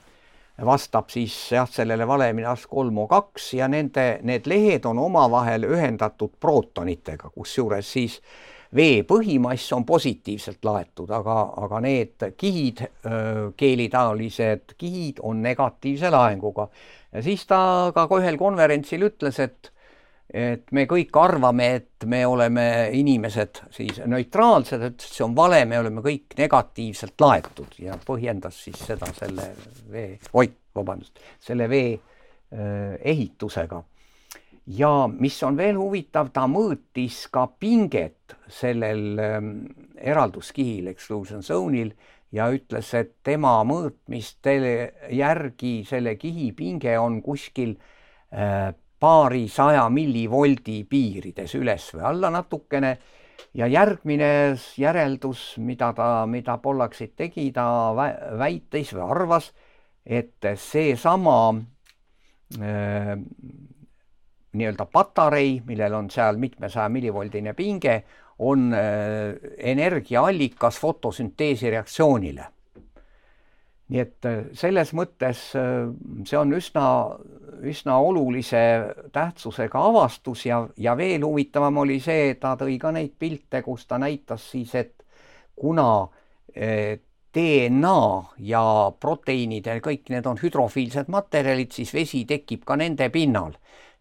vastab 0.65 1.09
siis 1.09 1.35
jah, 1.51 1.69
sellele 1.69 2.07
valemile 2.07 2.53
H3O2 2.53 3.57
ja 3.57 3.67
nende, 3.67 4.19
need 4.23 4.45
lehed 4.45 4.85
on 4.85 4.99
omavahel 4.99 5.65
ühendatud 5.65 6.37
prootonitega, 6.39 7.33
kusjuures 7.33 7.91
siis 7.97 8.21
äh, 8.21 8.56
vee 8.75 9.03
põhimass 9.07 9.71
on 9.75 9.85
positiivselt 9.87 10.65
laetud, 10.67 11.11
aga, 11.13 11.37
aga 11.63 11.79
need 11.83 12.27
kihid, 12.37 12.83
keelitaolised 13.57 14.75
kihid 14.77 15.23
on 15.23 15.41
negatiivse 15.41 16.11
laenguga. 16.11 16.67
ja 17.13 17.23
siis 17.23 17.45
ta 17.47 17.91
ka 17.95 18.07
ühel 18.19 18.37
konverentsil 18.37 19.07
ütles, 19.09 19.39
et 19.39 19.71
et 20.27 20.65
me 20.75 20.83
kõik 20.83 21.15
arvame, 21.15 21.67
et 21.77 22.05
me 22.05 22.25
oleme 22.27 22.89
inimesed 22.91 23.61
siis 23.71 24.01
neutraalsed, 24.03 24.81
et 24.83 24.99
see 24.99 25.23
on 25.23 25.35
vale, 25.35 25.61
me 25.65 25.79
oleme 25.79 26.03
kõik 26.03 26.35
negatiivselt 26.37 27.15
laetud 27.23 27.77
ja 27.79 27.95
põhjendas 28.05 28.59
siis 28.65 28.81
seda 28.89 29.07
selle 29.15 29.53
vee, 29.91 30.17
oi, 30.33 30.49
vabandust, 30.75 31.23
selle 31.39 31.69
vee 31.71 31.95
ehitusega 33.07 33.79
ja 34.67 35.07
mis 35.07 35.37
on 35.47 35.57
veel 35.57 35.77
huvitav, 35.79 36.31
ta 36.35 36.45
mõõtis 36.51 37.25
ka 37.31 37.45
pinget 37.59 38.35
sellel 38.51 39.19
ähm, 39.21 39.51
eralduskihil, 39.95 40.89
exclusion 40.91 41.43
zone'il 41.43 41.93
ja 42.35 42.49
ütles, 42.51 42.89
et 42.97 43.15
tema 43.23 43.61
mõõtmiste 43.67 44.57
järgi 45.15 45.79
selle 45.87 46.17
kihi 46.19 46.51
pinge 46.57 46.97
on 46.99 47.21
kuskil 47.23 47.77
äh, 48.33 48.73
paarisaja 48.99 49.85
millivoldi 49.93 50.81
piirides 50.89 51.55
üles 51.55 51.87
või 51.95 52.03
alla 52.11 52.33
natukene. 52.33 52.97
Ja 53.57 53.67
järgmine 53.69 54.57
järeldus, 54.77 55.55
mida 55.61 55.91
ta, 55.95 56.25
mida 56.29 56.57
Pollaksid 56.61 57.13
tegi, 57.17 57.47
ta 57.53 57.93
väitis 58.37 58.91
või 58.97 59.05
arvas, 59.05 59.51
et 60.05 60.45
seesama 60.61 61.37
äh, 62.57 63.13
nii-öelda 64.57 64.85
patarei, 64.91 65.61
millel 65.65 65.93
on 65.93 66.09
seal 66.13 66.37
mitmesaja 66.41 66.89
millivoldine 66.89 67.53
pinge, 67.57 68.03
on 68.39 68.73
äh, 68.73 68.79
energiaallikas 69.57 70.79
fotosünteesi 70.79 71.69
reaktsioonile. 71.69 72.45
nii 73.87 73.99
et 74.03 74.25
äh, 74.27 74.39
selles 74.51 74.91
mõttes 74.93 75.41
äh, 75.55 75.87
see 76.27 76.37
on 76.37 76.51
üsna, 76.53 76.87
üsna 77.63 77.97
olulise 78.03 78.61
tähtsusega 79.15 79.79
avastus 79.89 80.45
ja, 80.45 80.65
ja 80.77 80.97
veel 80.97 81.23
huvitavam 81.23 81.77
oli 81.85 82.01
see, 82.03 82.35
ta 82.35 82.57
tõi 82.59 82.75
ka 82.81 82.91
neid 82.91 83.15
pilte, 83.19 83.63
kus 83.63 83.87
ta 83.87 83.97
näitas 83.97 84.51
siis, 84.51 84.75
et 84.75 84.93
kuna 85.55 85.87
DNA 87.37 88.23
ja 88.49 88.63
proteiinid 88.99 89.67
ja 89.69 89.77
kõik 89.83 90.09
need 90.09 90.25
on 90.25 90.39
hüdrofiilsed 90.41 91.09
materjalid, 91.13 91.71
siis 91.75 91.93
vesi 91.93 92.23
tekib 92.25 92.63
ka 92.65 92.77
nende 92.79 93.09
pinnal. 93.13 93.53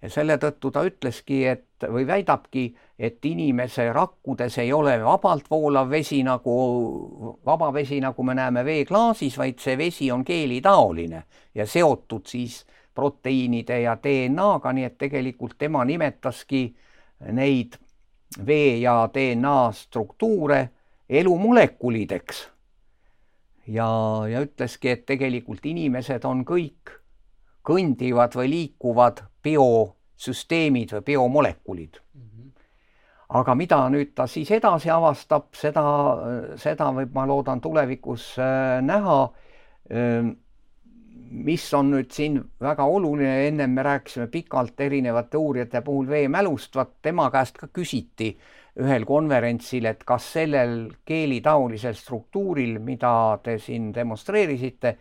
Ja 0.03 0.11
selle 0.11 0.37
tõttu 0.39 0.71
ta 0.71 0.83
ütleski, 0.87 1.41
et 1.49 1.87
või 1.93 2.07
väidabki, 2.07 2.67
et 2.99 3.25
inimese 3.25 3.89
rakkudes 3.93 4.59
ei 4.59 4.73
ole 4.73 4.97
vabalt 5.05 5.51
voolav 5.51 5.91
vesi 5.91 6.23
nagu, 6.25 6.57
vaba 7.45 7.73
vesi, 7.75 8.01
nagu 8.01 8.23
me 8.23 8.35
näeme 8.35 8.65
veeklaasis, 8.65 9.39
vaid 9.39 9.61
see 9.61 9.77
vesi 9.79 10.11
on 10.13 10.25
geelitaoline 10.27 11.23
ja 11.55 11.67
seotud 11.67 12.27
siis 12.27 12.65
proteiinide 12.97 13.81
ja 13.81 13.97
DNA-ga, 14.03 14.73
nii 14.73 14.85
et 14.89 14.99
tegelikult 14.99 15.57
tema 15.59 15.85
nimetaski 15.85 16.63
neid 17.37 17.77
vee 18.47 18.77
ja 18.81 19.09
DNA 19.13 19.73
struktuure 19.73 20.69
elumolekulideks. 21.09 22.49
ja, 23.67 23.89
ja 24.31 24.41
ütleski, 24.41 24.89
et 24.89 25.07
tegelikult 25.07 25.67
inimesed 25.67 26.25
on 26.25 26.45
kõik 26.45 26.96
kõndivad 27.67 28.37
või 28.39 28.51
liikuvad 28.53 29.25
biosüsteemid 29.43 30.95
või 30.97 31.07
biomolekulid. 31.11 32.01
-hmm. 32.15 32.51
aga 33.29 33.55
mida 33.55 33.89
nüüd 33.91 34.15
ta 34.15 34.27
siis 34.27 34.51
edasi 34.51 34.91
avastab, 34.91 35.53
seda, 35.53 35.85
seda 36.57 36.93
võib, 36.93 37.13
ma 37.15 37.27
loodan, 37.27 37.61
tulevikus 37.61 38.39
äh, 38.39 38.81
näha 38.83 39.23
äh, 39.91 40.35
mis 41.31 41.65
on 41.75 41.91
nüüd 41.91 42.11
siin 42.15 42.39
väga 42.63 42.85
oluline, 42.85 43.47
ennem 43.49 43.75
me 43.77 43.83
rääkisime 43.83 44.27
pikalt 44.33 44.81
erinevate 44.81 45.37
uurijate 45.37 45.81
puhul 45.81 46.09
veemälust, 46.09 46.77
vaat 46.77 46.95
tema 47.03 47.29
käest 47.31 47.59
ka 47.59 47.69
küsiti 47.73 48.31
ühel 48.83 49.07
konverentsil, 49.09 49.89
et 49.89 50.05
kas 50.05 50.27
sellel 50.37 50.77
keelitaolisel 51.09 51.97
struktuuril, 51.97 52.79
mida 52.85 53.39
te 53.43 53.57
siin 53.63 53.93
demonstreerisite, 53.95 54.97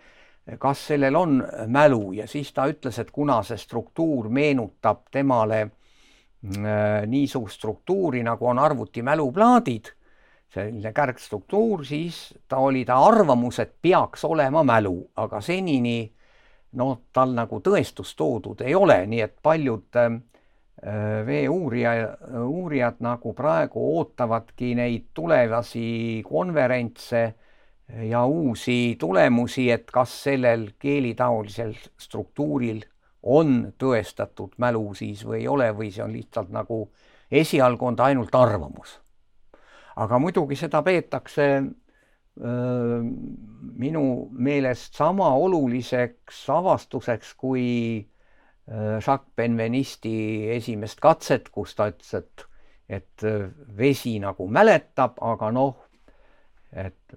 kas 0.60 0.88
sellel 0.88 1.16
on 1.16 1.40
mälu? 1.68 2.12
Ja 2.14 2.28
siis 2.28 2.54
ta 2.54 2.68
ütles, 2.70 3.00
et 3.02 3.12
kuna 3.12 3.42
see 3.44 3.58
struktuur 3.58 4.30
meenutab 4.30 5.08
temale 5.12 5.62
äh, 5.62 7.06
niisugust 7.08 7.60
struktuuri, 7.60 8.24
nagu 8.24 8.48
on 8.48 8.60
arvuti 8.60 9.02
mäluplaadid, 9.02 9.92
selline 10.54 10.94
kärgstruktuur, 10.94 11.86
siis 11.86 12.34
ta 12.48 12.62
oli 12.64 12.86
ta 12.86 13.00
arvamus, 13.04 13.60
et 13.60 13.74
peaks 13.82 14.24
olema 14.26 14.64
mälu, 14.64 15.00
aga 15.16 15.42
senini 15.42 15.98
noh, 16.76 16.98
tal 17.14 17.34
nagu 17.36 17.60
tõestust 17.64 18.18
toodud 18.18 18.62
ei 18.66 18.76
ole, 18.76 19.02
nii 19.10 19.22
et 19.26 19.36
paljud 19.44 20.00
äh, 20.00 20.20
veeuurija, 21.26 21.96
uurijad 22.46 23.02
nagu 23.04 23.34
praegu 23.34 23.82
ootavadki 23.98 24.76
neid 24.78 25.10
tulevasi 25.14 26.22
konverentse 26.28 27.26
ja 27.90 28.26
uusi 28.26 28.96
tulemusi, 29.00 29.70
et 29.72 29.92
kas 29.92 30.24
sellel 30.24 30.72
keelitaolisel 30.80 31.74
struktuuril 31.98 32.82
on 33.24 33.74
tõestatud 33.78 34.58
mälu 34.58 34.94
siis 34.94 35.26
või 35.26 35.44
ei 35.44 35.48
ole 35.48 35.72
või 35.78 35.92
see 35.94 36.04
on 36.04 36.14
lihtsalt 36.14 36.50
nagu 36.54 36.88
esialgu 37.32 37.86
on 37.86 37.96
ta 37.96 38.10
ainult 38.10 38.36
arvamus. 38.36 39.00
aga 39.96 40.20
muidugi 40.20 40.56
seda 40.56 40.82
peetakse 40.84 41.64
minu 42.36 44.04
meelest 44.32 44.96
sama 44.96 45.30
oluliseks 45.36 46.50
avastuseks 46.50 47.34
kui 47.34 48.08
Jacques 48.68 49.32
Benvenisti 49.38 50.50
esimest 50.52 51.00
katset, 51.00 51.50
kus 51.50 51.76
ta 51.76 51.88
ütles, 51.92 52.14
et, 52.18 52.46
et 52.90 53.26
vesi 53.78 54.18
nagu 54.20 54.48
mäletab, 54.50 55.22
aga 55.22 55.52
noh, 55.54 55.78
et 56.76 57.14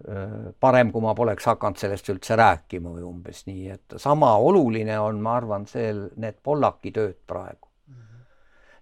parem, 0.60 0.92
kui 0.94 1.02
ma 1.02 1.14
poleks 1.18 1.48
hakanud 1.50 1.80
sellest 1.80 2.08
üldse 2.12 2.36
rääkima 2.38 2.92
või 2.94 3.02
umbes 3.08 3.42
nii, 3.48 3.64
et 3.74 3.96
sama 3.98 4.36
oluline 4.38 4.98
on, 5.02 5.18
ma 5.22 5.34
arvan, 5.40 5.66
see, 5.66 5.90
need 6.16 6.38
Pollaki 6.42 6.92
tööd 6.94 7.18
praegu 7.26 7.68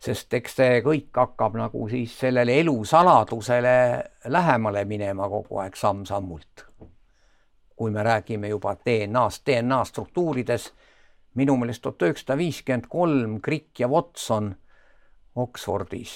sest 0.07 0.35
eks 0.37 0.59
see 0.61 0.81
kõik 0.85 1.16
hakkab 1.16 1.57
nagu 1.59 1.87
siis 1.91 2.14
sellele 2.20 2.61
elusaladusele 2.61 3.77
lähemale 4.33 4.85
minema 4.85 5.29
kogu 5.33 5.61
aeg 5.62 5.77
samm-sammult. 5.77 6.66
kui 7.77 7.91
me 7.91 8.03
räägime 8.03 8.49
juba 8.49 8.72
DNA-st, 8.74 9.43
DNA 9.47 9.83
struktuurides, 9.85 10.70
minu 11.35 11.59
meelest 11.61 11.83
tuhat 11.85 12.07
üheksasada 12.07 12.37
viiskümmend 12.41 12.87
kolm 12.89 13.35
Crick 13.45 13.81
ja 13.81 13.89
Watson 13.89 14.55
Oxfordis 15.37 16.14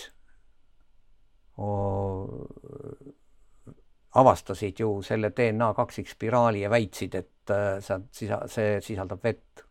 avastasid 4.15 4.81
ju 4.81 5.03
selle 5.03 5.31
DNA 5.37 5.75
kaksikspiraali 5.75 6.61
ja 6.61 6.71
väitsid, 6.71 7.15
et 7.15 7.51
äh, 7.51 7.79
see, 8.13 8.31
see 8.47 8.81
sisaldab 8.81 9.23
vett 9.25 9.67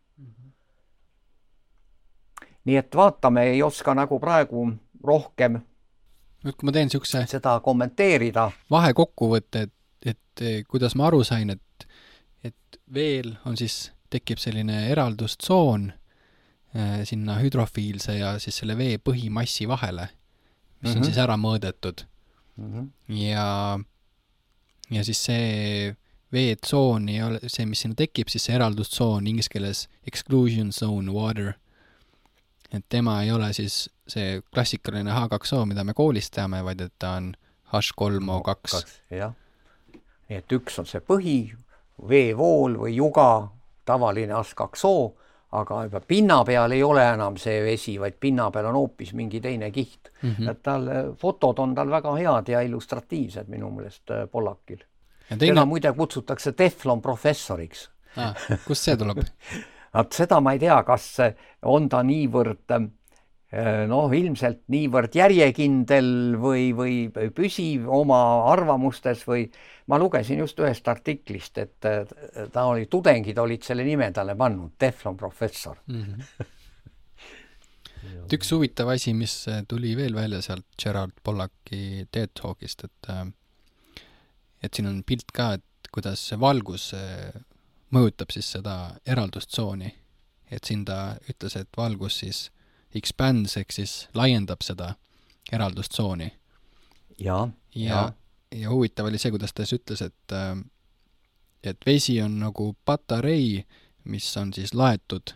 nii 2.64 2.76
et 2.76 2.96
vaatame, 2.96 3.42
ei 3.54 3.62
oska 3.62 3.94
nagu 3.96 4.18
praegu 4.20 4.68
rohkem 5.04 5.60
nüüd, 6.44 6.56
kui 6.56 6.68
ma 6.68 6.74
teen 6.74 6.88
niisuguse 6.88 7.24
seda 7.30 7.56
kommenteerida. 7.64 8.50
vahekokkuvõtte, 8.72 9.66
et, 9.68 10.14
et 10.14 10.66
kuidas 10.68 10.96
ma 10.96 11.08
aru 11.10 11.22
sain, 11.26 11.52
et, 11.56 11.86
et 12.44 12.80
veel 12.94 13.34
on 13.48 13.58
siis, 13.60 13.90
tekib 14.10 14.40
selline 14.42 14.88
eraldustsoon 14.90 15.90
äh, 15.92 17.00
sinna 17.06 17.38
hüdrofiilse 17.38 18.16
ja 18.18 18.34
siis 18.42 18.62
selle 18.62 18.74
vee 18.78 18.98
põhimassi 18.98 19.68
vahele, 19.70 20.08
mis 20.08 20.14
mm 20.14 20.86
-hmm. 20.88 20.90
on 20.90 20.96
mhm. 20.96 21.04
siis 21.04 21.18
ära 21.18 21.36
mõõdetud 21.36 22.04
mm. 22.56 22.72
-hmm. 22.72 22.90
ja, 23.22 23.78
ja 24.90 25.04
siis 25.06 25.24
see 25.30 25.96
veetsoon 26.32 27.08
ei 27.10 27.22
ole, 27.22 27.40
see, 27.46 27.66
mis 27.66 27.82
sinna 27.82 27.98
tekib, 27.98 28.30
siis 28.30 28.46
see 28.46 28.54
eraldustsoon 28.54 29.26
inglise 29.26 29.50
keeles 29.50 29.86
exclusion 30.06 30.70
zone 30.72 31.10
water 31.12 31.54
et 32.72 32.84
tema 32.88 33.22
ei 33.22 33.32
ole 33.32 33.52
siis 33.52 33.88
see 34.08 34.40
klassikaline 34.54 35.12
H2O, 35.12 35.64
mida 35.66 35.84
me 35.84 35.94
koolis 35.94 36.30
teame, 36.30 36.62
vaid 36.66 36.80
et 36.84 36.94
ta 36.98 37.16
on 37.18 37.32
H3O2. 37.74 38.82
jah, 39.14 39.34
nii 40.30 40.38
et 40.38 40.54
üks 40.54 40.78
on 40.82 40.88
see 40.88 41.02
põhi, 41.02 41.38
veevool 42.08 42.78
või 42.84 42.94
juga, 42.96 43.50
tavaline 43.86 44.38
H2O, 44.38 44.94
aga 45.52 45.82
juba 45.84 46.00
pinna 46.00 46.44
peal 46.44 46.72
ei 46.72 46.82
ole 46.82 47.04
enam 47.14 47.36
see 47.36 47.62
vesi, 47.64 47.96
vaid 48.00 48.20
pinna 48.20 48.50
peal 48.50 48.70
on 48.70 48.78
hoopis 48.78 49.12
mingi 49.18 49.40
teine 49.40 49.70
kiht 49.70 50.12
mm. 50.22 50.30
-hmm. 50.30 50.50
et 50.50 50.62
tal, 50.62 50.88
fotod 51.18 51.58
on 51.58 51.74
tal 51.74 51.90
väga 51.90 52.14
head 52.16 52.48
ja 52.48 52.60
illustratiivsed 52.60 53.48
minu 53.48 53.70
meelest 53.70 54.10
äh, 54.10 54.28
Pollakil. 54.30 54.78
Teine... 55.28 55.46
teda 55.46 55.64
muide 55.64 55.92
kutsutakse 55.92 56.52
teflon 56.52 57.02
professoriks 57.02 57.90
ah,. 58.16 58.34
kust 58.66 58.82
see 58.82 58.96
tuleb 58.96 59.18
vot 59.94 60.12
seda 60.12 60.40
ma 60.40 60.54
ei 60.54 60.62
tea, 60.62 60.78
kas 60.86 61.06
on 61.62 61.88
ta 61.90 62.02
niivõrd 62.06 62.76
eh, 62.76 62.88
noh, 63.90 64.12
ilmselt 64.14 64.60
niivõrd 64.70 65.16
järjekindel 65.18 66.36
või, 66.38 66.70
või 66.76 67.30
püsiv 67.34 67.88
oma 67.90 68.20
arvamustes 68.52 69.24
või 69.26 69.48
ma 69.90 69.98
lugesin 69.98 70.38
just 70.38 70.60
ühest 70.62 70.86
artiklist, 70.88 71.58
et 71.58 71.88
ta 72.52 72.64
oli, 72.70 72.86
tudengid 72.86 73.38
olid 73.42 73.66
selle 73.66 73.82
nime 73.86 74.12
talle 74.14 74.36
pannud, 74.38 74.76
teflon 74.78 75.16
professor 75.18 75.80
mm. 75.86 76.04
-hmm. 76.04 76.46
et 78.22 78.38
üks 78.38 78.52
huvitav 78.54 78.88
asi, 78.94 79.14
mis 79.18 79.34
tuli 79.68 79.96
veel 79.98 80.14
välja 80.14 80.42
sealt 80.46 80.66
Gerard 80.78 81.18
Pollaki 81.22 82.06
TED 82.12 82.30
Talkist, 82.40 82.84
et 82.84 83.12
et 84.62 84.74
siin 84.74 84.86
on 84.86 85.02
pilt 85.02 85.32
ka, 85.34 85.54
et 85.58 85.90
kuidas 85.90 86.22
valgus 86.38 86.92
mõjutab 87.90 88.30
siis 88.30 88.52
seda 88.52 88.94
eraldustsooni. 89.06 89.94
et 90.50 90.64
siin 90.64 90.84
ta 90.84 91.16
ütles, 91.30 91.56
et 91.56 91.68
valgus 91.76 92.18
siis 92.18 92.50
expands 92.94 93.56
ehk 93.56 93.72
siis 93.72 94.08
laiendab 94.14 94.62
seda 94.66 94.94
eraldustsooni. 95.52 96.32
ja, 97.18 97.48
ja, 97.74 97.88
ja, 97.88 98.12
ja 98.62 98.70
huvitav 98.70 99.06
oli 99.06 99.18
see, 99.18 99.30
kuidas 99.30 99.52
ta 99.54 99.64
siis 99.64 99.80
ütles, 99.80 100.02
et 100.02 100.34
äh, 100.36 100.56
et 101.62 101.86
vesi 101.86 102.20
on 102.22 102.38
nagu 102.40 102.72
patarei, 102.84 103.64
mis 104.04 104.36
on 104.40 104.52
siis 104.56 104.72
laetud, 104.74 105.34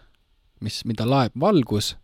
mis, 0.64 0.84
mida 0.88 1.06
laeb 1.08 1.34
valgus 1.40 1.94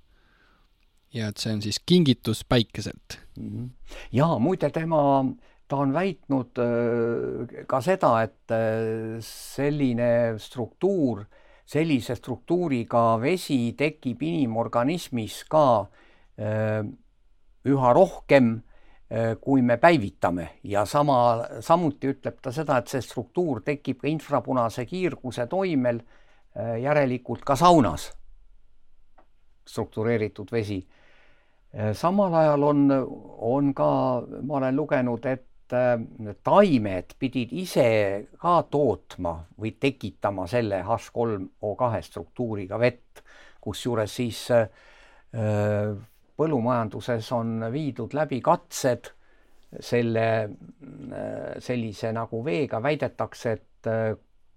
ja 1.14 1.30
et 1.30 1.40
see 1.40 1.54
on 1.56 1.62
siis 1.62 1.80
kingitus 1.86 2.44
päikeselt. 2.44 3.18
-hmm. 3.38 3.70
ja 4.12 4.38
muide, 4.38 4.70
tema 4.70 5.24
ta 5.68 5.76
on 5.76 5.92
väitnud 5.94 6.58
äh, 6.58 7.64
ka 7.66 7.80
seda, 7.80 8.22
et 8.22 8.50
äh, 8.54 9.18
selline 9.24 10.38
struktuur, 10.38 11.24
sellise 11.70 12.16
struktuuriga 12.18 13.14
vesi 13.22 13.74
tekib 13.78 14.22
inimorganismis 14.26 15.44
ka 15.50 15.64
üha 17.70 17.92
rohkem, 17.94 18.54
kui 19.42 19.62
me 19.62 19.76
päivitame. 19.82 20.46
Ja 20.64 20.84
sama, 20.86 21.44
samuti 21.62 22.10
ütleb 22.14 22.38
ta 22.42 22.52
seda, 22.54 22.78
et 22.80 22.90
see 22.90 23.02
struktuur 23.04 23.60
tekib 23.66 24.00
ka 24.02 24.08
infrapunase 24.10 24.86
kiirguse 24.86 25.46
toimel, 25.50 26.00
järelikult 26.82 27.44
ka 27.46 27.56
saunas 27.58 28.08
struktureeritud 29.70 30.50
vesi. 30.50 30.80
Samal 31.94 32.34
ajal 32.34 32.66
on, 32.66 32.80
on 33.46 33.74
ka, 33.74 33.90
ma 34.42 34.58
olen 34.58 34.76
lugenud, 34.76 35.26
et 35.30 35.46
taimed 35.70 37.14
pidid 37.18 37.52
ise 37.52 37.86
ka 38.40 38.60
tootma 38.70 39.34
või 39.60 39.74
tekitama 39.80 40.46
selle 40.50 40.82
H3O2 40.82 42.02
struktuuriga 42.06 42.78
vett, 42.80 43.22
kusjuures 43.60 44.14
siis 44.20 44.42
äh, 44.54 44.68
põllumajanduses 46.40 47.32
on 47.36 47.66
viidud 47.72 48.14
läbi 48.16 48.40
katsed 48.42 49.12
selle 49.70 50.26
sellise 51.62 52.10
nagu 52.10 52.40
veega, 52.42 52.80
väidetakse, 52.82 53.52
et 53.52 53.90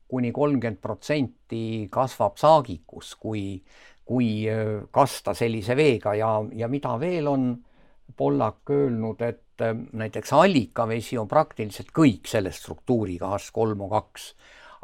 kuni 0.09 0.32
kolmkümmend 0.34 0.82
protsenti 0.82 1.88
kasvab 1.91 2.38
saagikus, 2.41 3.14
kui, 3.22 3.57
kui 4.05 4.30
kasta 4.93 5.34
sellise 5.38 5.78
veega. 5.78 6.16
Ja, 6.18 6.32
ja 6.53 6.70
mida 6.70 6.95
veel 7.01 7.30
on 7.30 7.53
Pollak 8.18 8.70
öelnud, 8.70 9.22
et 9.22 9.39
äh, 9.39 9.43
näiteks 9.93 10.34
allikavesi 10.34 11.18
on 11.18 11.28
praktiliselt 11.28 11.91
kõik 11.93 12.28
selle 12.28 12.51
struktuuriga 12.51 13.30
H3O2, 13.36 14.34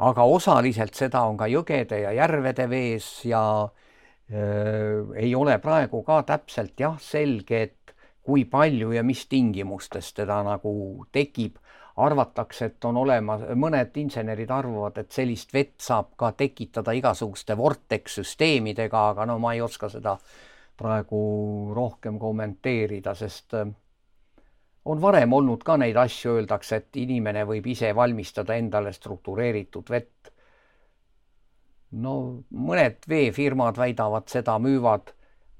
aga 0.06 0.24
osaliselt 0.24 0.94
seda 0.94 1.24
on 1.28 1.36
ka 1.40 1.48
jõgede 1.50 2.02
ja 2.04 2.12
järvede 2.16 2.68
vees 2.70 3.08
ja 3.28 3.42
äh, 3.64 5.10
ei 5.16 5.34
ole 5.34 5.58
praegu 5.58 6.02
ka 6.06 6.22
täpselt 6.28 6.80
jah, 6.80 6.96
selge, 7.02 7.62
et 7.62 7.94
kui 8.22 8.44
palju 8.44 8.92
ja 8.92 9.02
mis 9.02 9.26
tingimustes 9.26 10.12
teda 10.14 10.42
nagu 10.46 11.06
tekib. 11.12 11.58
arvatakse, 12.00 12.64
et 12.64 12.84
on 12.88 12.96
olemas, 12.96 13.42
mõned 13.60 13.96
insenerid 14.00 14.48
arvavad, 14.54 14.96
et 15.02 15.10
sellist 15.12 15.50
vett 15.52 15.82
saab 15.84 16.14
ka 16.16 16.30
tekitada 16.32 16.94
igasuguste 16.96 17.56
vortex 17.58 18.14
süsteemidega, 18.16 19.02
aga 19.10 19.26
no 19.28 19.36
ma 19.42 19.52
ei 19.52 19.60
oska 19.60 19.90
seda 19.92 20.14
praegu 20.80 21.20
rohkem 21.76 22.16
kommenteerida, 22.18 23.12
sest 23.18 23.58
äh, 23.58 23.68
on 24.90 25.00
varem 25.02 25.32
olnud 25.32 25.62
ka 25.66 25.76
neid 25.80 25.96
asju, 26.00 26.36
öeldakse, 26.40 26.80
et 26.80 27.00
inimene 27.02 27.44
võib 27.48 27.66
ise 27.72 27.92
valmistada 27.96 28.56
endale 28.58 28.92
struktureeritud 28.96 29.90
vett. 29.90 30.32
no 31.90 32.14
mõned 32.54 33.06
veefirmad 33.08 33.78
väidavad 33.78 34.28
seda, 34.30 34.58
müüvad, 34.62 35.10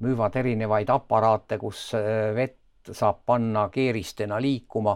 müüvad 0.07 0.37
erinevaid 0.39 0.91
aparaate, 0.95 1.59
kus 1.59 1.89
äh, 1.99 2.31
vett 2.35 2.93
saab 2.95 3.25
panna 3.27 3.69
keeristena 3.71 4.39
liikuma 4.41 4.95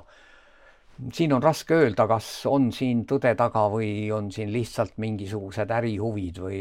siin 1.13 1.33
on 1.33 1.43
raske 1.43 1.75
öelda, 1.75 2.07
kas 2.09 2.29
on 2.47 2.71
siin 2.73 3.03
tõde 3.09 3.35
taga 3.39 3.65
või 3.73 4.11
on 4.15 4.31
siin 4.33 4.53
lihtsalt 4.55 4.97
mingisugused 5.03 5.71
ärihuvid 5.75 6.41
või 6.45 6.61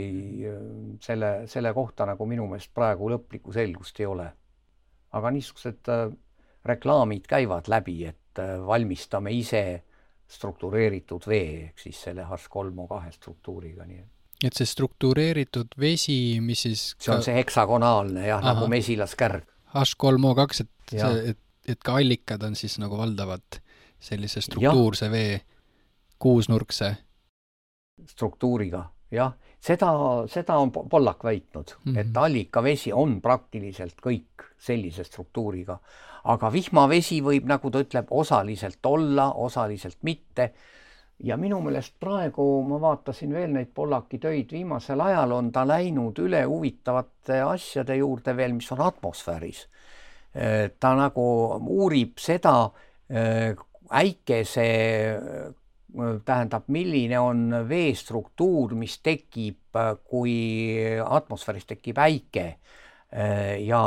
äh, 0.50 0.60
selle, 1.04 1.34
selle 1.52 1.74
kohta 1.74 2.08
nagu 2.10 2.28
minu 2.30 2.48
meelest 2.50 2.74
praegu 2.74 3.12
lõplikku 3.14 3.54
selgust 3.54 4.00
ei 4.02 4.10
ole. 4.10 4.30
aga 5.14 5.32
niisugused 5.32 5.90
äh, 5.94 6.08
reklaamid 6.66 7.28
käivad 7.28 7.68
läbi, 7.68 8.06
et 8.06 8.40
äh, 8.40 8.56
valmistame 8.66 9.32
ise 9.32 9.84
struktureeritud 10.34 11.28
vee 11.28 11.64
ehk 11.68 11.80
siis 11.80 12.02
selle 12.08 12.26
H3O2 12.26 13.12
struktuuriga, 13.12 13.86
nii 13.86 14.00
et 14.00 14.12
et 14.44 14.58
see 14.58 14.68
struktureeritud 14.68 15.78
vesi, 15.80 16.40
mis 16.44 16.66
siis 16.66 16.82
ka... 16.98 17.06
see 17.06 17.14
on 17.16 17.24
see 17.24 17.36
heksagonaalne 17.38 18.26
jah, 18.28 18.42
nagu 18.44 18.68
mesilaskärg. 18.72 19.46
H3O2, 19.74 20.66
et 20.66 20.96
ja. 20.98 21.08
see, 21.08 21.32
et, 21.32 21.40
et 21.76 21.80
ka 21.86 21.96
allikad 22.02 22.44
on 22.44 22.58
siis 22.60 22.76
nagu 22.82 23.00
valdavad 23.00 23.60
sellise 24.04 24.44
struktuurse 24.44 25.08
ja. 25.08 25.14
vee, 25.14 25.38
kuusnurkse. 26.20 26.92
struktuuriga, 28.10 28.84
jah, 29.16 29.32
seda, 29.64 29.94
seda 30.32 30.58
on 30.60 30.72
Pollak 30.72 31.24
väitnud 31.24 31.76
mm, 31.78 31.94
-hmm. 31.94 32.00
et 32.00 32.18
allikavesi 32.18 32.94
on 32.94 33.22
praktiliselt 33.22 33.96
kõik 34.04 34.50
sellise 34.60 35.04
struktuuriga, 35.04 35.80
aga 36.24 36.52
vihmavesi 36.54 37.20
võib, 37.24 37.48
nagu 37.50 37.72
ta 37.72 37.82
ütleb, 37.84 38.12
osaliselt 38.12 38.86
olla, 38.86 39.32
osaliselt 39.34 40.00
mitte. 40.08 40.52
Ja 41.24 41.38
minu 41.38 41.60
meelest 41.64 41.94
praegu 42.02 42.46
ma 42.68 42.80
vaatasin 42.82 43.34
veel 43.36 43.52
neid 43.54 43.70
Pollaki 43.76 44.20
töid, 44.20 44.52
viimasel 44.52 45.02
ajal 45.04 45.36
on 45.36 45.52
ta 45.56 45.64
läinud 45.68 46.20
üle 46.20 46.42
huvitavate 46.50 47.42
asjade 47.46 47.96
juurde 48.00 48.36
veel, 48.36 48.56
mis 48.58 48.72
on 48.72 48.82
atmosfääris. 48.82 49.68
ta 50.80 50.96
nagu 50.98 51.24
uurib 51.70 52.18
seda, 52.18 52.72
äikese 53.94 54.66
tähendab, 56.26 56.66
milline 56.68 57.20
on 57.20 57.54
vee 57.70 57.94
struktuur, 57.96 58.74
mis 58.76 58.98
tekib, 59.06 59.78
kui 60.10 60.36
atmosfääris 61.06 61.70
tekib 61.70 62.02
äike. 62.02 62.48
Ja, 63.62 63.84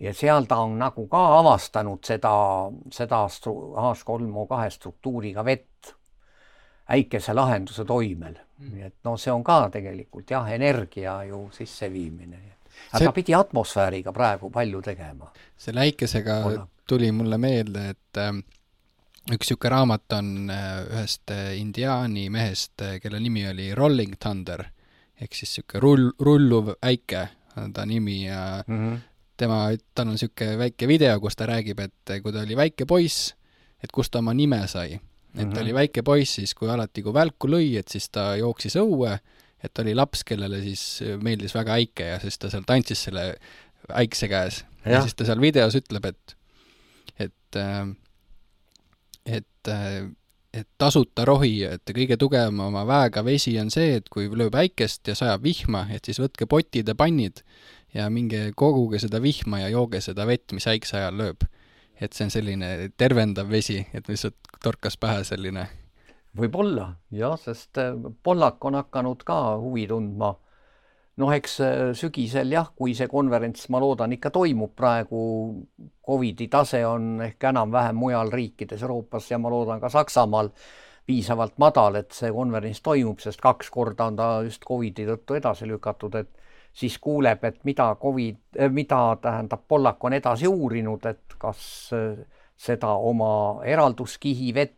ja 0.00 0.14
seal 0.14 0.46
ta 0.46 0.60
on 0.62 0.78
nagu 0.78 1.06
ka 1.10 1.22
avastanud 1.38 2.04
seda, 2.04 2.32
seda 2.90 3.24
H3O2 3.26 4.70
struktuuriga 4.70 5.44
vett 5.44 5.94
äikese 6.88 7.34
lahenduse 7.34 7.84
toimel 7.84 8.36
mm.. 8.58 8.74
nii 8.74 8.86
et 8.86 8.94
noh, 9.04 9.18
see 9.20 9.32
on 9.32 9.44
ka 9.44 9.60
tegelikult 9.72 10.30
jah, 10.30 10.46
energia 10.52 11.22
ju 11.28 11.48
sisseviimine. 11.52 12.38
aga 12.92 13.04
see... 13.04 13.12
pidi 13.12 13.34
atmosfääriga 13.34 14.12
praegu 14.12 14.50
palju 14.50 14.82
tegema. 14.82 15.32
selle 15.56 15.80
äikesega 15.80 16.38
Olla. 16.44 16.68
tuli 16.88 17.12
mulle 17.12 17.38
meelde, 17.38 17.88
et 17.90 18.22
äh, 18.22 18.32
üks 19.34 19.50
niisugune 19.50 19.74
raamat 19.74 20.16
on 20.16 20.50
äh, 20.50 20.66
ühest 20.86 21.30
äh, 21.34 21.52
indiaani 21.60 22.28
mehest, 22.32 22.80
äh, 22.82 22.96
kelle 23.02 23.20
nimi 23.20 23.44
oli 23.48 23.74
Rolling 23.74 24.16
Thunder, 24.20 24.64
ehk 25.20 25.34
siis 25.34 25.58
niisugune 25.58 25.82
rull, 25.84 26.10
rulluv 26.20 26.72
äike 26.82 27.28
on 27.58 27.72
ta 27.74 27.84
nimi 27.86 28.24
ja 28.24 28.64
mm 28.66 28.78
-hmm. 28.78 28.98
Tema, 29.38 29.60
tal 29.94 30.10
on 30.10 30.16
niisugune 30.16 30.58
väike 30.60 30.88
video, 30.90 31.18
kus 31.22 31.38
ta 31.38 31.48
räägib, 31.50 31.80
et 31.84 32.14
kui 32.22 32.34
ta 32.34 32.42
oli 32.44 32.56
väike 32.58 32.86
poiss, 32.88 33.32
et 33.82 33.92
kust 33.94 34.12
ta 34.12 34.22
oma 34.22 34.34
nime 34.34 34.60
sai. 34.66 34.94
et 34.94 35.00
ta 35.34 35.44
mm 35.44 35.52
-hmm. 35.52 35.60
oli 35.62 35.74
väike 35.74 36.02
poiss 36.02 36.34
siis, 36.34 36.54
kui 36.54 36.70
alati, 36.70 37.02
kui 37.02 37.14
välku 37.14 37.48
lõi, 37.48 37.78
et 37.78 37.88
siis 37.88 38.08
ta 38.10 38.36
jooksis 38.36 38.76
õue, 38.76 39.18
et 39.62 39.74
ta 39.74 39.82
oli 39.82 39.94
laps, 39.94 40.24
kellele 40.24 40.62
siis 40.62 41.02
meeldis 41.22 41.54
väga 41.54 41.74
äike 41.74 42.04
ja 42.04 42.18
siis 42.20 42.38
ta 42.38 42.50
seal 42.50 42.62
tantsis 42.66 43.04
selle 43.04 43.36
äikse 43.88 44.28
käes. 44.28 44.64
ja 44.84 45.02
siis 45.02 45.14
ta 45.14 45.24
seal 45.24 45.40
videos 45.40 45.74
ütleb, 45.74 46.04
et, 46.04 46.36
et 47.18 47.56
äh, 47.56 47.88
et, 49.28 49.68
et 50.52 50.68
tasuta 50.80 51.24
rohi, 51.28 51.62
et 51.68 51.92
kõige 51.94 52.16
tugevama 52.20 52.84
väega 52.88 53.24
vesi 53.24 53.54
on 53.60 53.70
see, 53.70 53.98
et 54.00 54.08
kui 54.12 54.28
lööb 54.28 54.56
äikest 54.58 55.08
ja 55.10 55.16
sajab 55.18 55.44
vihma, 55.44 55.86
et 55.94 56.08
siis 56.08 56.20
võtke 56.22 56.48
potid 56.48 56.88
ja 56.88 56.96
pannid 56.98 57.42
ja 57.94 58.08
minge 58.10 58.52
koguge 58.56 58.98
seda 58.98 59.22
vihma 59.22 59.62
ja 59.62 59.68
jooge 59.72 60.00
seda 60.04 60.26
vett, 60.26 60.52
mis 60.52 60.66
äikse 60.66 60.98
ajal 61.00 61.16
lööb. 61.22 61.48
et 62.00 62.12
see 62.14 62.28
on 62.28 62.30
selline 62.30 62.92
tervendav 62.96 63.48
vesi, 63.50 63.80
et 63.92 64.08
lihtsalt 64.08 64.36
torkas 64.62 64.96
pähe 64.96 65.24
selline. 65.24 65.66
võib-olla 66.36 66.94
jah, 67.10 67.38
sest 67.38 67.80
Pollak 68.22 68.64
on 68.64 68.74
hakanud 68.74 69.24
ka 69.24 69.56
huvi 69.58 69.86
tundma 69.86 70.36
noh, 71.18 71.32
eks 71.34 71.60
äh, 71.64 71.76
sügisel 71.98 72.52
jah, 72.54 72.70
kui 72.76 72.94
see 72.96 73.08
konverents, 73.10 73.68
ma 73.72 73.80
loodan, 73.82 74.14
ikka 74.16 74.32
toimub 74.34 74.74
praegu, 74.78 75.20
Covidi 76.08 76.48
tase 76.48 76.84
on 76.88 77.18
ehk 77.26 77.48
enam-vähem 77.50 77.98
mujal 77.98 78.30
riikides 78.32 78.84
Euroopas 78.86 79.30
ja 79.32 79.40
ma 79.42 79.50
loodan 79.52 79.82
ka 79.82 79.90
Saksamaal 79.92 80.52
piisavalt 81.08 81.56
madal, 81.60 81.98
et 82.00 82.12
see 82.16 82.30
konverents 82.32 82.82
toimub, 82.84 83.20
sest 83.24 83.40
kaks 83.40 83.70
korda 83.72 84.08
on 84.10 84.18
ta 84.18 84.28
just 84.46 84.64
Covidi 84.68 85.06
tõttu 85.08 85.38
edasi 85.38 85.68
lükatud, 85.68 86.18
et 86.20 86.37
siis 86.78 86.98
kuuleb, 87.02 87.44
et 87.44 87.62
mida 87.64 87.96
Covid, 88.02 88.42
äh, 88.60 88.70
mida 88.70 89.16
tähendab, 89.22 89.64
Pollak 89.68 90.04
on 90.04 90.14
edasi 90.18 90.48
uurinud, 90.48 91.06
et 91.10 91.38
kas 91.38 91.62
äh, 91.96 92.18
seda 92.58 92.92
oma 92.94 93.30
eralduskihi 93.66 94.52
vett 94.54 94.74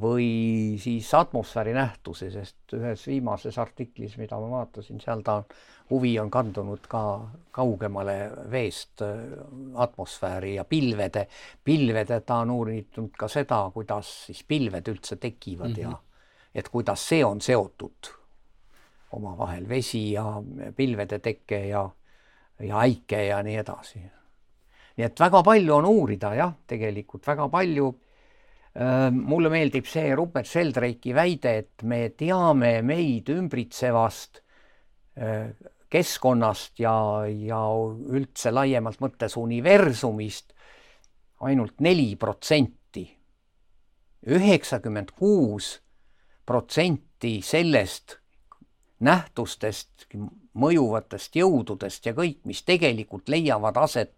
või 0.00 0.78
siis 0.80 1.10
atmosfääri 1.14 1.74
nähtusi, 1.76 2.30
sest 2.32 2.76
ühes 2.76 3.04
viimases 3.06 3.58
artiklis, 3.60 4.16
mida 4.16 4.38
ma 4.40 4.48
vaatasin, 4.54 5.00
seal 5.00 5.20
ta 5.24 5.42
huvi 5.90 6.14
on 6.20 6.30
kandunud 6.32 6.86
ka 6.88 7.02
kaugemale 7.52 8.16
veest 8.52 9.04
äh, 9.04 9.18
atmosfääri 9.74 10.54
ja 10.54 10.64
pilvede, 10.64 11.26
pilvede 11.64 12.20
ta 12.20 12.42
on 12.44 12.56
uurinud 12.56 13.12
ka 13.18 13.28
seda, 13.32 13.64
kuidas 13.74 14.14
siis 14.28 14.44
pilved 14.48 14.88
üldse 14.92 15.16
tekivad 15.16 15.68
mm 15.68 15.74
-hmm. 15.74 15.80
ja 15.80 15.88
mhm. 15.88 16.10
et 16.54 16.68
kuidas 16.68 17.08
see 17.08 17.24
on 17.24 17.40
seotud 17.40 18.21
omavahel, 19.12 19.68
vesi 19.68 20.12
ja 20.12 20.24
pilvede 20.76 21.18
teke 21.22 21.66
ja, 21.68 21.82
ja 22.60 22.84
äike 22.86 23.26
ja 23.26 23.42
nii 23.42 23.56
edasi. 23.60 24.02
nii 24.96 25.04
et 25.06 25.20
väga 25.20 25.42
palju 25.42 25.74
on 25.74 25.88
uurida 25.88 26.34
jah, 26.36 26.54
tegelikult 26.66 27.26
väga 27.26 27.48
palju 27.52 27.92
mulle 29.12 29.50
meeldib 29.52 29.84
see 29.84 30.14
Rupert 30.16 30.48
Sheldrake'i 30.48 31.12
väide, 31.12 31.50
et 31.60 31.82
me 31.84 32.08
teame 32.16 32.78
meid 32.80 33.28
ümbritsevast 33.28 34.40
keskkonnast 35.92 36.80
ja, 36.80 36.94
ja 37.28 37.60
üldse 38.16 38.52
laiemalt 38.52 39.02
mõttes 39.04 39.36
universumist 39.36 40.54
ainult 41.44 41.80
neli 41.84 42.14
protsenti. 42.16 43.04
üheksakümmend 44.22 45.10
kuus 45.18 45.80
protsenti 46.46 47.40
sellest 47.42 48.21
nähtustest, 49.02 50.06
mõjuvatest 50.58 51.36
jõududest 51.36 52.06
ja 52.06 52.14
kõik, 52.16 52.40
mis 52.48 52.62
tegelikult 52.66 53.30
leiavad 53.32 53.78
aset 53.82 54.14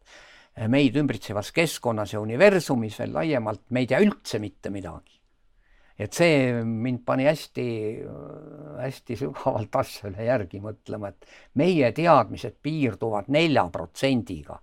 meid 0.70 0.97
ümbritsevas 0.97 1.51
keskkonnas 1.55 2.14
ja 2.14 2.22
universumis 2.22 2.99
veel 3.01 3.14
laiemalt, 3.14 3.64
me 3.70 3.82
ei 3.82 3.91
tea 3.91 4.01
üldse 4.05 4.39
mitte 4.43 4.70
midagi. 4.70 5.11
et 5.99 6.12
see 6.12 6.64
mind 6.66 7.05
pani 7.07 7.22
hästi, 7.28 7.64
hästi 8.80 9.16
sügavalt 9.16 9.76
asja 9.78 10.09
üle 10.09 10.24
järgi 10.26 10.59
mõtlema, 10.59 11.12
et 11.12 11.26
meie 11.55 11.93
teadmised 11.95 12.57
piirduvad 12.62 13.28
nelja 13.28 13.68
protsendiga. 13.70 14.61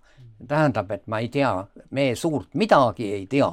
tähendab, 0.48 0.90
et 0.90 1.06
ma 1.06 1.20
ei 1.20 1.28
tea, 1.28 1.66
me 1.90 2.14
suurt 2.14 2.54
midagi 2.54 3.12
ei 3.12 3.26
tea 3.26 3.50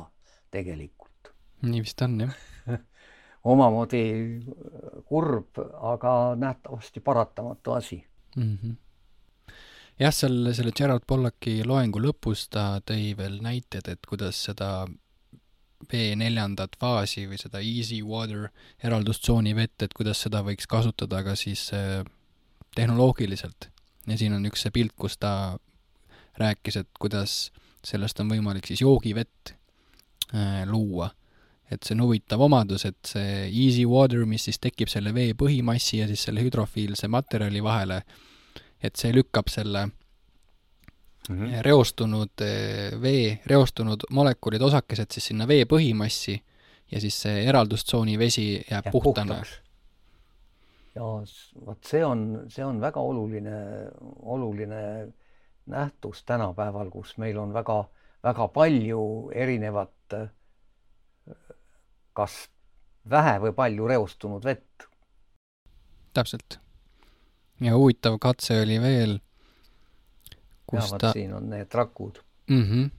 tegelikult. 0.51 1.33
nii 1.61 1.81
vist 1.81 2.01
on, 2.01 2.19
jah 2.19 2.35
omamoodi 3.43 4.03
kurb, 5.09 5.57
aga 5.93 6.13
nähtavasti 6.37 7.01
paratamatu 7.01 7.73
asi 7.73 8.03
mm. 8.35 8.57
-hmm 8.57 8.77
jah, 9.99 10.13
seal 10.15 10.53
selle 10.55 10.71
Gerald 10.75 11.03
Pollaki 11.07 11.59
loengu 11.67 11.99
lõpus 11.99 12.47
ta 12.53 12.79
tõi 12.85 13.11
veel 13.17 13.39
näited, 13.43 13.87
et 13.91 14.05
kuidas 14.07 14.39
seda 14.47 14.87
vee 15.91 16.15
neljandat 16.19 16.75
faasi 16.79 17.25
või 17.27 17.39
seda 17.39 17.61
easy 17.63 18.01
water 18.03 18.49
eraldustsooni 18.83 19.55
vett, 19.55 19.81
et 19.83 19.93
kuidas 19.95 20.21
seda 20.25 20.41
võiks 20.43 20.67
kasutada 20.67 21.23
ka 21.23 21.35
siis 21.39 21.69
äh, 21.75 22.03
tehnoloogiliselt. 22.75 23.69
ja 24.07 24.17
siin 24.17 24.33
on 24.33 24.45
üks 24.45 24.65
see 24.65 24.71
pilt, 24.71 24.95
kus 24.95 25.17
ta 25.17 25.59
rääkis, 26.39 26.77
et 26.77 26.89
kuidas 26.99 27.51
sellest 27.83 28.19
on 28.19 28.31
võimalik 28.31 28.67
siis 28.67 28.81
joogivett 28.81 29.53
äh, 30.33 30.63
luua 30.67 31.09
et 31.71 31.85
see 31.85 31.95
on 31.95 32.03
huvitav 32.07 32.41
omadus, 32.41 32.85
et 32.89 32.99
see 33.05 33.45
easy 33.47 33.85
water, 33.85 34.25
mis 34.25 34.47
siis 34.49 34.59
tekib 34.61 34.89
selle 34.89 35.13
vee 35.13 35.35
põhimassi 35.37 36.01
ja 36.01 36.07
siis 36.09 36.25
selle 36.27 36.41
hüdrofiilse 36.41 37.09
materjali 37.11 37.61
vahele, 37.63 38.01
et 38.81 38.95
see 38.97 39.13
lükkab 39.13 39.51
selle 39.53 39.85
mm 39.85 41.35
-hmm. 41.35 41.61
reostunud 41.61 42.41
eh, 42.41 43.01
vee, 43.01 43.39
reostunud 43.45 44.09
molekulid, 44.09 44.61
osakesed 44.61 45.11
siis 45.11 45.31
sinna 45.31 45.47
vee 45.47 45.65
põhimassi 45.65 46.39
ja 46.91 47.01
siis 47.01 47.21
see 47.21 47.43
eraldustsooni 47.45 48.19
vesi 48.19 48.65
jääb 48.71 48.85
ja 48.85 48.91
puhtana. 48.91 49.43
ja 50.95 51.03
vot 51.65 51.83
see 51.85 52.05
on, 52.05 52.45
see 52.47 52.65
on 52.65 52.81
väga 52.81 52.99
oluline, 52.99 53.57
oluline 54.21 55.07
nähtus 55.65 56.23
tänapäeval, 56.23 56.89
kus 56.89 57.17
meil 57.17 57.37
on 57.37 57.53
väga, 57.53 57.83
väga 58.23 58.47
palju 58.47 59.29
erinevat 59.35 60.17
kas 62.13 62.49
vähe 63.09 63.39
või 63.39 63.53
palju 63.55 63.87
reostunud 63.87 64.43
vett. 64.43 64.87
täpselt. 66.13 66.59
ja 67.61 67.75
huvitav 67.75 68.19
katse 68.19 68.61
oli 68.61 68.79
veel, 68.81 69.19
kus 70.65 70.93
ta 70.99 71.11
siin 71.11 71.33
on 71.33 71.49
need 71.49 71.73
rakud 71.73 72.21
mm. 72.49 72.63
-hmm. 72.63 72.89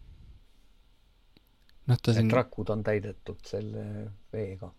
noh, 1.87 1.99
ta 2.03 2.15
siin 2.15 2.31
rakud 2.31 2.69
on 2.69 2.83
täidetud 2.83 3.41
selle 3.47 4.11
veega. 4.33 4.73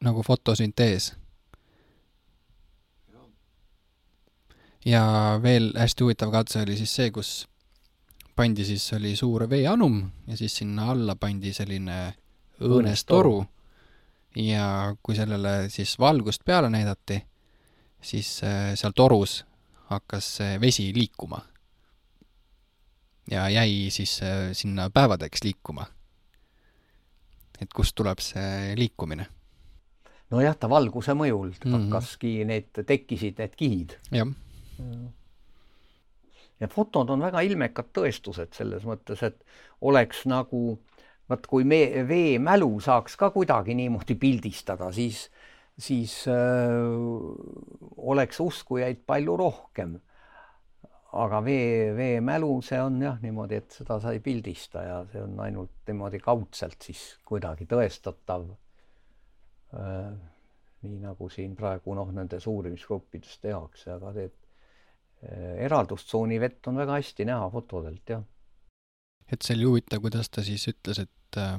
nagu 0.00 0.22
fotosüntees. 0.22 1.14
ja 4.84 5.04
veel 5.42 5.72
hästi 5.78 6.04
huvitav 6.04 6.30
katse 6.30 6.62
oli 6.62 6.76
siis 6.76 6.94
see, 6.94 7.10
kus 7.10 7.48
pandi 8.38 8.64
siis, 8.64 8.86
oli 8.94 9.16
suur 9.18 9.48
veeanum 9.50 9.98
ja 10.28 10.36
siis 10.38 10.60
sinna 10.60 10.92
alla 10.92 11.16
pandi 11.18 11.50
selline 11.56 11.98
õõnestoru 12.62 13.38
ja 14.38 14.94
kui 15.02 15.16
sellele 15.18 15.54
siis 15.72 15.96
valgust 15.98 16.44
peale 16.46 16.70
näidati, 16.70 17.18
siis 18.00 18.36
äh, 18.46 18.72
seal 18.78 18.94
torus 18.94 19.40
hakkas 19.90 20.38
vesi 20.60 20.92
liikuma. 20.94 21.40
ja 23.30 23.48
jäi 23.50 23.90
siis 23.90 24.20
äh, 24.22 24.52
sinna 24.52 24.90
päevadeks 24.90 25.44
liikuma. 25.44 25.86
et 27.60 27.74
kust 27.74 27.94
tuleb 27.94 28.22
see 28.22 28.74
liikumine? 28.76 29.26
nojah, 30.30 30.56
ta 30.56 30.68
valguse 30.70 31.12
mõjul 31.12 31.50
mm 31.50 31.58
-hmm. 31.64 31.78
hakkaski 31.90 32.44
need, 32.44 32.84
tekkisid 32.86 33.38
need 33.38 33.56
kihid. 33.56 33.98
jah. 34.10 34.28
ja 34.78 35.17
fotod 36.66 37.10
on 37.14 37.22
väga 37.22 37.44
ilmekad 37.46 37.92
tõestused 37.94 38.56
selles 38.56 38.82
mõttes, 38.88 39.22
et 39.22 39.44
oleks 39.86 40.24
nagu 40.26 40.78
vot 41.28 41.46
kui 41.46 41.66
me 41.68 41.80
veemälu 42.08 42.70
saaks 42.82 43.16
ka 43.20 43.30
kuidagi 43.34 43.76
niimoodi 43.78 44.16
pildistada, 44.20 44.90
siis, 44.96 45.26
siis 45.78 46.22
äh, 46.32 46.34
oleks 47.96 48.40
uskujaid 48.40 49.04
palju 49.06 49.36
rohkem. 49.36 49.98
aga 51.18 51.38
vee, 51.40 51.94
veemälu, 51.96 52.50
see 52.60 52.78
on 52.84 52.98
jah 53.00 53.14
niimoodi, 53.22 53.56
et 53.62 53.72
seda 53.78 53.96
sa 54.00 54.10
ei 54.12 54.18
pildista 54.20 54.82
ja 54.84 54.98
see 55.08 55.22
on 55.24 55.38
ainult 55.40 55.88
niimoodi 55.88 56.18
kaudselt 56.20 56.84
siis 56.84 57.00
kuidagi 57.24 57.64
tõestatav 57.64 58.44
äh,. 59.72 60.10
nii 60.84 61.00
nagu 61.00 61.30
siin 61.32 61.56
praegu 61.56 61.96
noh, 61.96 62.12
nendes 62.12 62.44
uurimisgruppides 62.46 63.40
tehakse, 63.40 63.90
aga 63.96 64.12
äh, 64.12 64.28
eraldustsooni 65.66 66.40
vett 66.40 66.66
on 66.70 66.76
väga 66.76 66.98
hästi 67.00 67.24
näha 67.26 67.48
fotodelt 67.50 68.10
jah 68.14 68.22
et 69.32 69.44
see 69.44 69.56
oli 69.58 69.66
huvitav, 69.68 70.02
kuidas 70.04 70.30
ta 70.32 70.44
siis 70.44 70.64
ütles, 70.70 71.00
et, 71.04 71.40
äh, 71.40 71.56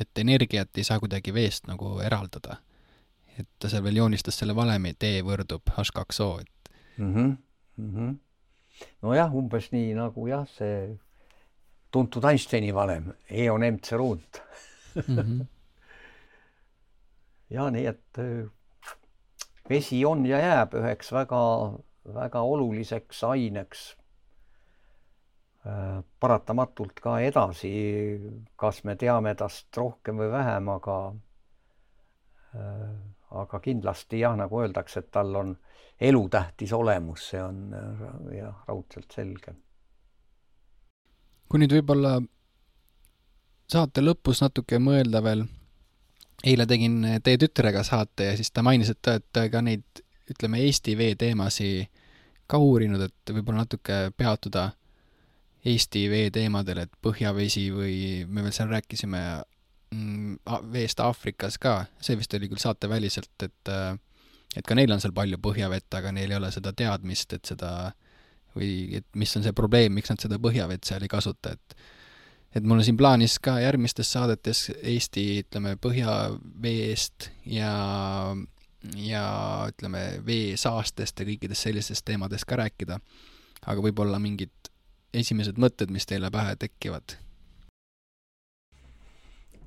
et 0.00 0.22
energiat 0.22 0.78
ei 0.78 0.86
saa 0.86 1.00
kuidagi 1.02 1.34
veest 1.34 1.70
nagu 1.70 1.98
eraldada. 2.04 2.60
et 3.40 3.48
ta 3.58 3.70
seal 3.72 3.80
veel 3.80 3.96
joonistas 3.96 4.36
selle 4.36 4.52
valemi, 4.52 4.90
et 4.92 5.02
E 5.06 5.22
võrdub 5.24 5.70
H2O, 5.72 6.40
et 6.40 6.70
mm. 6.98 7.14
-hmm. 7.14 7.36
Mm 7.76 7.94
-hmm. 7.94 8.16
nojah, 9.02 9.34
umbes 9.34 9.70
nii 9.72 9.94
nagu 9.94 10.26
jah, 10.26 10.48
see 10.48 10.98
tuntud 11.90 12.24
Einsteini 12.24 12.74
valem, 12.74 13.14
E 13.30 13.50
on 13.50 13.60
mc 13.60 13.92
ruut 13.92 14.42
mm. 14.94 15.16
-hmm. 15.18 15.46
ja 17.56 17.70
nii, 17.70 17.86
et 17.86 18.18
äh, 18.18 18.50
vesi 19.70 20.04
on 20.04 20.26
ja 20.26 20.38
jääb 20.38 20.74
üheks 20.74 21.12
väga, 21.12 21.72
väga 22.04 22.40
oluliseks 22.40 23.24
aineks 23.24 23.90
Äh, 25.66 26.04
paratamatult 26.20 27.02
ka 27.04 27.18
edasi, 27.20 27.70
kas 28.56 28.78
me 28.88 28.94
teame 28.96 29.34
tast 29.36 29.76
rohkem 29.76 30.16
või 30.16 30.30
vähem, 30.32 30.70
aga 30.72 30.94
äh, 32.56 32.94
aga 33.42 33.60
kindlasti 33.60 34.22
jah, 34.22 34.38
nagu 34.40 34.62
öeldakse, 34.62 35.02
et 35.04 35.10
tal 35.12 35.36
on 35.36 35.50
elutähtis 36.00 36.72
olemus, 36.72 37.26
see 37.34 37.42
on 37.44 37.76
äh, 37.76 38.00
jah, 38.38 38.62
raudselt 38.70 39.12
selge. 39.12 39.52
kui 41.50 41.60
nüüd 41.60 41.76
võib-olla 41.76 42.14
saate 43.68 44.00
lõpus 44.00 44.40
natuke 44.40 44.80
mõelda 44.80 45.20
veel, 45.28 45.44
eile 46.40 46.64
tegin 46.64 47.02
teie 47.20 47.36
tütrega 47.36 47.84
saate 47.84 48.30
ja 48.30 48.40
siis 48.40 48.48
ta 48.48 48.64
mainis, 48.64 48.94
et 48.94 49.02
te 49.02 49.18
olete 49.18 49.44
ka 49.52 49.60
neid, 49.60 50.06
ütleme, 50.30 50.62
Eesti 50.66 50.96
veeteemasid 50.98 52.02
ka 52.50 52.58
uurinud, 52.58 53.02
et 53.06 53.32
võib-olla 53.34 53.64
natuke 53.64 54.02
peatuda 54.16 54.70
Eesti 55.70 56.06
veeteemadel, 56.10 56.84
et 56.86 56.92
põhjavesi 57.04 57.66
või 57.74 57.96
me 58.26 58.44
veel 58.46 58.54
seal 58.56 58.70
rääkisime 58.72 59.20
mm, 59.94 60.38
veest 60.72 61.02
Aafrikas 61.04 61.58
ka, 61.60 61.82
see 62.00 62.16
vist 62.18 62.34
oli 62.34 62.48
küll 62.48 62.62
saateväliselt, 62.62 63.34
et 63.44 63.72
äh, 63.72 63.92
et 64.56 64.66
ka 64.66 64.74
neil 64.74 64.90
on 64.90 65.02
seal 65.02 65.14
palju 65.14 65.38
põhjavett, 65.42 65.88
aga 65.94 66.12
neil 66.14 66.32
ei 66.32 66.38
ole 66.40 66.50
seda 66.54 66.72
teadmist, 66.76 67.36
et 67.36 67.52
seda 67.52 67.92
või 68.56 68.98
et 68.98 69.06
mis 69.14 69.36
on 69.38 69.44
see 69.46 69.54
probleem, 69.54 69.94
miks 69.94 70.10
nad 70.10 70.22
seda 70.22 70.40
põhjavett 70.42 70.86
seal 70.88 71.06
ei 71.06 71.12
kasuta, 71.12 71.54
et 71.54 71.76
et 72.58 72.64
mul 72.66 72.80
on 72.80 72.86
siin 72.86 72.98
plaanis 72.98 73.36
ka 73.38 73.60
järgmistes 73.62 74.08
saadetes 74.10 74.64
Eesti, 74.74 75.22
ütleme, 75.44 75.76
põhjaveest 75.78 77.28
ja 77.46 77.74
ja 78.96 79.24
ütleme, 79.68 80.20
veesaastest 80.26 81.20
ja 81.20 81.26
kõikidest 81.28 81.68
sellistest 81.68 82.04
teemadest 82.04 82.48
ka 82.48 82.56
rääkida. 82.56 83.00
aga 83.66 83.82
võib-olla 83.84 84.18
mingid 84.18 84.70
esimesed 85.14 85.58
mõtted, 85.58 85.90
mis 85.90 86.06
teile 86.06 86.30
pähe 86.30 86.56
tekivad? 86.56 87.16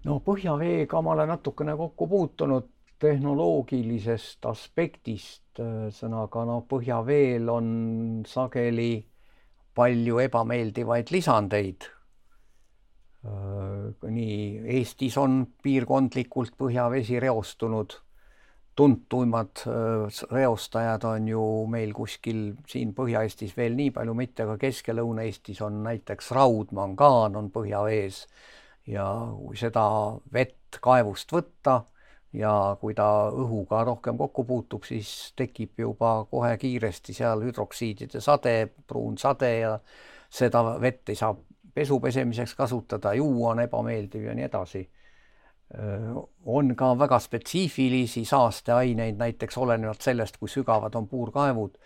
no 0.04 0.20
põhjaveega 0.20 1.02
ma 1.02 1.12
olen 1.12 1.28
natukene 1.28 1.76
kokku 1.78 2.08
puutunud 2.08 2.70
tehnoloogilisest 3.04 4.46
aspektist, 4.46 5.44
ühesõnaga 5.60 6.46
no 6.48 6.62
põhjaveel 6.70 7.50
on 7.52 7.68
sageli 8.28 9.06
palju 9.76 10.20
ebameeldivaid 10.24 11.12
lisandeid. 11.12 11.90
nii 14.04 14.40
Eestis 14.78 15.18
on 15.18 15.46
piirkondlikult 15.64 16.58
põhjavesi 16.60 17.20
reostunud 17.24 17.94
tuntumad 18.76 19.64
äh, 19.68 20.24
reostajad 20.32 21.04
on 21.04 21.28
ju 21.28 21.44
meil 21.70 21.94
kuskil 21.94 22.54
siin 22.68 22.94
Põhja-Eestis 22.98 23.56
veel 23.58 23.78
nii 23.78 23.92
palju 23.94 24.14
mitte, 24.18 24.48
aga 24.48 24.58
Kesk- 24.62 24.90
ja 24.90 24.98
Lõuna-Eestis 24.98 25.62
on 25.66 25.84
näiteks 25.86 26.32
raudmangaan 26.34 27.36
on 27.36 27.52
põhjavees 27.54 28.26
ja 28.90 29.08
kui 29.38 29.58
seda 29.58 29.86
vett 30.34 30.80
kaevust 30.82 31.32
võtta 31.32 31.84
ja 32.34 32.54
kui 32.82 32.96
ta 32.98 33.30
õhuga 33.30 33.84
rohkem 33.86 34.18
kokku 34.18 34.44
puutub, 34.50 34.84
siis 34.88 35.34
tekib 35.38 35.78
juba 35.80 36.16
kohe 36.32 36.56
kiiresti 36.58 37.14
seal 37.14 37.46
hüdroksiidide 37.46 38.22
sade, 38.22 38.56
pruun 38.88 39.18
sade 39.22 39.52
ja 39.60 39.78
seda 40.34 40.64
vett 40.82 41.14
ei 41.14 41.20
saa 41.20 41.36
pesu 41.74 42.00
pesemiseks 42.00 42.56
kasutada, 42.56 43.14
juua 43.18 43.54
on 43.54 43.64
ebameeldiv 43.64 44.28
ja 44.30 44.34
nii 44.38 44.50
edasi. 44.50 44.84
On 46.46 46.76
ka 46.78 46.94
väga 47.00 47.20
spetsiifilisi 47.20 48.26
saasteaineid, 48.30 49.18
näiteks 49.18 49.58
olenevalt 49.58 50.02
sellest, 50.06 50.38
kui 50.38 50.52
sügavad 50.52 50.96
on 50.96 51.08
puurkaevud, 51.10 51.78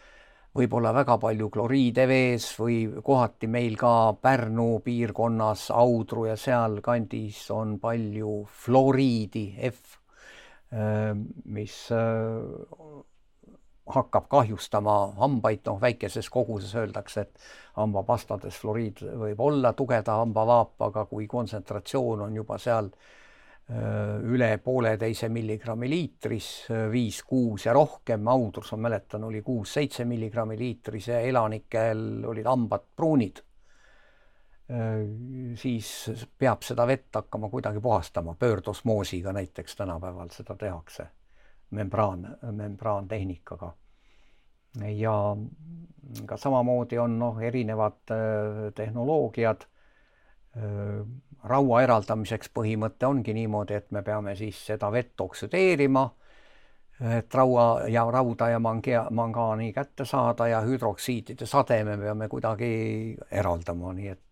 võib 0.57 0.73
olla 0.79 0.91
väga 0.95 1.17
palju 1.21 1.49
kloriide 1.53 2.07
vees 2.09 2.49
või 2.59 2.79
kohati 3.03 3.47
meil 3.47 3.77
ka 3.79 4.13
Pärnu 4.21 4.79
piirkonnas, 4.83 5.69
Audru 5.71 6.25
ja 6.27 6.35
sealkandis 6.35 7.45
on 7.55 7.77
palju 7.79 8.41
fluoriidi, 8.65 9.45
F, 9.69 9.99
mis 11.45 11.77
hakkab 13.87 14.25
kahjustama 14.27 14.95
hambaid, 15.21 15.61
noh, 15.69 15.77
väikeses 15.79 16.27
koguses 16.29 16.73
öeldakse, 16.75 17.21
et 17.23 17.45
hambapastades 17.77 18.57
fluoriid 18.59 18.99
võib 19.21 19.39
olla 19.39 19.71
tugevda 19.77 20.17
hambavaapaga, 20.23 21.05
kui 21.07 21.27
kontsentratsioon 21.31 22.25
on 22.27 22.35
juba 22.35 22.57
seal 22.59 22.91
üle 23.67 24.47
pooleteise 24.63 25.27
milligrammi 25.27 25.89
liitris, 25.91 26.49
viis, 26.91 27.17
kuus 27.27 27.65
ja 27.65 27.73
rohkem, 27.75 28.27
Audrus, 28.31 28.71
ma 28.71 28.85
mäletan, 28.85 29.25
oli 29.27 29.41
kuus-seitse 29.43 30.05
milligrammi 30.07 30.55
liitris 30.57 31.09
ja 31.11 31.19
elanikel 31.19 32.23
olid 32.25 32.47
hambad 32.47 32.87
pruunid. 32.95 33.43
siis 35.55 35.89
peab 36.39 36.63
seda 36.63 36.87
vett 36.87 37.15
hakkama 37.15 37.49
kuidagi 37.49 37.79
puhastama, 37.79 38.35
pöördosmoosiga 38.39 39.33
näiteks 39.33 39.75
tänapäeval 39.75 40.31
seda 40.31 40.55
tehakse 40.55 41.07
membraan, 41.69 42.37
membraantehnikaga. 42.51 43.73
ja 44.95 45.37
ka 46.25 46.37
samamoodi 46.37 46.99
on 46.99 47.19
noh, 47.19 47.39
erinevad 47.41 48.11
äh, 48.11 48.73
tehnoloogiad. 48.75 49.65
Äh, 50.57 51.01
raua 51.47 51.81
eraldamiseks 51.85 52.49
põhimõte 52.55 53.05
ongi 53.07 53.33
niimoodi, 53.37 53.77
et 53.77 53.91
me 53.93 54.01
peame 54.03 54.33
siis 54.35 54.57
seda 54.71 54.89
vett 54.91 55.21
oksüdeerima, 55.21 56.03
et 57.17 57.35
raua 57.37 57.85
ja 57.93 58.01
rauda 58.09 58.49
ja 58.49 58.59
mangea, 58.59 59.03
mangaani 59.13 59.69
kätte 59.73 60.05
saada 60.05 60.47
ja 60.49 60.63
hüdroksiidide 60.65 61.45
sade 61.45 61.83
me 61.85 61.93
peame 62.01 62.27
kuidagi 62.27 62.69
eraldama, 63.31 63.93
nii 63.93 64.07
et 64.15 64.23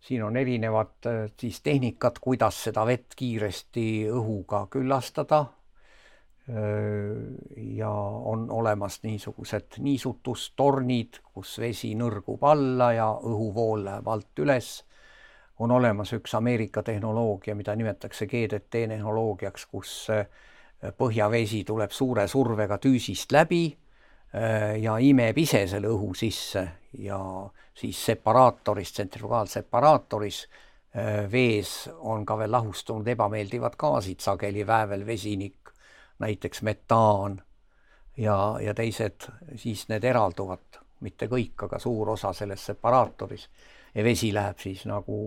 siin 0.00 0.22
on 0.22 0.36
erinevad 0.38 1.10
äh, 1.10 1.20
siis 1.40 1.60
tehnikad, 1.60 2.22
kuidas 2.22 2.62
seda 2.68 2.86
vett 2.86 3.18
kiiresti 3.18 3.88
õhuga 4.14 4.66
küllastada 4.70 5.44
ja 7.56 7.90
on 7.90 8.46
olemas 8.50 9.02
niisugused 9.02 9.76
niisutustornid, 9.84 11.18
kus 11.34 11.58
vesi 11.60 11.90
nõrgub 11.98 12.44
alla 12.48 12.92
ja 12.96 13.08
õhuvool 13.12 13.84
läheb 13.84 14.08
alt 14.08 14.40
üles. 14.40 14.70
On 15.58 15.70
olemas 15.70 16.12
üks 16.12 16.34
Ameerika 16.34 16.82
tehnoloogia, 16.82 17.54
mida 17.54 17.74
nimetatakse 17.76 18.26
GDT 18.26 18.70
tehnoloogiaks, 18.70 19.66
kus 19.66 20.06
põhjavesi 20.98 21.64
tuleb 21.66 21.90
suure 21.90 22.28
survega 22.30 22.78
tüüsist 22.78 23.32
läbi 23.34 23.64
ja 24.82 24.98
imeb 25.02 25.38
ise 25.38 25.64
selle 25.66 25.90
õhu 25.90 26.12
sisse 26.14 26.62
ja 27.02 27.18
siis 27.74 28.04
separaatoris, 28.06 28.92
tsentrifugaalseparaatoris 28.92 30.42
vees 31.32 31.72
on 31.98 32.26
ka 32.26 32.38
veel 32.38 32.52
lahustunud 32.52 33.08
ebameeldivad 33.08 33.76
gaasid, 33.78 34.20
sageli 34.20 34.66
väävelvesinik, 34.66 35.72
näiteks 36.18 36.62
metaan 36.62 37.40
ja, 38.16 38.56
ja 38.60 38.74
teised, 38.74 39.28
siis 39.56 39.88
need 39.88 40.04
eralduvad, 40.04 40.80
mitte 41.00 41.26
kõik, 41.26 41.66
aga 41.66 41.78
suur 41.78 42.14
osa 42.14 42.32
selles 42.32 42.64
separaatoris 42.70 43.48
ja 43.98 44.04
vesi 44.06 44.30
läheb 44.34 44.60
siis 44.62 44.84
nagu, 44.86 45.18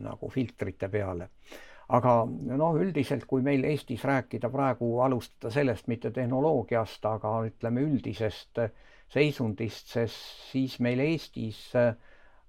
nagu 0.00 0.30
filtrite 0.30 0.88
peale. 0.92 1.28
aga 1.92 2.12
noh, 2.56 2.76
üldiselt, 2.80 3.26
kui 3.28 3.42
meil 3.44 3.64
Eestis 3.68 4.04
rääkida 4.08 4.48
praegu, 4.48 4.94
alustada 5.04 5.50
sellest 5.52 5.90
mitte 5.92 6.12
tehnoloogiast, 6.14 7.04
aga 7.04 7.34
ütleme 7.50 7.82
üldisest 7.84 8.62
seisundist, 9.12 9.90
sest 9.92 10.52
siis 10.52 10.78
meil 10.80 11.02
Eestis 11.04 11.66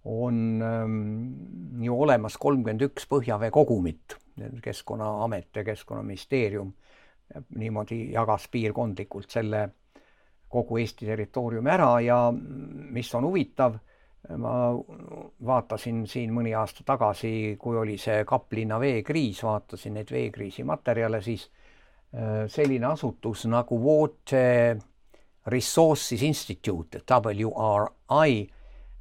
on 0.05 0.61
ähm, 0.63 1.83
ju 1.83 1.97
olemas 2.05 2.37
kolmkümmend 2.37 2.85
üks 2.87 3.07
põhjavee 3.09 3.51
kogumit, 3.51 4.17
Keskkonnaamet 4.63 5.59
ja 5.59 5.63
Keskkonnaministeerium 5.63 6.71
niimoodi 7.55 8.11
jagas 8.13 8.47
piirkondlikult 8.51 9.29
selle 9.29 9.67
kogu 10.53 10.77
Eesti 10.81 11.05
territooriumi 11.05 11.71
ära 11.73 11.89
ja 12.01 12.17
mis 12.33 13.09
on 13.15 13.27
huvitav, 13.27 13.77
ma 14.37 14.71
vaatasin 15.45 16.05
siin 16.07 16.31
mõni 16.33 16.53
aasta 16.55 16.85
tagasi, 16.87 17.57
kui 17.59 17.77
oli 17.77 17.97
see 17.99 18.23
Kaplinna 18.27 18.79
veekriis, 18.79 19.43
vaatasin 19.43 19.99
neid 19.99 20.11
veekriisi 20.11 20.63
materjale, 20.63 21.21
siis 21.21 21.49
äh, 22.15 22.45
selline 22.47 22.87
asutus 22.93 23.45
nagu 23.51 23.79
Water 23.83 24.79
Resources 25.47 26.21
Institute, 26.23 27.01
WRI, 27.03 28.47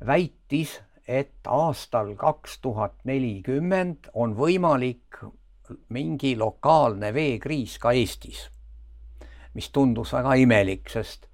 väitis, 0.06 0.80
et 1.06 1.46
aastal 1.46 2.14
kaks 2.18 2.58
tuhat 2.62 2.94
nelikümmend 3.04 4.10
on 4.14 4.34
võimalik 4.38 5.22
mingi 5.94 6.34
lokaalne 6.38 7.12
veekriis 7.14 7.78
ka 7.82 7.92
Eestis, 7.94 8.48
mis 9.54 9.70
tundus 9.70 10.12
väga 10.14 10.34
imelik, 10.42 10.90
sest 10.90 11.28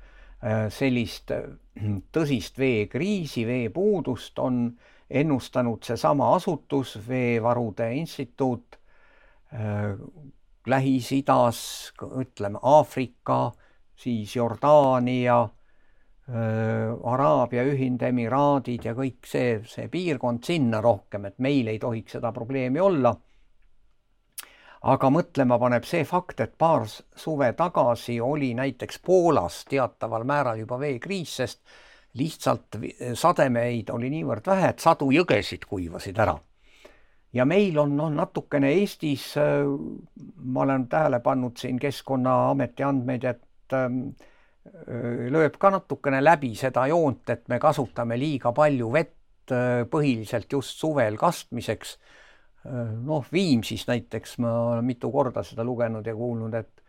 äh, 0.44 0.68
sellist 0.72 1.32
tõsist 2.12 2.58
veekriisi, 2.58 3.46
veepuudust 3.46 4.38
on 4.38 4.64
ennustanud 5.10 5.82
seesama 5.84 6.34
asutus, 6.34 6.98
Veevarude 7.08 7.92
Instituut 7.94 8.78
äh, 9.54 9.94
Lähis-Idas, 10.68 11.92
ütleme 12.20 12.58
Aafrika, 12.62 13.52
siis 13.96 14.36
Jordaania 14.36 15.46
Araabia 16.28 17.62
Ühendemiraadid 17.64 18.84
ja 18.84 18.92
kõik 18.92 19.24
see, 19.24 19.62
see 19.64 19.88
piirkond 19.88 20.44
sinna 20.44 20.82
rohkem, 20.84 21.24
et 21.24 21.38
meil 21.40 21.70
ei 21.72 21.78
tohiks 21.80 22.18
seda 22.18 22.32
probleemi 22.36 22.82
olla 22.84 23.14
aga 24.92 25.10
mõtlema 25.12 25.58
paneb 25.60 25.86
see 25.88 26.04
fakt, 26.08 26.40
et 26.40 26.54
paar 26.58 26.86
suve 26.88 27.50
tagasi 27.58 28.18
oli 28.24 28.52
näiteks 28.56 29.00
Poolas 29.04 29.62
teataval 29.68 30.24
määral 30.28 30.62
juba 30.62 30.78
veekriis, 30.80 31.34
sest 31.42 31.62
lihtsalt 32.18 32.78
sademeid 33.18 33.90
oli 33.94 34.10
niivõrd 34.12 34.46
vähe, 34.48 34.72
et 34.72 34.84
sadu 34.84 35.10
jõgesid 35.14 35.66
kuivasid 35.68 36.18
ära. 36.18 36.38
ja 37.32 37.44
meil 37.44 37.76
on 37.78 37.92
noh, 37.96 38.08
natukene 38.08 38.70
Eestis, 38.72 39.34
äh, 39.36 39.66
ma 40.44 40.64
olen 40.64 40.86
tähele 40.88 41.20
pannud 41.20 41.58
siin 41.60 41.78
Keskkonnaameti 41.78 42.82
andmeid, 42.82 43.24
et 43.24 43.76
ähm, 43.76 43.98
äh, 44.64 45.28
lööb 45.28 45.58
ka 45.60 45.70
natukene 45.70 46.22
läbi 46.24 46.54
seda 46.56 46.86
joont, 46.88 47.28
et 47.28 47.44
me 47.48 47.58
kasutame 47.60 48.16
liiga 48.16 48.52
palju 48.56 48.88
vett 48.92 49.52
äh, 49.52 49.84
põhiliselt 49.90 50.52
just 50.52 50.80
suvel 50.80 51.20
kastmiseks 51.20 51.98
noh, 53.04 53.26
Viimsis 53.32 53.86
näiteks 53.88 54.38
ma 54.42 54.52
olen 54.72 54.84
mitu 54.84 55.10
korda 55.12 55.42
seda 55.46 55.64
lugenud 55.64 56.06
ja 56.06 56.14
kuulnud, 56.16 56.54
et 56.54 56.82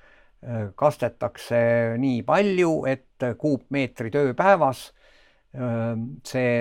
äh, 0.43 0.69
kastetakse 0.75 1.59
nii 1.97 2.23
palju, 2.27 2.73
et 2.89 3.27
kuupmeetri 3.38 4.11
ööpäevas 4.21 4.89
äh, 5.55 5.93
see 6.27 6.53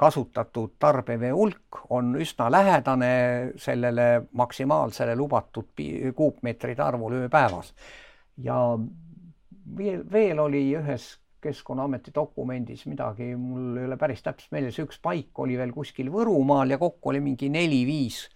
kasutatud 0.00 0.78
tarbevee 0.80 1.32
hulk 1.36 1.82
on 1.92 2.14
üsna 2.16 2.48
lähedane 2.52 3.12
sellele 3.60 4.22
maksimaalsele 4.32 5.16
lubatud 5.16 5.82
kuupmeetrite 6.16 6.82
arvule 6.82 7.26
ööpäevas. 7.26 7.74
ja 8.40 8.56
veel, 9.76 10.04
veel 10.12 10.38
oli 10.38 10.62
ühes 10.78 11.10
Keskkonnaameti 11.40 12.12
dokumendis 12.14 12.84
midagi, 12.86 13.32
mul 13.36 13.78
ei 13.80 13.86
ole 13.88 13.96
päris 13.96 14.22
täpselt 14.22 14.52
meeles, 14.52 14.78
üks 14.82 15.00
paik 15.02 15.38
oli 15.40 15.56
veel 15.56 15.72
kuskil 15.72 16.10
Võrumaal 16.12 16.74
ja 16.74 16.78
kokku 16.78 17.12
oli 17.12 17.22
mingi 17.24 17.48
neli-viis 17.48 18.26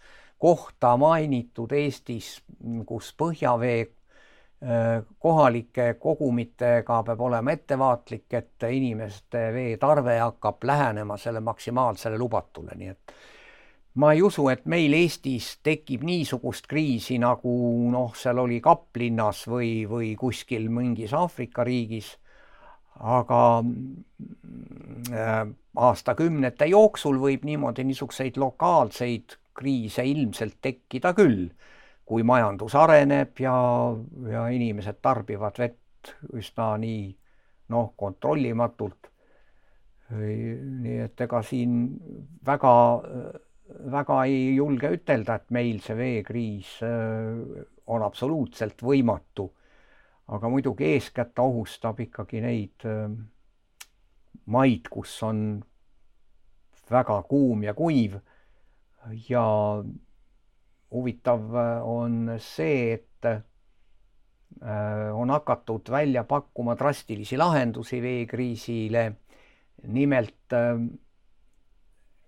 kohta 0.40 0.96
mainitud 1.00 1.72
Eestis, 1.72 2.38
kus 2.86 3.12
põhjavee 3.18 3.78
äh, 3.84 5.04
kohalike 5.18 5.94
kogumitega 6.00 7.02
peab 7.06 7.20
olema 7.28 7.54
ettevaatlik, 7.54 8.26
et 8.32 8.66
inimeste 8.70 9.46
veetarve 9.54 10.18
hakkab 10.18 10.64
lähenema 10.64 11.16
selle 11.20 11.40
maksimaalsele 11.44 12.18
lubatule, 12.18 12.76
nii 12.76 12.92
et 12.92 13.14
ma 13.94 14.12
ei 14.12 14.22
usu, 14.26 14.48
et 14.50 14.66
meil 14.66 14.92
Eestis 14.98 15.58
tekib 15.62 16.02
niisugust 16.04 16.66
kriisi, 16.70 17.18
nagu 17.22 17.54
noh, 17.92 18.12
seal 18.18 18.40
oli 18.42 18.60
Kaplinnas 18.64 19.44
või, 19.50 19.84
või 19.88 20.12
kuskil 20.18 20.68
mingis 20.68 21.14
Aafrika 21.14 21.64
riigis 21.64 22.14
aga 23.00 23.40
äh, 25.12 25.46
aastakümnete 25.74 26.68
jooksul 26.70 27.18
võib 27.22 27.44
niimoodi 27.46 27.84
niisuguseid 27.84 28.38
lokaalseid 28.38 29.38
kriise 29.54 30.04
ilmselt 30.06 30.58
tekkida 30.62 31.14
küll, 31.14 31.48
kui 32.04 32.22
majandus 32.26 32.74
areneb 32.78 33.38
ja, 33.40 33.56
ja 34.30 34.46
inimesed 34.52 35.00
tarbivad 35.02 35.58
vett 35.58 36.14
üsna 36.36 36.74
nii 36.78 37.08
noh, 37.72 37.92
kontrollimatult. 37.96 39.10
nii 40.14 40.98
et 41.00 41.20
ega 41.24 41.40
siin 41.42 41.86
väga, 42.46 42.74
väga 43.94 44.18
ei 44.28 44.54
julge 44.54 44.90
ütelda, 44.98 45.38
et 45.40 45.54
meil 45.56 45.80
see 45.82 45.96
veekriis 45.96 46.74
on 46.84 48.04
absoluutselt 48.04 48.84
võimatu. 48.84 49.48
Aga 50.28 50.48
muidugi 50.48 50.94
eeskätt 50.94 51.38
ohustab 51.38 52.00
ikkagi 52.00 52.40
neid 52.40 52.86
maid, 54.46 54.88
kus 54.90 55.16
on 55.22 55.40
väga 56.90 57.22
kuum 57.28 57.62
ja 57.64 57.74
kuiv 57.74 58.16
ja 59.28 59.44
huvitav 60.90 61.44
on 61.84 62.38
see, 62.40 62.94
et 62.94 63.28
on 65.12 65.30
hakatud 65.30 65.90
välja 65.90 66.24
pakkuma 66.24 66.76
drastilisi 66.78 67.36
lahendusi 67.36 68.00
veekriisile 68.02 69.10
nimelt 69.86 70.52
äh, 70.52 70.78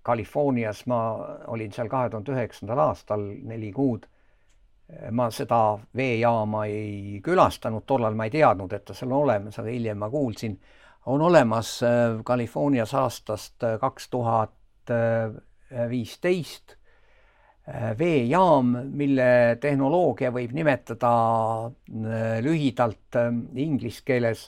Californias 0.05 0.87
ma 0.87 1.01
olin 1.47 1.73
seal 1.73 1.89
kahe 1.91 2.11
tuhande 2.11 2.35
üheksandal 2.35 2.79
aastal 2.79 3.25
neli 3.51 3.73
kuud. 3.75 4.07
Ma 5.11 5.31
seda 5.35 5.79
veejaama 5.97 6.65
ei 6.71 7.21
külastanud, 7.25 7.83
tollal 7.87 8.15
ma 8.15 8.29
ei 8.29 8.35
teadnud, 8.37 8.73
et 8.73 8.85
ta 8.87 8.95
seal 8.95 9.11
on 9.11 9.25
olemas, 9.25 9.59
aga 9.59 9.73
hiljem 9.73 9.99
ma 9.99 10.11
kuulsin. 10.11 10.59
on 11.07 11.23
olemas 11.23 11.83
äh, 11.83 12.23
Californias 12.25 12.95
aastast 12.95 13.63
äh, 13.63 13.79
kaks 13.81 14.09
tuhat 14.09 14.53
viisteist 15.91 16.77
veejaam, 17.99 18.69
mille 18.95 19.59
tehnoloogia 19.61 20.31
võib 20.31 20.53
nimetada 20.55 21.11
lühidalt 22.47 23.19
inglise 23.55 24.05
keeles 24.07 24.45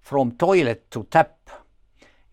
from 0.00 0.32
toilet 0.40 0.86
to 0.88 1.04
tap 1.10 1.52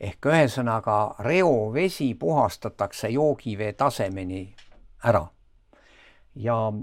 ehk 0.02 0.26
ühesõnaga 0.32 0.97
reovesi 1.28 2.14
puhastatakse 2.20 3.12
joogivee 3.14 3.74
tasemeni 3.78 4.41
ära. 5.06 5.28
Ja 6.36 6.74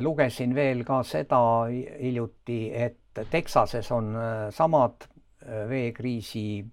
lugesin 0.00 0.54
veel 0.54 0.84
ka 0.84 1.02
seda 1.06 1.40
hiljuti, 1.70 2.70
et 2.74 2.98
Texases 3.30 3.90
on 3.92 4.14
äh, 4.16 4.50
samad 4.54 5.02
äh, 5.02 5.68
veekriisi 5.68 6.64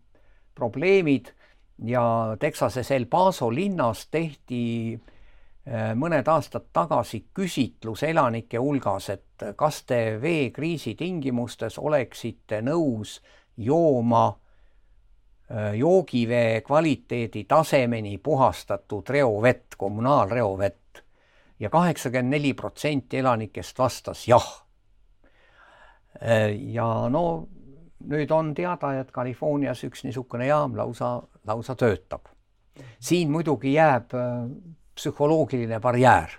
probleemid. 0.55 1.33
Ja 1.85 2.35
Texases 2.39 2.91
El 2.91 3.05
Paso 3.05 3.49
linnas 3.53 4.07
tehti 4.11 4.93
äh, 4.93 5.93
mõned 5.95 6.27
aastad 6.29 6.69
tagasi 6.73 7.27
küsitlus 7.33 8.03
elanike 8.03 8.57
hulgas, 8.61 9.09
et 9.13 9.47
kas 9.55 9.83
te 9.85 10.17
veekriisi 10.21 10.95
tingimustes 10.97 11.77
oleksite 11.77 12.61
nõus 12.65 13.19
jooma 13.57 14.27
joogivee 15.77 16.59
kvaliteedi 16.61 17.45
tasemeni 17.47 18.17
puhastatud 18.19 19.07
reovett, 19.09 19.77
kommunaalreovett 19.79 20.86
ja 21.59 21.69
kaheksakümmend 21.69 22.33
neli 22.35 22.53
protsenti 22.53 23.17
elanikest 23.17 23.79
vastas 23.79 24.27
jah. 24.27 24.47
Äh, 26.21 26.53
ja 26.73 27.09
no 27.09 27.47
nüüd 28.07 28.31
on 28.31 28.53
teada, 28.55 28.93
et 28.99 29.11
Californias 29.11 29.83
üks 29.87 30.03
niisugune 30.05 30.47
jaam 30.47 30.75
lausa, 30.77 31.21
lausa 31.47 31.75
töötab. 31.75 32.27
siin 32.99 33.31
muidugi 33.31 33.73
jääb 33.73 34.13
äh, 34.13 34.49
psühholoogiline 34.95 35.79
barjäär. 35.79 36.29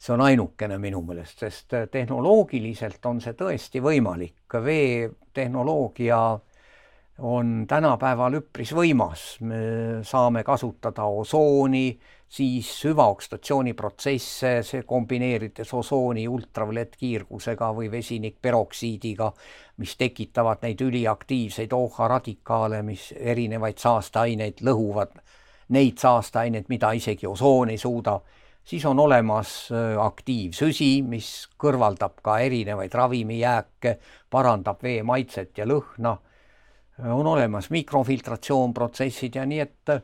see 0.00 0.14
on 0.14 0.20
ainukene 0.20 0.78
minu 0.78 1.02
meelest, 1.02 1.38
sest 1.38 1.74
tehnoloogiliselt 1.92 3.04
on 3.06 3.20
see 3.20 3.34
tõesti 3.36 3.82
võimalik, 3.84 4.54
veetehnoloogia 4.64 6.20
on 7.20 7.66
tänapäeval 7.68 8.38
üpris 8.40 8.72
võimas. 8.72 9.40
me 9.40 10.00
saame 10.02 10.44
kasutada 10.44 11.04
osooni, 11.04 11.98
siis 12.30 12.68
süvaokstatsiooniprotsesse, 12.80 14.52
see 14.62 14.82
kombineerides 14.86 15.72
osooni 15.74 16.28
ultraviolettkiirgusega 16.28 17.72
või 17.74 17.90
vesinikperoksiidiga, 17.90 19.32
mis 19.82 19.96
tekitavad 19.98 20.62
neid 20.62 20.80
üliaktiivseid 20.86 21.74
OH 21.74 22.06
radikaale, 22.12 22.84
mis 22.86 23.08
erinevaid 23.18 23.82
saasteaineid 23.82 24.62
lõhuvad, 24.62 25.18
neid 25.74 25.98
saasteaineid, 25.98 26.70
mida 26.70 26.92
isegi 26.94 27.26
osoon 27.26 27.74
ei 27.74 27.82
suuda. 27.82 28.20
Siis 28.64 28.84
on 28.86 28.98
olemas 29.02 29.50
äh, 29.72 29.98
aktiivsüsi, 29.98 31.00
mis 31.02 31.48
kõrvaldab 31.58 32.20
ka 32.22 32.38
erinevaid 32.44 32.94
ravimijääke, 32.94 33.96
parandab 34.30 34.82
vee 34.86 35.02
maitset 35.02 35.58
ja 35.58 35.66
lõhna. 35.66 36.14
On 37.00 37.26
olemas 37.26 37.70
mikrofiltratsioonprotsessid 37.72 39.40
ja 39.40 39.46
nii, 39.48 39.60
et 39.64 39.94
äh, 39.96 40.02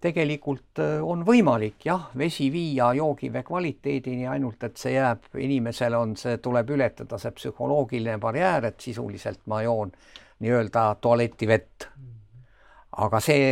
tegelikult 0.00 0.80
äh, 0.82 0.98
on 1.02 1.24
võimalik 1.26 1.86
jah, 1.88 2.10
vesi 2.18 2.50
viia 2.52 2.92
joogivee 2.96 3.42
kvaliteedini, 3.46 4.26
ainult 4.28 4.66
et 4.68 4.76
see 4.80 4.96
jääb, 4.96 5.30
inimesele 5.40 5.98
on 5.98 6.16
see, 6.20 6.38
tuleb 6.42 6.70
ületada 6.76 7.18
see 7.20 7.32
psühholoogiline 7.36 8.18
barjäär, 8.22 8.70
et 8.70 8.80
sisuliselt 8.80 9.46
ma 9.52 9.62
joon 9.64 9.92
nii-öelda 10.44 10.88
tualetivett. 11.00 11.88
aga 12.96 13.20
see 13.20 13.46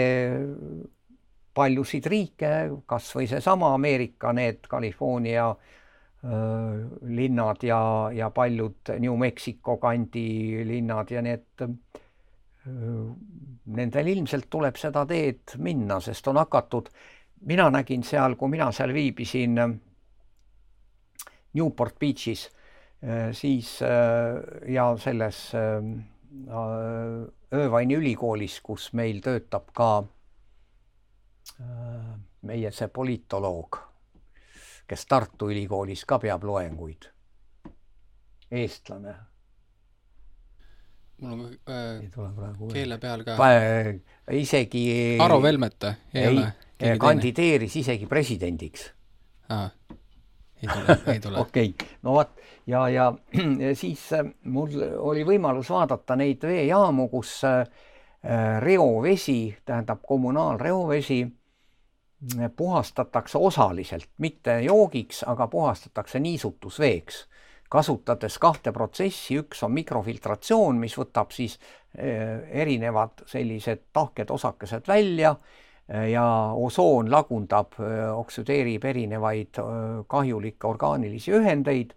paljusid 1.54 2.06
riike, 2.08 2.50
kas 2.86 3.10
või 3.14 3.26
seesama 3.28 3.74
Ameerika, 3.74 4.32
need 4.32 4.66
California 4.68 5.50
äh, 5.50 6.30
linnad 7.08 7.62
ja, 7.62 8.10
ja 8.12 8.30
paljud 8.30 8.94
New 8.98 9.16
Mexico 9.16 9.76
kandi 9.76 10.64
linnad 10.64 11.10
ja 11.10 11.22
need 11.22 11.68
nendel 12.64 14.06
ilmselt 14.08 14.46
tuleb 14.50 14.76
seda 14.80 15.04
teed 15.08 15.56
minna, 15.60 16.00
sest 16.00 16.28
on 16.32 16.38
hakatud, 16.40 16.88
mina 17.44 17.68
nägin 17.72 18.04
seal, 18.06 18.36
kui 18.40 18.48
mina 18.52 18.70
seal 18.72 18.92
viibisin 18.96 19.58
Newport 21.54 21.98
Beachis, 22.00 22.48
siis 23.36 23.76
ja 23.80 24.86
selles 24.98 25.40
Irvine'i 27.54 27.98
ülikoolis, 28.00 28.60
kus 28.64 28.92
meil 28.96 29.20
töötab 29.22 29.68
ka 29.76 29.90
meie 32.48 32.72
see 32.72 32.88
politoloog, 32.88 33.78
kes 34.88 35.06
Tartu 35.06 35.50
Ülikoolis 35.52 36.04
ka 36.08 36.18
peab 36.22 36.44
loenguid, 36.48 37.06
eestlane 38.50 39.14
mul 41.20 41.32
on 41.32 41.46
äh, 41.68 42.02
ei 42.02 42.10
tule 42.14 42.30
praegu 42.34 42.68
keele 42.72 42.98
peal 42.98 43.24
ka 43.26 43.36
pa,. 43.38 43.48
isegi 44.32 44.84
Aro 45.22 45.40
Velmet 45.42 45.84
ei, 45.84 45.94
ei 46.14 46.28
ole? 46.32 46.52
kandideeris 46.98 47.76
isegi 47.76 48.06
presidendiks. 48.06 48.88
ei 49.50 50.68
tule, 50.68 50.98
ei 51.12 51.20
tule. 51.20 51.38
okei 51.44 51.68
okay., 51.74 51.96
no 52.02 52.18
vot 52.18 52.34
ja, 52.66 52.88
ja 52.88 53.12
siis 53.80 54.12
äh, 54.12 54.24
mul 54.44 54.74
oli 54.98 55.24
võimalus 55.26 55.70
vaadata 55.70 56.16
neid 56.16 56.42
veejaamu, 56.42 57.08
kus 57.12 57.38
äh, 57.48 57.64
reovesi, 58.60 59.56
tähendab 59.64 60.00
kommunaalreovesi 60.06 61.26
puhastatakse 62.56 63.38
osaliselt, 63.38 64.08
mitte 64.18 64.60
joogiks, 64.64 65.22
aga 65.28 65.46
puhastatakse 65.52 66.20
niisutusveeks 66.24 67.26
kasutades 67.74 68.38
kahte 68.42 68.72
protsessi, 68.74 69.38
üks 69.42 69.64
on 69.66 69.74
mikrofiltratsioon, 69.74 70.78
mis 70.78 70.94
võtab 70.98 71.32
siis 71.34 71.56
eh, 71.98 72.44
erinevad 72.62 73.24
sellised 73.30 73.88
tahked 73.94 74.30
osakesed 74.34 74.86
välja 74.88 75.34
eh, 75.34 76.10
ja 76.12 76.24
osoon 76.54 77.10
lagundab, 77.10 77.74
eh, 77.82 78.06
oksüdeerib 78.14 78.86
erinevaid 78.92 79.62
kahjulikke 80.10 80.70
orgaanilisi 80.70 81.34
ühendeid. 81.34 81.96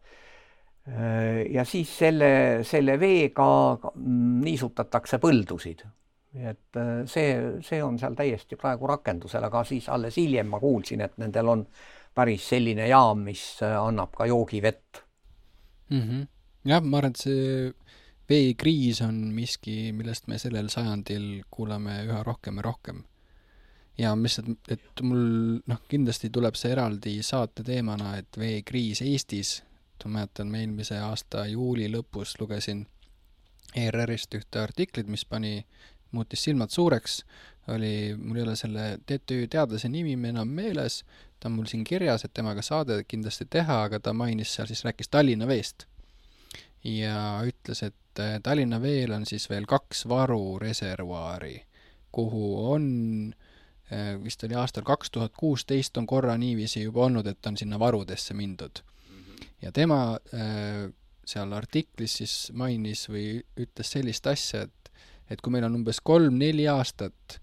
ja 1.52 1.66
siis 1.68 1.90
selle, 2.00 2.64
selle 2.64 2.94
veega 3.00 3.48
mm, 3.76 4.38
niisutatakse 4.46 5.18
põldusid. 5.20 5.82
et 6.38 6.80
see, 7.12 7.34
see 7.60 7.82
on 7.84 7.98
seal 8.00 8.16
täiesti 8.16 8.56
praegu 8.56 8.88
rakendusel, 8.88 9.44
aga 9.44 9.66
siis 9.68 9.90
alles 9.90 10.16
hiljem 10.16 10.48
ma 10.48 10.62
kuulsin, 10.64 11.02
et 11.04 11.18
nendel 11.18 11.52
on 11.52 11.66
päris 12.16 12.48
selline 12.54 12.88
jaam, 12.88 13.26
mis 13.28 13.44
annab 13.68 14.16
ka 14.16 14.30
joogivett 14.32 15.07
mm. 15.90 16.02
-hmm. 16.02 16.28
jah, 16.66 16.84
ma 16.84 16.98
arvan, 16.98 17.16
et 17.16 17.22
see 17.22 17.74
veekriis 18.30 19.02
on 19.02 19.20
miski, 19.36 19.92
millest 19.96 20.28
me 20.28 20.40
sellel 20.42 20.70
sajandil 20.70 21.44
kuuleme 21.52 22.02
üha 22.08 22.24
rohkem 22.24 22.60
ja 22.60 22.66
rohkem. 22.66 23.04
ja 23.98 24.16
lihtsalt, 24.16 24.60
et 24.70 25.02
mul 25.02 25.62
noh, 25.66 25.80
kindlasti 25.90 26.30
tuleb 26.30 26.56
see 26.56 26.72
eraldi 26.72 27.16
saate 27.24 27.64
teemana, 27.64 28.18
et 28.18 28.38
veekriis 28.38 29.02
Eestis, 29.02 29.64
ma 30.06 30.20
mäletan, 30.20 30.52
ma 30.52 30.60
eelmise 30.62 31.00
aasta 31.02 31.48
juuli 31.50 31.88
lõpus 31.90 32.36
lugesin 32.40 32.86
ERR-ist 33.76 34.36
ühte 34.38 34.62
artiklit, 34.62 35.08
mis 35.08 35.26
pani, 35.26 35.66
muutis 36.12 36.44
silmad 36.44 36.70
suureks, 36.74 37.22
oli, 37.68 38.16
mul 38.18 38.38
ei 38.38 38.44
ole 38.44 38.56
selle 38.56 38.86
TTÜ 39.06 39.48
teadlase 39.52 39.90
nimi 39.90 40.16
enam 40.30 40.48
meeles, 40.48 41.04
ta 41.40 41.50
on 41.50 41.58
mul 41.58 41.68
siin 41.70 41.84
kirjas, 41.84 42.26
et 42.26 42.34
temaga 42.34 42.64
saade 42.66 43.02
kindlasti 43.08 43.48
teha, 43.50 43.82
aga 43.90 44.00
ta 44.00 44.14
mainis 44.14 44.54
seal 44.56 44.70
siis, 44.70 44.84
rääkis 44.88 45.12
Tallinna 45.12 45.48
veest. 45.48 45.88
ja 46.84 47.42
ütles, 47.44 47.84
et 47.84 48.20
äh, 48.20 48.38
Tallinna 48.44 48.80
veel 48.82 49.12
on 49.12 49.26
siis 49.26 49.50
veel 49.50 49.66
kaks 49.68 50.06
varureservuaari, 50.08 51.56
kuhu 52.12 52.44
on 52.72 52.86
äh, 53.92 54.14
vist 54.24 54.44
oli 54.44 54.56
aastal 54.56 54.86
kaks 54.88 55.12
tuhat 55.12 55.34
kuusteist 55.38 55.98
on 55.98 56.08
korra 56.08 56.38
niiviisi 56.38 56.86
juba 56.86 57.06
olnud, 57.06 57.28
et 57.28 57.46
on 57.46 57.58
sinna 57.58 57.80
varudesse 57.80 58.34
mindud. 58.34 58.80
ja 59.62 59.72
tema 59.72 60.18
äh, 60.34 60.88
seal 61.28 61.54
artiklis 61.54 62.18
siis 62.22 62.36
mainis 62.54 63.08
või 63.10 63.42
ütles 63.60 63.92
sellist 63.92 64.28
asja, 64.28 64.64
et 64.68 64.87
et 65.30 65.42
kui 65.42 65.54
meil 65.54 65.68
on 65.68 65.80
umbes 65.82 66.00
kolm-neli 66.04 66.68
aastat 66.72 67.40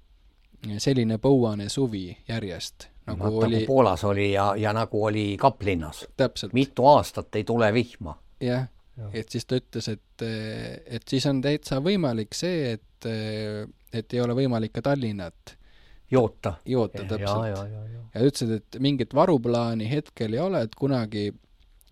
selline 0.81 1.19
põuane 1.21 1.69
suvi 1.69 2.07
järjest, 2.29 2.89
nagu 3.11 3.29
no, 3.29 3.33
oli 3.45 3.61
nagu 3.61 3.69
Poolas 3.69 4.05
oli 4.09 4.31
ja, 4.33 4.55
ja 4.57 4.73
nagu 4.73 5.03
oli 5.05 5.35
Kaplinnas. 5.41 6.07
mitu 6.53 6.87
aastat 6.89 7.37
ei 7.37 7.45
tule 7.45 7.73
vihma. 7.75 8.17
jah 8.41 8.69
ja., 8.97 9.11
et 9.13 9.29
siis 9.29 9.47
ta 9.47 9.59
ütles, 9.59 9.89
et, 9.91 10.25
et 10.87 11.09
siis 11.09 11.27
on 11.27 11.43
täitsa 11.43 11.81
võimalik 11.83 12.35
see, 12.37 12.77
et, 12.79 13.09
et 13.93 14.15
ei 14.15 14.21
ole 14.23 14.37
võimalik 14.39 14.73
ka 14.75 14.83
Tallinnat 14.83 15.57
joota. 16.11 16.55
joota 16.65 17.05
täpselt. 17.05 17.47
ja, 18.15 18.21
ütlesid, 18.21 18.51
et 18.61 18.79
mingit 18.81 19.15
varuplaani 19.15 19.89
hetkel 19.91 20.37
ei 20.37 20.45
ole, 20.45 20.65
et 20.69 20.79
kunagi 20.79 21.33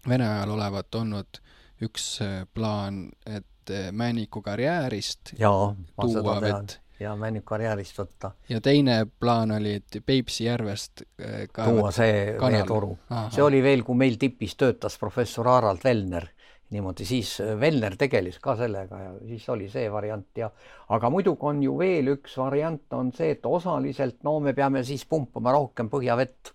Vene 0.08 0.26
ajal 0.26 0.50
olevat 0.56 0.94
olnud 0.98 1.38
üks 1.86 2.06
plaan, 2.54 3.04
et 3.22 3.46
Männiku 3.92 4.42
karjäärist 4.42 5.34
jaa, 5.38 5.74
seda 6.08 6.40
tean 6.40 6.72
ja 7.02 7.14
Männiku 7.16 7.52
karjäärist 7.52 7.98
võtta. 7.98 8.32
ja 8.48 8.60
teine 8.60 9.02
plaan 9.20 9.50
oli, 9.56 9.74
et 9.80 9.98
Peipsi 10.06 10.44
järvest 10.44 11.04
äh, 11.20 11.46
tuua 11.56 11.90
see 11.94 12.36
veetoru. 12.40 12.96
see 13.30 13.42
oli 13.42 13.62
veel, 13.62 13.82
kui 13.86 13.98
meil 13.98 14.18
tipis 14.20 14.56
töötas 14.56 14.98
professor 15.00 15.48
Harald 15.48 15.82
Velner 15.84 16.28
niimoodi, 16.72 17.04
siis 17.08 17.34
äh, 17.40 17.54
Velner 17.60 17.96
tegeles 18.00 18.38
ka 18.42 18.56
sellega 18.56 19.00
ja 19.00 19.12
siis 19.26 19.48
oli 19.52 19.68
see 19.72 19.90
variant 19.92 20.42
ja 20.42 20.50
aga 20.94 21.10
muidugi 21.12 21.48
on 21.50 21.62
ju 21.62 21.76
veel 21.78 22.14
üks 22.16 22.36
variant, 22.40 22.86
on 22.98 23.12
see, 23.16 23.34
et 23.36 23.46
osaliselt 23.46 24.22
no 24.26 24.38
me 24.40 24.54
peame 24.56 24.84
siis 24.86 25.06
pumpama 25.08 25.54
rohkem 25.56 25.90
põhjavett. 25.92 26.54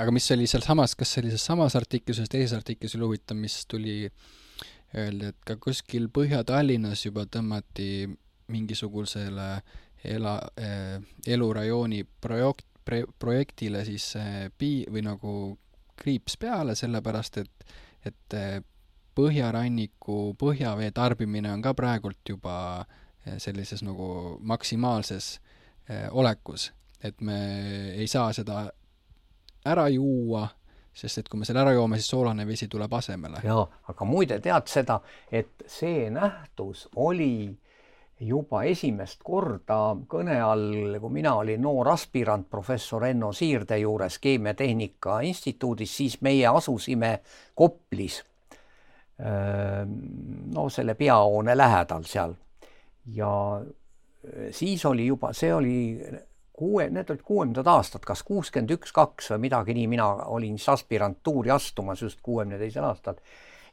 aga 0.00 0.12
mis 0.14 0.30
oli 0.36 0.46
sealsamas, 0.50 0.96
kas 0.96 1.14
see 1.14 1.24
oli 1.24 1.32
selles 1.34 1.48
samas 1.52 1.78
artiklis, 1.78 2.22
ühes 2.22 2.32
teises 2.32 2.56
artiklis 2.58 2.96
oli 2.98 3.08
huvitav, 3.08 3.40
mis 3.40 3.62
tuli 3.70 4.04
öeldi, 4.96 5.30
et 5.30 5.44
ka 5.46 5.56
kuskil 5.62 6.08
Põhja-Tallinnas 6.12 7.04
juba 7.06 7.26
tõmmati 7.30 8.08
mingisugusele 8.50 9.50
ela 10.04 10.34
eh,, 10.56 10.98
elurajooni 11.26 12.04
projekt, 12.20 12.66
projektile 13.18 13.84
siis 13.84 14.08
eh, 14.16 14.48
pii- 14.58 14.88
või 14.90 15.04
nagu 15.06 15.34
kriips 16.00 16.38
peale, 16.40 16.74
sellepärast 16.74 17.38
et, 17.42 17.66
et 18.08 18.36
eh, 18.38 18.58
põhjaranniku 19.14 20.34
põhjavee 20.40 20.90
tarbimine 20.96 21.52
on 21.52 21.62
ka 21.62 21.74
praegult 21.76 22.22
juba 22.28 22.86
sellises 23.36 23.82
nagu 23.84 24.38
maksimaalses 24.48 25.34
olekus, 26.16 26.70
et 27.04 27.20
me 27.20 27.36
ei 27.98 28.06
saa 28.08 28.30
seda 28.32 28.62
ära 29.66 29.88
juua, 29.92 30.46
sest 30.92 31.18
et 31.18 31.28
kui 31.28 31.40
me 31.40 31.46
selle 31.48 31.62
ära 31.62 31.72
joome, 31.76 31.98
siis 32.00 32.10
soolane 32.10 32.46
vesi 32.46 32.68
tuleb 32.68 32.92
asemele. 32.92 33.42
jaa, 33.44 33.64
aga 33.88 34.06
muide, 34.08 34.40
tead 34.40 34.68
seda, 34.70 35.00
et 35.32 35.64
see 35.66 36.08
nähtus 36.10 36.88
oli 36.96 37.50
juba 38.20 38.64
esimest 38.68 39.22
korda 39.24 39.78
kõne 40.08 40.36
all, 40.44 40.98
kui 41.00 41.12
mina 41.14 41.34
olin 41.40 41.62
noor 41.62 41.88
aspirant 41.94 42.48
professor 42.50 43.06
Enno 43.08 43.32
Siirde 43.32 43.78
juures 43.80 44.18
Keemiatehnika 44.18 45.20
Instituudis, 45.24 45.96
siis 45.96 46.20
meie 46.20 46.46
asusime 46.46 47.20
Koplis. 47.54 48.24
no 49.20 50.68
selle 50.72 50.94
peahoone 50.96 51.56
lähedal 51.56 52.04
seal 52.08 52.32
ja 53.14 53.60
siis 54.50 54.84
oli 54.84 55.06
juba, 55.06 55.32
see 55.32 55.54
oli 55.54 55.76
kuue, 56.60 56.90
need 56.92 57.08
olid 57.12 57.22
kuuekümnendad 57.24 57.70
aastad, 57.72 58.04
kas 58.06 58.22
kuuskümmend 58.26 58.74
üks, 58.76 58.92
kaks 58.96 59.32
või 59.32 59.46
midagi 59.48 59.76
nii, 59.76 59.86
mina 59.96 60.10
olin 60.28 60.58
siis 60.58 60.74
aspirantuuri 60.76 61.52
astumas 61.54 62.02
just 62.04 62.20
kuuekümne 62.22 62.60
teisel 62.60 62.84
aastal. 62.84 63.16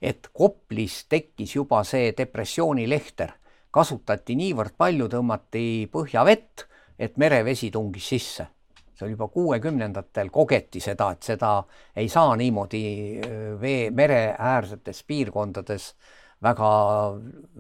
et 0.02 0.30
Koplis 0.34 1.06
tekkis 1.10 1.56
juba 1.56 1.84
see 1.84 2.14
depressioonilehter 2.18 3.34
kasutati 3.74 4.36
niivõrd 4.38 4.78
palju, 4.78 5.08
tõmmati 5.12 5.64
põhjavett, 5.92 6.68
et 7.00 7.18
merevesi 7.18 7.72
tungis 7.72 8.08
sisse. 8.14 8.48
see 8.98 9.06
oli 9.06 9.14
juba 9.14 9.28
kuuekümnendatel 9.30 10.32
kogeti 10.34 10.80
seda, 10.82 11.12
et 11.14 11.24
seda 11.24 11.52
ei 11.96 12.08
saa 12.10 12.36
niimoodi 12.36 12.82
vee, 13.62 13.92
mereäärsetes 13.92 15.04
piirkondades 15.04 15.92
väga 16.42 16.70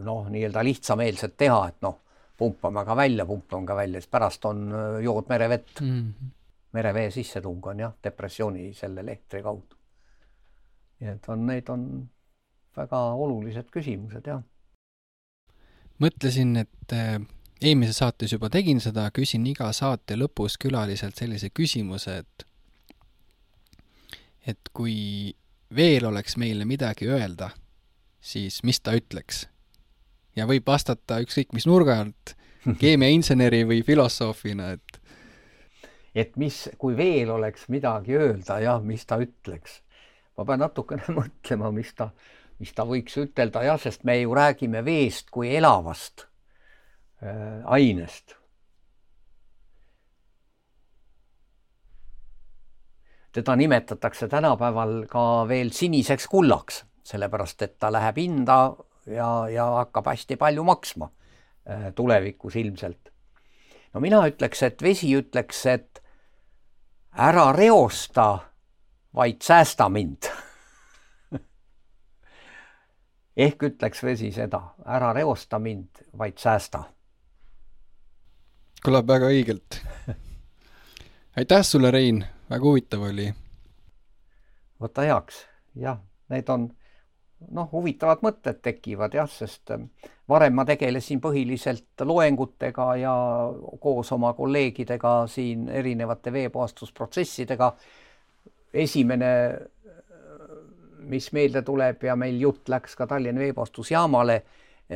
noh, 0.08 0.30
nii-öelda 0.34 0.64
lihtsameelselt 0.66 1.38
teha, 1.38 1.60
et 1.68 1.78
noh, 1.82 1.99
pumpame 2.38 2.85
ka 2.85 2.95
välja, 2.95 3.26
pumpame 3.26 3.68
ka 3.68 3.76
välja, 3.76 4.01
siis 4.01 4.11
pärast 4.11 4.45
on 4.45 4.68
jood 5.03 5.30
merevett 5.30 5.81
mm. 5.81 5.88
-hmm. 6.01 6.35
merevee 6.72 7.11
sissetung 7.11 7.65
on 7.65 7.80
jah, 7.80 7.93
depressiooni 8.03 8.73
selle 8.73 9.01
elektri 9.01 9.41
kaudu. 9.43 9.76
nii 10.99 11.09
et 11.09 11.30
on, 11.30 11.47
need 11.47 11.69
on 11.69 12.09
väga 12.77 12.99
olulised 13.14 13.69
küsimused 13.73 14.27
jah 14.27 14.41
mõtlesin, 16.03 16.55
et 16.61 16.93
äh, 16.93 17.18
eelmises 17.61 18.01
saates 18.01 18.34
juba 18.34 18.49
tegin 18.53 18.81
seda, 18.84 19.07
küsin 19.14 19.45
iga 19.49 19.69
saate 19.73 20.18
lõpus 20.18 20.57
külaliselt 20.61 21.18
sellise 21.18 21.49
küsimuse, 21.49 22.22
et 22.23 22.45
et 24.47 24.69
kui 24.72 25.35
veel 25.76 26.05
oleks 26.07 26.38
meile 26.39 26.64
midagi 26.65 27.09
öelda, 27.11 27.49
siis 28.22 28.61
mis 28.64 28.80
ta 28.80 28.93
ütleks? 28.95 29.47
Ja 30.38 30.45
võib 30.49 30.68
vastata 30.68 31.19
ükskõik 31.23 31.55
mis 31.57 31.68
nurga 31.69 31.99
alt, 32.03 32.35
keemiainseneri 32.81 33.64
või 33.68 33.84
filosoofina, 33.88 34.72
et 34.77 35.03
et 36.18 36.34
mis, 36.41 36.64
kui 36.81 36.95
veel 36.97 37.30
oleks 37.30 37.68
midagi 37.69 38.15
öelda, 38.18 38.61
jah, 38.64 38.81
mis 38.81 39.05
ta 39.05 39.19
ütleks? 39.22 39.81
ma 40.38 40.45
pean 40.45 40.61
natukene 40.61 41.14
mõtlema, 41.19 41.73
mis 41.73 41.93
ta 41.97 42.11
mis 42.57 42.73
ta 42.73 42.85
võiks 42.89 43.18
ütelda 43.22 43.64
jah, 43.68 43.77
sest 43.81 44.03
me 44.07 44.18
ju 44.19 44.34
räägime 44.34 44.81
veest 44.85 45.30
kui 45.34 45.53
elavast 45.57 46.27
äh, 47.22 47.61
ainest. 47.65 48.35
teda 53.38 53.53
nimetatakse 53.53 54.26
tänapäeval 54.27 55.03
ka 55.05 55.45
veel 55.45 55.69
siniseks 55.69 56.26
kullaks, 56.31 56.80
sellepärast 57.05 57.61
et 57.61 57.76
ta 57.77 57.91
läheb 57.93 58.18
hinda 58.18 58.55
ja, 59.08 59.50
ja 59.50 59.66
hakkab 59.66 60.06
hästi 60.06 60.36
palju 60.36 60.64
maksma 60.64 61.10
äh, 61.70 61.94
tulevikus 61.96 62.56
ilmselt. 62.56 63.10
no 63.94 64.00
mina 64.00 64.28
ütleks, 64.28 64.64
et 64.64 64.82
vesi 64.82 65.14
ütleks, 65.18 65.66
et 65.66 66.04
ära 67.18 67.52
reosta, 67.52 68.40
vaid 69.16 69.42
säästa 69.42 69.90
mind 69.90 70.30
ehk 73.38 73.64
ütleks 73.70 74.04
vesi 74.04 74.32
seda, 74.32 74.62
ära 74.86 75.14
reosta 75.14 75.60
mind, 75.60 76.04
vaid 76.18 76.38
säästa. 76.38 76.84
kõlab 78.86 79.08
väga 79.08 79.30
õigelt. 79.34 79.82
aitäh 81.38 81.64
sulle, 81.64 81.92
Rein, 81.92 82.26
väga 82.50 82.66
huvitav 82.66 83.02
oli. 83.10 83.34
võta 84.82 85.02
heaks, 85.02 85.46
jah, 85.76 86.02
need 86.30 86.50
on 86.50 86.70
noh, 87.51 87.69
huvitavad 87.72 88.23
mõtted 88.26 88.61
tekivad 88.61 89.14
jah, 89.14 89.30
sest 89.30 89.72
ähm, 89.72 89.89
varem 90.30 90.55
ma 90.57 90.65
tegelesin 90.65 91.22
põhiliselt 91.22 92.05
loengutega 92.05 92.89
ja 93.01 93.14
koos 93.80 94.11
oma 94.11 94.34
kolleegidega 94.34 95.14
siin 95.31 95.69
erinevate 95.69 96.34
veepuhastusprotsessidega. 96.34 97.73
esimene 98.73 99.27
mis 101.07 101.31
meelde 101.31 101.61
tuleb 101.61 102.03
ja 102.03 102.15
meil 102.15 102.39
jutt 102.41 102.69
läks 102.69 102.95
ka 102.95 103.07
Tallinna 103.07 103.41
veepuhastusjaamale. 103.41 104.43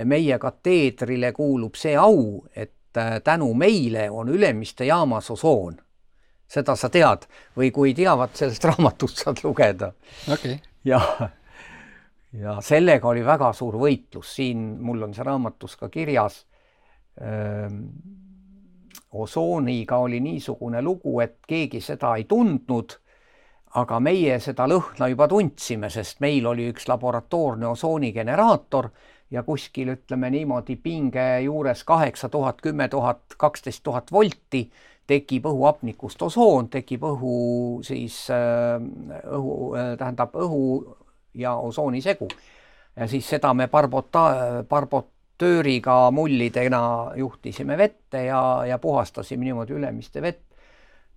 meie 0.05 0.37
kateedrile 0.39 1.33
kuulub 1.35 1.75
see 1.75 1.97
au, 1.99 2.45
et 2.55 2.97
äh, 2.97 3.17
tänu 3.23 3.53
meile 3.53 4.09
on 4.11 4.29
Ülemiste 4.29 4.85
jaamas 4.85 5.31
osoon. 5.31 5.77
seda 6.47 6.75
sa 6.75 6.89
tead 6.89 7.27
või 7.57 7.71
kui 7.71 7.89
ei 7.89 7.93
tea, 7.93 8.17
vaat 8.17 8.35
sellest 8.35 8.63
raamatust 8.63 9.17
saad 9.23 9.43
lugeda 9.43 9.93
okay.. 10.33 10.57
ja, 10.91 10.99
ja 12.33 12.57
sellega 12.61 13.07
oli 13.07 13.25
väga 13.25 13.51
suur 13.53 13.75
võitlus, 13.81 14.35
siin 14.35 14.63
mul 14.81 15.03
on 15.07 15.13
see 15.13 15.25
raamatus 15.27 15.75
ka 15.79 15.89
kirjas. 15.89 16.45
Osooniga 19.11 19.97
oli 19.99 20.19
niisugune 20.23 20.81
lugu, 20.81 21.19
et 21.19 21.39
keegi 21.47 21.81
seda 21.83 22.15
ei 22.15 22.23
tundnud 22.23 22.95
aga 23.79 23.99
meie 24.03 24.35
seda 24.43 24.65
lõhna 24.67 25.07
juba 25.11 25.27
tundsime, 25.31 25.89
sest 25.91 26.19
meil 26.23 26.47
oli 26.49 26.67
üks 26.71 26.87
laboratoorne 26.91 27.69
osoonigeneraator 27.71 28.89
ja 29.31 29.43
kuskil 29.47 29.93
ütleme 29.93 30.31
niimoodi 30.33 30.75
pinge 30.75 31.25
juures 31.45 31.83
kaheksa 31.87 32.29
tuhat, 32.29 32.59
kümme 32.61 32.89
tuhat, 32.91 33.37
kaksteist 33.37 33.83
tuhat 33.83 34.11
volti 34.11 34.65
tekib 35.07 35.47
õhuhapnikust 35.47 36.21
osoon, 36.23 36.67
tekib 36.71 37.05
õhu 37.07 37.35
siis 37.83 38.25
õhu, 38.31 39.55
äh, 39.79 39.93
tähendab 39.99 40.35
õhu 40.35 40.65
ja 41.33 41.55
osooni 41.55 42.01
segu. 42.01 42.27
ja 42.95 43.07
siis 43.07 43.29
seda 43.29 43.53
me 43.53 43.67
barbota-, 43.67 44.63
barbot-, 44.69 45.11
tööriga 45.41 45.95
mullidena 46.13 46.83
juhtisime 47.17 47.77
vette 47.79 48.25
ja, 48.27 48.41
ja 48.67 48.77
puhastasime 48.81 49.47
niimoodi 49.47 49.73
Ülemiste 49.73 50.21
vett. 50.21 50.45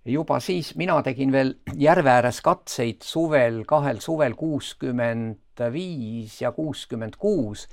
juba 0.05 0.39
siis 0.39 0.75
mina 0.77 0.99
tegin 1.01 1.31
veel 1.33 1.55
järve 1.81 2.11
ääres 2.13 2.41
katseid 2.45 3.01
suvel, 3.05 3.63
kahel 3.65 4.01
suvel 4.01 4.35
kuuskümmend 4.37 5.63
viis 5.73 6.41
ja 6.41 6.51
kuuskümmend 6.53 7.17
kuus, 7.17 7.67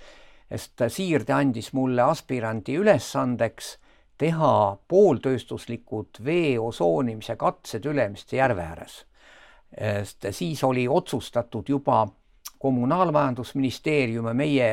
sest 0.49 0.85
Siirde 0.89 1.33
andis 1.37 1.73
mulle 1.77 2.05
aspirandi 2.05 2.77
ülesandeks 2.81 3.77
teha 4.21 4.55
pooltööstuslikud 4.89 6.21
vee 6.25 6.59
osoonimise 6.61 7.37
katsed 7.37 7.85
Ülemiste 7.89 8.37
järve 8.37 8.63
ääres. 8.63 9.05
sest 9.73 10.27
siis 10.37 10.65
oli 10.65 10.89
otsustatud 10.89 11.69
juba 11.69 12.07
kommunaalmajandusministeerium 12.63 14.27
ja 14.27 14.35
meie 14.35 14.67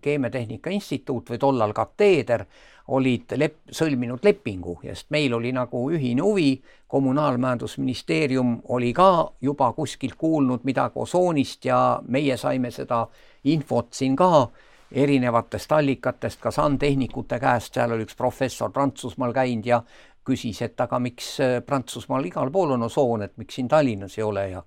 Keemiatehnika 0.00 0.70
Instituut 0.70 1.30
või 1.32 1.38
tollal 1.40 1.72
kateeder 1.72 2.44
olid 2.92 3.32
lep-, 3.40 3.62
sõlminud 3.72 4.20
lepingu, 4.26 4.74
sest 4.82 5.08
meil 5.14 5.32
oli 5.32 5.52
nagu 5.56 5.86
ühine 5.94 6.20
huvi, 6.26 6.50
kommunaalmajandusministeerium 6.92 8.58
oli 8.76 8.92
ka 8.92 9.08
juba 9.40 9.70
kuskilt 9.72 10.18
kuulnud 10.20 10.66
midagi 10.68 11.00
osoonist 11.00 11.64
ja 11.64 11.78
meie 12.04 12.36
saime 12.36 12.70
seda 12.70 13.06
infot 13.48 13.94
siin 13.96 14.16
ka 14.16 14.48
erinevatest 14.92 15.72
allikatest, 15.72 16.40
ka 16.40 16.52
sandtehnikute 16.52 17.40
käest, 17.40 17.72
seal 17.72 17.96
oli 17.96 18.04
üks 18.04 18.18
professor 18.18 18.72
Prantsusmaal 18.72 19.32
käinud 19.32 19.72
ja 19.72 19.80
küsis, 20.26 20.60
et 20.62 20.80
aga 20.80 21.00
miks 21.00 21.38
Prantsusmaal 21.66 22.28
igal 22.28 22.52
pool 22.52 22.76
on 22.76 22.90
osoon, 22.92 23.24
et 23.24 23.38
miks 23.40 23.56
siin 23.56 23.72
Tallinnas 23.72 24.18
ei 24.18 24.28
ole 24.28 24.50
ja 24.50 24.60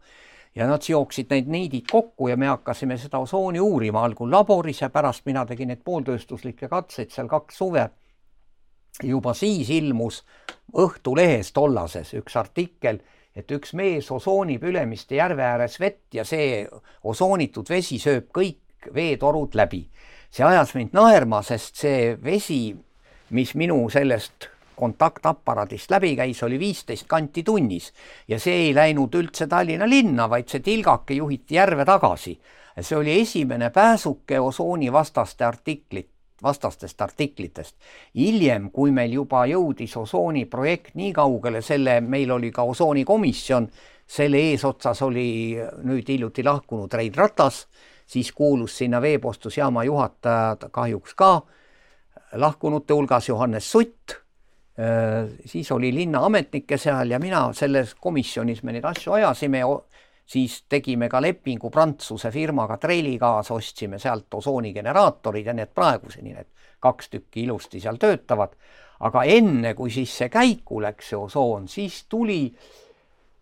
ja 0.55 0.67
nad 0.67 0.83
jooksid 0.89 1.29
need 1.29 1.49
neidid 1.51 1.89
kokku 1.91 2.29
ja 2.31 2.37
me 2.37 2.47
hakkasime 2.47 2.97
seda 2.97 3.19
osooni 3.19 3.59
uurima, 3.59 4.03
algul 4.03 4.31
laboris 4.31 4.81
ja 4.81 4.89
pärast 4.89 5.25
mina 5.25 5.45
tegin 5.45 5.71
neid 5.71 5.83
pooltööstuslikke 5.83 6.69
katseid 6.71 7.11
seal 7.11 7.27
kaks 7.27 7.57
suve. 7.57 7.89
juba 9.03 9.33
siis 9.33 9.69
ilmus 9.69 10.23
Õhtulehes 10.75 11.51
tollases 11.53 12.13
üks 12.15 12.35
artikkel, 12.39 12.99
et 13.35 13.51
üks 13.51 13.73
mees 13.73 14.07
osoonib 14.11 14.63
Ülemiste 14.63 15.15
järve 15.15 15.43
ääres 15.43 15.79
vett 15.79 16.13
ja 16.13 16.23
see 16.23 16.65
osoonitud 17.03 17.69
vesi 17.69 17.99
sööb 17.99 18.31
kõik 18.31 18.91
veetorud 18.93 19.55
läbi. 19.55 19.89
see 20.31 20.45
ajas 20.45 20.73
mind 20.75 20.93
naerma, 20.93 21.41
sest 21.41 21.75
see 21.75 22.15
vesi, 22.23 22.75
mis 23.29 23.55
minu 23.55 23.89
sellest 23.89 24.54
kontaktaparaadist 24.75 25.91
läbi 25.91 26.15
käis, 26.15 26.43
oli 26.43 26.59
viisteist 26.59 27.07
kanti 27.07 27.43
tunnis 27.43 27.91
ja 28.27 28.39
see 28.39 28.67
ei 28.67 28.73
läinud 28.75 29.15
üldse 29.15 29.47
Tallinna 29.47 29.87
linna, 29.89 30.29
vaid 30.29 30.49
see 30.51 30.63
tilgake 30.65 31.13
juhiti 31.13 31.55
järve 31.55 31.85
tagasi. 31.85 32.39
see 32.81 32.97
oli 32.97 33.21
esimene 33.21 33.69
pääsuke 33.69 34.39
osoonivastaste 34.39 35.45
artiklit, 35.45 36.09
vastastest 36.43 37.01
artiklitest. 37.01 37.75
hiljem, 38.15 38.71
kui 38.71 38.91
meil 38.91 39.11
juba 39.11 39.45
jõudis 39.45 39.97
osooni 39.97 40.45
projekt 40.45 40.95
nii 40.95 41.13
kaugele, 41.13 41.61
selle, 41.61 42.01
meil 42.01 42.31
oli 42.31 42.51
ka 42.51 42.63
osoonikomisjon, 42.63 43.69
selle 44.07 44.37
eesotsas 44.37 45.01
oli 45.01 45.57
nüüd 45.83 46.07
hiljuti 46.07 46.43
lahkunud 46.43 46.93
Rein 46.93 47.15
Ratas, 47.15 47.67
siis 48.05 48.31
kuulus 48.31 48.77
sinna 48.77 49.01
veepostusjaama 49.01 49.83
juhataja 49.83 50.69
kahjuks 50.71 51.13
ka 51.13 51.41
lahkunute 52.33 52.93
hulgas 52.93 53.29
Johannes 53.29 53.71
Sutt 53.71 54.24
siis 55.45 55.71
oli 55.71 55.93
linnaametnikke 55.95 56.77
seal 56.77 57.11
ja 57.11 57.19
mina 57.19 57.47
selles 57.55 57.93
komisjonis 57.95 58.63
me 58.63 58.73
neid 58.75 58.85
asju 58.85 59.13
ajasime, 59.15 59.61
siis 60.25 60.63
tegime 60.69 61.09
ka 61.09 61.21
lepingu 61.21 61.69
Prantsuse 61.71 62.31
firmaga 62.31 62.77
Trelligaas, 62.77 63.51
ostsime 63.51 63.99
sealt 63.99 64.33
osoonigeneraatorid 64.33 65.45
ja 65.45 65.53
need 65.53 65.71
praeguseni, 65.75 66.33
need 66.33 66.49
kaks 66.83 67.09
tükki 67.09 67.45
ilusti 67.45 67.79
seal 67.79 68.01
töötavad. 68.01 68.57
aga 68.99 69.23
enne, 69.27 69.73
kui 69.75 69.91
siis 69.91 70.11
see 70.17 70.29
käiku 70.31 70.79
läks, 70.81 71.09
see 71.09 71.17
osoon, 71.19 71.67
siis 71.67 72.05
tuli 72.09 72.55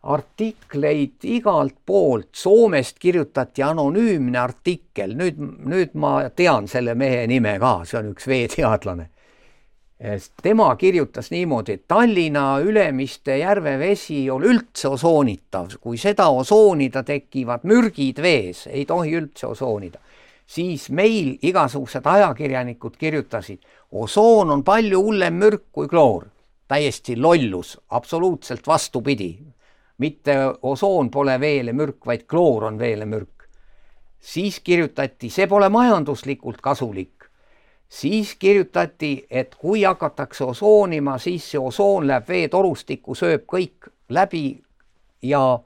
artikleid 0.03 1.23
igalt 1.29 1.75
poolt, 1.85 2.31
Soomest 2.35 2.97
kirjutati 2.99 3.63
anonüümne 3.63 4.39
artikkel, 4.39 5.13
nüüd, 5.15 5.37
nüüd 5.37 5.93
ma 5.93 6.29
tean 6.35 6.67
selle 6.67 6.95
mehe 6.97 7.27
nime 7.27 7.59
ka, 7.61 7.83
see 7.85 7.99
on 8.01 8.09
üks 8.15 8.27
veeteadlane 8.27 9.12
tema 10.41 10.75
kirjutas 10.75 11.31
niimoodi, 11.31 11.71
et 11.71 11.83
Tallinna 11.87 12.59
Ülemiste 12.59 13.37
järve 13.37 13.77
vesi 13.79 14.29
ole 14.31 14.49
üldse 14.51 14.87
osoonitav, 14.87 15.77
kui 15.81 15.97
seda 15.97 16.27
osoonida, 16.29 17.03
tekivad 17.03 17.63
mürgid 17.63 18.21
vees, 18.21 18.67
ei 18.67 18.85
tohi 18.85 19.15
üldse 19.15 19.47
osoonida. 19.47 19.99
siis 20.45 20.89
meil 20.89 21.37
igasugused 21.41 22.05
ajakirjanikud 22.05 22.97
kirjutasid, 22.99 23.59
osoon 23.91 24.51
on 24.51 24.63
palju 24.63 24.99
hullem 25.01 25.33
mürk 25.33 25.63
kui 25.71 25.87
kloor. 25.87 26.25
täiesti 26.67 27.15
lollus, 27.17 27.79
absoluutselt 27.89 28.67
vastupidi. 28.67 29.39
mitte 29.97 30.35
osoon 30.61 31.09
pole 31.09 31.39
veele 31.39 31.73
mürk, 31.73 32.05
vaid 32.05 32.25
kloor 32.27 32.63
on 32.63 32.79
veele 32.79 33.05
mürk. 33.05 33.47
siis 34.19 34.59
kirjutati, 34.59 35.29
see 35.29 35.47
pole 35.47 35.69
majanduslikult 35.69 36.61
kasulik 36.61 37.22
siis 37.89 38.35
kirjutati, 38.39 39.25
et 39.29 39.55
kui 39.55 39.83
hakatakse 39.83 40.43
osoonima, 40.43 41.17
siis 41.17 41.51
see 41.51 41.59
osoon 41.59 42.07
läheb 42.07 42.27
veetorustikku, 42.27 43.15
sööb 43.15 43.45
kõik 43.49 43.89
läbi 44.09 44.63
ja 45.21 45.59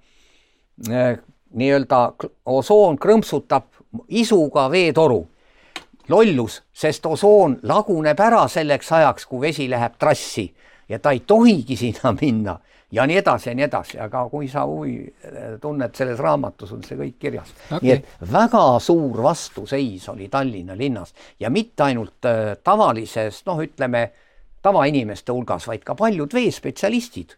äh, 0.89 1.17
nii-öelda 1.53 2.01
osoon 2.45 2.99
krõmpsutab 2.99 3.71
isuga 4.09 4.69
veetoru. 4.71 5.27
lollus, 6.09 6.61
sest 6.71 7.05
osoon 7.05 7.59
laguneb 7.63 8.19
ära 8.19 8.47
selleks 8.47 8.91
ajaks, 8.91 9.25
kui 9.25 9.41
vesi 9.41 9.69
läheb 9.69 9.97
trassi 9.99 10.53
ja 10.89 10.99
ta 10.99 11.11
ei 11.11 11.19
tohigi 11.19 11.75
sinna 11.75 12.13
minna 12.21 12.59
ja 12.91 13.07
nii 13.07 13.17
edasi 13.17 13.49
ja 13.49 13.55
nii 13.55 13.65
edasi, 13.67 13.99
aga 13.99 14.23
kui 14.31 14.47
sa 14.51 14.63
huvi 14.67 14.99
äh, 15.03 15.57
tunned, 15.61 15.95
selles 15.95 16.19
raamatus 16.23 16.71
on 16.75 16.83
see 16.87 16.99
kõik 16.99 17.17
kirjas. 17.19 17.51
Okay.. 17.67 17.81
nii 17.83 17.95
et 17.97 18.31
väga 18.31 18.63
suur 18.83 19.23
vastuseis 19.23 20.07
oli 20.13 20.29
Tallinna 20.31 20.77
linnas 20.77 21.13
ja 21.39 21.51
mitte 21.53 21.87
ainult 21.89 22.29
äh, 22.29 22.55
tavalises, 22.63 23.43
noh, 23.49 23.59
ütleme 23.63 24.07
tavainimeste 24.63 25.35
hulgas, 25.35 25.67
vaid 25.67 25.83
ka 25.87 25.95
paljud 25.99 26.33
veespetsialistid, 26.33 27.35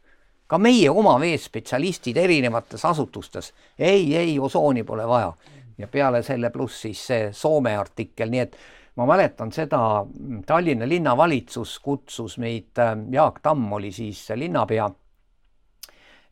ka 0.50 0.58
meie 0.62 0.90
oma 0.90 1.18
veespetsialistid 1.22 2.18
erinevates 2.18 2.86
asutustes. 2.86 3.54
ei, 3.80 4.16
ei, 4.16 4.40
osooni 4.40 4.84
pole 4.84 5.08
vaja. 5.08 5.34
ja 5.78 5.88
peale 5.88 6.24
selle 6.24 6.50
pluss 6.50 6.82
siis 6.82 7.06
see 7.08 7.30
Soome 7.34 7.78
artikkel, 7.78 8.30
nii 8.30 8.40
et 8.40 8.56
ma 8.96 9.06
mäletan 9.06 9.52
seda, 9.52 10.06
Tallinna 10.46 10.88
linnavalitsus 10.88 11.80
kutsus 11.80 12.38
meid, 12.38 12.78
äh, 12.78 12.98
Jaak 13.12 13.40
Tamm 13.42 13.74
oli 13.74 13.92
siis 13.92 14.28
linnapea 14.36 14.92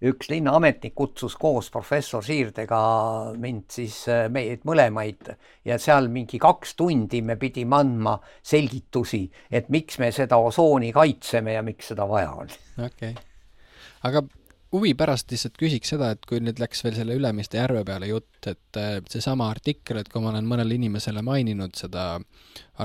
üks 0.05 0.29
linnaametnik 0.29 0.93
kutsus 0.95 1.35
koos 1.39 1.71
professor 1.73 2.23
Siirdega 2.25 2.79
mind 3.41 3.65
siis, 3.73 4.03
äh, 4.11 4.27
meid 4.29 4.65
mõlemaid 4.67 5.31
ja 5.65 5.79
seal 5.81 6.09
mingi 6.13 6.39
kaks 6.41 6.75
tundi 6.77 7.23
me 7.25 7.37
pidime 7.41 7.79
andma 7.79 8.17
selgitusi, 8.45 9.23
et 9.49 9.71
miks 9.73 9.97
me 10.01 10.11
seda 10.13 10.37
osooni 10.37 10.91
kaitseme 10.93 11.57
ja 11.57 11.63
miks 11.65 11.93
seda 11.93 12.05
vaja 12.09 12.35
on. 12.43 12.53
okei 12.77 13.15
okay., 13.15 13.15
aga 14.05 14.21
huvi 14.75 14.93
pärast 14.99 15.31
lihtsalt 15.33 15.57
küsiks 15.57 15.95
seda, 15.95 16.11
et 16.13 16.25
kui 16.29 16.43
nüüd 16.43 16.61
läks 16.61 16.83
veel 16.85 16.97
selle 16.99 17.17
Ülemiste 17.17 17.57
järve 17.57 17.81
peale 17.87 18.11
jutt, 18.11 18.37
et 18.45 18.77
äh, 18.77 18.99
seesama 19.09 19.49
artikkel, 19.49 20.03
et 20.03 20.13
kui 20.13 20.21
ma 20.21 20.29
olen 20.35 20.45
mõnele 20.45 20.77
inimesele 20.77 21.25
maininud 21.25 21.73
seda 21.79 22.11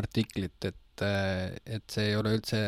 artiklit, 0.00 0.56
et, 0.64 1.04
äh, 1.04 1.50
et 1.66 1.84
see 1.92 2.08
ei 2.12 2.16
ole 2.16 2.38
üldse 2.38 2.62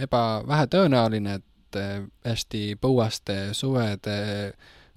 eba, 0.00 0.42
vähetõenäoline, 0.46 1.34
et 1.40 1.49
et 1.70 1.78
äh, 1.80 2.02
hästi 2.26 2.76
põuaste 2.80 3.54
suvede 3.54 4.52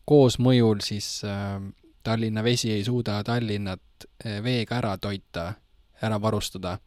koosmõjul 0.06 0.82
siis 0.82 1.24
äh, 1.26 1.60
Tallinna 2.04 2.44
Vesi 2.44 2.72
ei 2.72 2.84
suuda 2.84 3.22
Tallinnat 3.24 4.08
äh, 4.26 4.42
veega 4.44 4.78
ära 4.82 4.98
toita, 4.98 5.54
ära 6.02 6.22
varustada. 6.22 6.78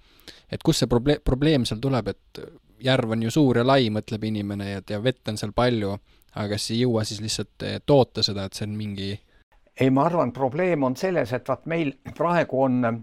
et 0.50 0.62
kust 0.62 0.82
see 0.82 0.90
proble-, 0.90 1.20
probleem 1.24 1.64
seal 1.64 1.80
tuleb, 1.80 2.08
et 2.08 2.40
järv 2.82 3.10
on 3.10 3.22
ju 3.22 3.30
suur 3.30 3.56
ja 3.56 3.64
lai, 3.64 3.88
mõtleb 3.90 4.24
inimene, 4.24 4.70
ja, 4.70 4.82
ja 4.90 5.02
vett 5.02 5.28
on 5.28 5.38
seal 5.38 5.52
palju, 5.52 5.96
aga 6.34 6.48
kas 6.54 6.70
ei 6.70 6.82
jõua 6.82 7.04
siis 7.04 7.20
lihtsalt 7.20 7.64
toota 7.86 8.22
seda, 8.22 8.44
et 8.44 8.54
see 8.54 8.66
on 8.66 8.76
mingi 8.76 9.14
ei, 9.80 9.90
ma 9.90 10.06
arvan, 10.06 10.32
probleem 10.32 10.82
on 10.82 10.96
selles, 10.96 11.32
et 11.32 11.48
vaat 11.48 11.66
meil 11.66 11.92
praegu 12.16 12.62
on 12.62 13.02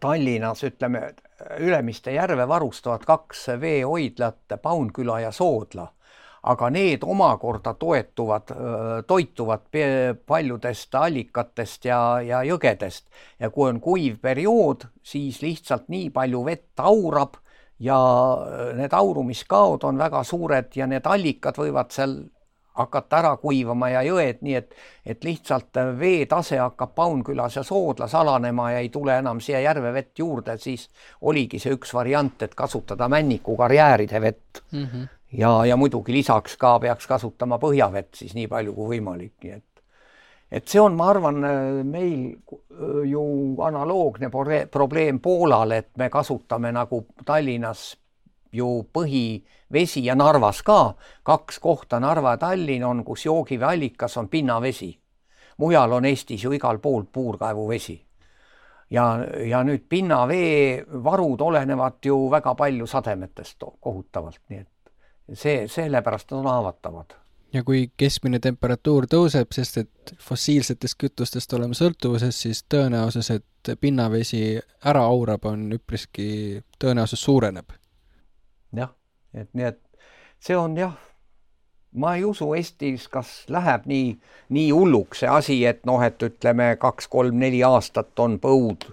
Tallinnas 0.00 0.64
ütleme, 0.66 1.14
Ülemiste 1.58 2.12
järve 2.12 2.48
varustavad 2.48 3.04
kaks 3.06 3.46
veehoidlat, 3.60 4.58
Paunküla 4.62 5.20
ja 5.20 5.32
Soodla, 5.32 5.86
aga 6.42 6.70
need 6.70 7.04
omakorda 7.04 7.74
toetuvad, 7.74 8.52
toituvad 9.06 9.68
paljudest 10.26 10.94
allikatest 10.94 11.84
ja, 11.84 12.00
ja 12.24 12.42
jõgedest. 12.44 13.06
Ja 13.40 13.50
kui 13.50 13.68
on 13.68 13.80
kuiv 13.80 14.18
periood, 14.22 14.86
siis 15.02 15.42
lihtsalt 15.42 15.88
nii 15.88 16.10
palju 16.10 16.44
vett 16.44 16.80
aurab 16.80 17.36
ja 17.80 17.98
need 18.76 18.92
aurumiskaod 18.92 19.84
on 19.88 19.98
väga 20.00 20.24
suured 20.24 20.76
ja 20.76 20.86
need 20.86 21.06
allikad 21.08 21.56
võivad 21.60 21.92
seal 21.92 22.18
hakata 22.78 23.18
ära 23.18 23.36
kuivama 23.36 23.90
ja 23.90 24.02
jõed, 24.06 24.40
nii 24.46 24.54
et, 24.54 24.74
et 25.06 25.24
lihtsalt 25.24 25.80
veetase 25.98 26.58
hakkab 26.60 26.94
Paunkülas 26.94 27.56
ja 27.56 27.62
Soodlas 27.66 28.14
alanema 28.14 28.70
ja 28.72 28.82
ei 28.84 28.88
tule 28.88 29.18
enam 29.18 29.40
siia 29.40 29.60
järve 29.60 29.92
vett 29.92 30.18
juurde, 30.18 30.56
siis 30.58 30.88
oligi 31.20 31.58
see 31.58 31.74
üks 31.76 31.94
variant, 31.94 32.42
et 32.42 32.54
kasutada 32.54 33.08
männikukarjääride 33.08 34.20
vett 34.20 34.62
mm. 34.72 34.84
-hmm. 34.84 35.08
ja, 35.32 35.64
ja 35.66 35.76
muidugi 35.76 36.12
lisaks 36.12 36.56
ka 36.56 36.78
peaks 36.78 37.06
kasutama 37.06 37.58
põhjavett 37.58 38.14
siis 38.14 38.34
nii 38.34 38.46
palju 38.48 38.74
kui 38.74 38.96
võimalik, 38.96 39.34
nii 39.42 39.52
et 39.52 39.64
et 40.50 40.68
see 40.68 40.80
on, 40.80 40.96
ma 40.98 41.10
arvan, 41.10 41.36
meil 41.86 42.32
ju 43.06 43.22
analoogne 43.62 44.30
probleem 44.70 45.20
Poolal, 45.20 45.70
et 45.70 45.90
me 45.96 46.08
kasutame 46.10 46.72
nagu 46.72 47.04
Tallinnas 47.24 47.96
ju 48.52 48.68
põhivesi 48.92 50.04
ja 50.04 50.14
Narvas 50.14 50.62
ka, 50.62 50.94
kaks 51.22 51.58
kohta, 51.58 52.00
Narva 52.00 52.36
ja 52.36 52.36
Tallinn 52.36 52.84
on, 52.84 53.04
kus 53.04 53.26
joogiveeallikas 53.26 54.16
on 54.16 54.28
pinnavesi. 54.28 54.98
mujal 55.56 55.92
on 55.92 56.04
Eestis 56.04 56.44
ju 56.44 56.52
igal 56.52 56.78
pool 56.78 57.04
puurkaevuvesi. 57.12 58.06
ja, 58.90 59.18
ja 59.48 59.64
nüüd 59.64 59.86
pinnaveevarud 59.88 61.40
olenevad 61.40 62.04
ju 62.04 62.30
väga 62.30 62.54
palju 62.54 62.86
sademetest 62.86 63.64
kohutavalt, 63.80 64.40
nii 64.48 64.60
et 64.60 64.92
see, 65.32 65.68
sellepärast 65.68 66.30
nad 66.30 66.40
on 66.40 66.46
haavatavad 66.46 67.14
ja 67.52 67.62
kui 67.64 67.90
keskmine 67.96 68.38
temperatuur 68.38 69.06
tõuseb, 69.10 69.50
sest 69.54 69.78
et 69.78 70.14
fossiilsetest 70.22 70.98
kütustest 70.98 71.52
oleme 71.52 71.74
sõltuvuses, 71.74 72.42
siis 72.42 72.64
tõenäosus, 72.70 73.30
et 73.34 73.74
pinnavesi 73.80 74.60
ära 74.84 75.02
aurab, 75.04 75.44
on 75.50 75.66
üpriski, 75.72 76.62
tõenäosus 76.78 77.24
suureneb 77.24 77.79
jah, 78.76 78.92
et 79.34 79.48
nii, 79.54 79.64
et 79.64 79.80
see 80.40 80.56
on 80.56 80.76
jah, 80.76 80.94
ma 81.92 82.14
ei 82.14 82.24
usu 82.24 82.52
Eestis, 82.54 83.08
kas 83.08 83.44
läheb 83.48 83.86
nii, 83.90 84.14
nii 84.48 84.70
hulluks 84.70 85.24
see 85.24 85.28
asi, 85.28 85.58
et 85.66 85.84
noh, 85.86 86.02
et 86.02 86.22
ütleme 86.22 86.74
kaks-kolm-neli 86.80 87.62
aastat 87.66 88.18
on 88.18 88.38
põud. 88.38 88.88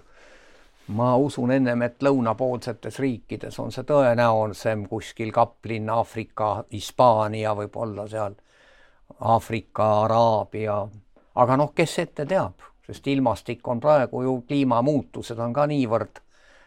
ma 0.88 1.16
usun 1.20 1.52
ennem, 1.52 1.82
et 1.82 2.04
lõunapoolsetes 2.04 3.00
riikides 3.04 3.60
on 3.60 3.74
see 3.76 3.84
tõenäolisem 3.84 4.86
kuskil 4.88 5.34
Kaplin, 5.36 5.90
Aafrika, 5.90 6.64
Hispaania 6.72 7.52
võib-olla 7.56 8.08
seal, 8.08 8.38
Aafrika, 9.20 9.90
Araabia, 10.06 10.78
aga 11.36 11.58
noh, 11.58 11.74
kes 11.76 12.00
ette 12.00 12.26
teab, 12.26 12.64
sest 12.88 13.08
ilmastik 13.08 13.68
on 13.68 13.84
praegu 13.84 14.24
ju, 14.24 14.38
kliimamuutused 14.48 15.40
on 15.44 15.54
ka 15.54 15.68
niivõrd 15.68 16.22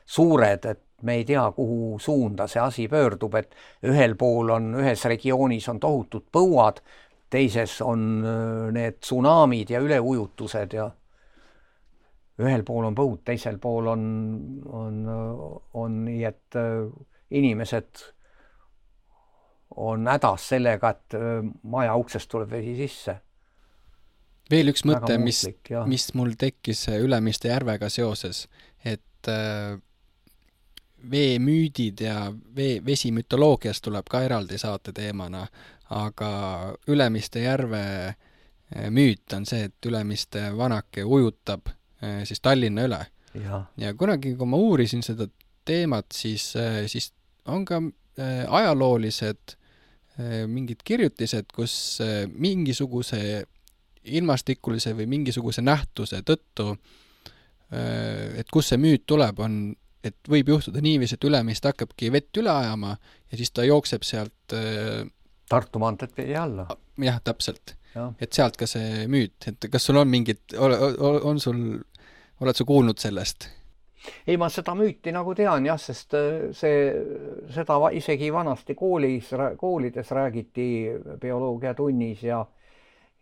suured, 0.04 0.68
et 0.68 0.84
me 1.02 1.18
ei 1.20 1.24
tea, 1.24 1.44
kuhu 1.56 1.98
suunda 1.98 2.46
see 2.50 2.62
asi 2.62 2.88
pöördub, 2.88 3.34
et 3.40 3.54
ühel 3.88 4.16
pool 4.18 4.54
on, 4.56 4.72
ühes 4.82 5.04
regioonis 5.08 5.68
on 5.72 5.80
tohutud 5.80 6.26
põuad, 6.32 6.80
teises 7.30 7.80
on 7.86 8.24
äh, 8.24 8.72
need 8.74 9.00
tsunamid 9.00 9.70
ja 9.70 9.80
üleujutused 9.84 10.74
ja 10.78 10.90
ühel 12.40 12.64
pool 12.66 12.88
on 12.88 12.96
põud, 12.96 13.20
teisel 13.26 13.58
pool 13.62 13.90
on, 13.92 14.04
on, 14.72 15.00
on 15.76 15.98
nii, 16.06 16.22
et 16.28 16.58
äh, 16.58 16.86
inimesed 17.36 18.04
on 19.80 20.08
hädas 20.10 20.48
sellega, 20.54 20.94
et 20.94 21.18
äh, 21.18 21.42
maja 21.62 21.96
uksest 22.00 22.30
tuleb 22.30 22.50
vesi 22.56 22.76
sisse. 22.80 23.18
veel 24.50 24.72
üks 24.72 24.82
mõte, 24.88 25.18
mis, 25.22 25.44
mis 25.86 26.08
mul 26.18 26.34
tekkis 26.38 26.88
Ülemiste 26.96 27.52
järvega 27.52 27.90
seoses, 27.92 28.46
et 28.84 29.30
äh, 29.30 29.76
veemüüdid 31.10 32.00
ja 32.04 32.32
vee, 32.56 32.80
vesimütoloogiast 32.84 33.84
tuleb 33.84 34.08
ka 34.10 34.22
eraldi 34.26 34.58
saate 34.58 34.92
teemana, 34.96 35.46
aga 35.96 36.30
Ülemiste 36.88 37.44
järve 37.44 37.82
eh, 38.08 38.90
müüt 38.90 39.32
on 39.36 39.46
see, 39.48 39.68
et 39.68 39.86
Ülemiste 39.86 40.50
vanake 40.56 41.04
ujutab 41.04 41.70
eh, 42.02 42.22
siis 42.28 42.40
Tallinna 42.40 42.86
üle. 42.88 43.00
ja 43.78 43.94
kunagi, 43.94 44.34
kui 44.36 44.46
ma 44.46 44.58
uurisin 44.58 45.02
seda 45.06 45.28
teemat, 45.64 46.10
siis, 46.14 46.52
eh, 46.56 46.84
siis 46.90 47.12
on 47.46 47.64
ka 47.64 47.80
ajaloolised 48.50 49.54
mingid 50.50 50.82
kirjutised, 50.84 51.46
kus 51.54 51.72
mingisuguse 52.28 53.46
ilmastikulise 54.04 54.92
või 54.98 55.06
mingisuguse 55.08 55.62
nähtuse 55.64 56.18
tõttu, 56.26 56.74
et 57.70 58.50
kust 58.52 58.74
see 58.74 58.80
müüt 58.82 59.06
tuleb, 59.08 59.40
on 59.40 59.54
et 60.04 60.16
võib 60.28 60.48
juhtuda 60.54 60.80
niiviisi, 60.84 61.18
et 61.18 61.24
Ülemiste 61.28 61.72
hakkabki 61.72 62.12
vett 62.12 62.36
üle 62.40 62.52
ajama 62.52 62.94
ja 62.96 63.40
siis 63.40 63.52
ta 63.52 63.66
jookseb 63.66 64.06
sealt 64.06 64.56
äh, 64.56 65.04
Tartu 65.50 65.80
maanteed 65.82 66.14
vee 66.16 66.36
alla. 66.38 66.68
jah, 67.02 67.20
täpselt 67.24 67.74
et 67.94 68.32
sealt 68.32 68.58
ka 68.58 68.68
see 68.70 69.06
müüt, 69.10 69.48
et 69.50 69.70
kas 69.70 69.88
sul 69.88 69.98
on 69.98 70.10
mingit, 70.10 70.54
on 70.54 71.40
sul, 71.42 71.80
oled 72.40 72.58
sa 72.58 72.66
kuulnud 72.66 73.02
sellest? 73.02 73.48
ei, 74.26 74.38
ma 74.40 74.48
seda 74.48 74.72
müüti 74.78 75.12
nagu 75.12 75.34
tean 75.36 75.66
jah, 75.66 75.80
sest 75.80 76.14
äh, 76.16 76.50
see, 76.56 76.84
seda 77.52 77.76
isegi 77.92 78.30
vanasti 78.32 78.76
koolis, 78.78 79.34
koolides 79.60 80.14
räägiti 80.16 80.68
bioloogiatunnis 81.20 82.22
ja 82.24 82.40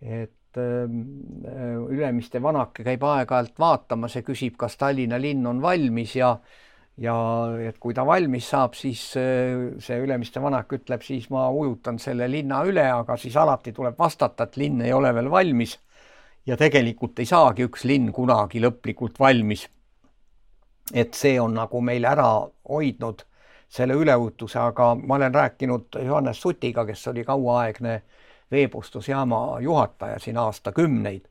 et 0.01 0.61
ähm, 0.61 1.01
äh, 1.43 1.75
Ülemiste 1.91 2.43
vanake 2.43 2.87
käib 2.87 3.03
aeg-ajalt 3.03 3.59
vaatamas 3.59 4.21
ja 4.21 4.23
küsib, 4.23 4.55
kas 4.61 4.79
Tallinna 4.79 5.19
linn 5.19 5.47
on 5.51 5.63
valmis 5.63 6.15
ja 6.15 6.37
ja 6.99 7.15
et 7.63 7.79
kui 7.81 7.95
ta 7.95 8.05
valmis 8.07 8.49
saab, 8.53 8.75
siis 8.79 9.03
äh, 9.19 9.79
see 9.83 9.99
Ülemiste 10.03 10.43
vanak 10.43 10.73
ütleb, 10.75 11.03
siis 11.07 11.29
ma 11.31 11.47
ujutan 11.55 11.99
selle 12.03 12.29
linna 12.31 12.63
üle, 12.67 12.85
aga 12.91 13.17
siis 13.21 13.37
alati 13.39 13.73
tuleb 13.77 13.99
vastata, 13.99 14.49
et 14.49 14.59
linn 14.59 14.83
ei 14.87 14.93
ole 14.93 15.15
veel 15.15 15.31
valmis. 15.31 15.79
ja 16.49 16.57
tegelikult 16.57 17.19
ei 17.21 17.27
saagi 17.29 17.67
üks 17.69 17.83
linn 17.85 18.13
kunagi 18.13 18.61
lõplikult 18.65 19.19
valmis. 19.21 19.69
et 20.95 21.15
see 21.15 21.41
on 21.41 21.55
nagu 21.55 21.81
meil 21.81 22.05
ära 22.05 22.31
hoidnud 22.69 23.25
selle 23.69 23.95
üleujutuse, 23.95 24.59
aga 24.59 24.95
ma 24.95 25.19
olen 25.19 25.35
rääkinud 25.35 25.99
Johannes 26.01 26.41
Sutiga, 26.41 26.87
kes 26.89 27.07
oli 27.09 27.25
kauaaegne 27.25 28.03
veepustusjaama 28.51 29.61
juhataja 29.61 30.19
siin 30.19 30.39
aastakümneid, 30.41 31.29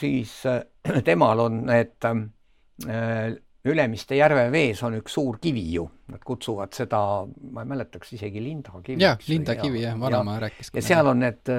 siis 0.00 0.32
äh, 0.46 0.64
temal 1.04 1.40
on 1.46 1.60
need 1.66 2.04
äh, 2.04 3.36
Ülemiste 3.66 4.16
järve 4.18 4.46
vees 4.52 4.82
on 4.86 4.96
üks 5.00 5.16
suur 5.16 5.38
kivi 5.42 5.64
ju, 5.74 5.86
nad 6.12 6.22
kutsuvad 6.24 6.74
seda, 6.76 7.00
ma 7.52 7.64
ei 7.64 7.70
mäleta, 7.72 7.98
kas 8.02 8.12
isegi 8.14 8.42
lindakivi. 8.42 9.02
jah, 9.02 9.18
lindakivi 9.28 9.82
jah, 9.82 9.98
vanaema 10.00 10.38
rääkis. 10.46 10.70
ja 10.74 10.82
seal 10.84 11.10
on 11.10 11.22
need 11.24 11.52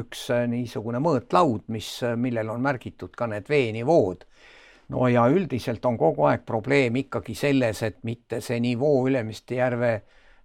üks 0.00 0.28
niisugune 0.50 1.00
mõõtlaud, 1.02 1.66
mis, 1.72 1.88
millel 2.20 2.52
on 2.52 2.62
märgitud 2.62 3.14
ka 3.16 3.28
need 3.30 3.48
veenivood. 3.48 4.26
no 4.90 5.08
ja 5.08 5.26
üldiselt 5.30 5.84
on 5.86 5.98
kogu 5.98 6.26
aeg 6.28 6.44
probleem 6.46 6.96
ikkagi 7.04 7.34
selles, 7.34 7.82
et 7.82 8.02
mitte 8.04 8.40
see 8.44 8.60
nivoo 8.60 9.06
Ülemiste 9.08 9.60
järve 9.60 9.94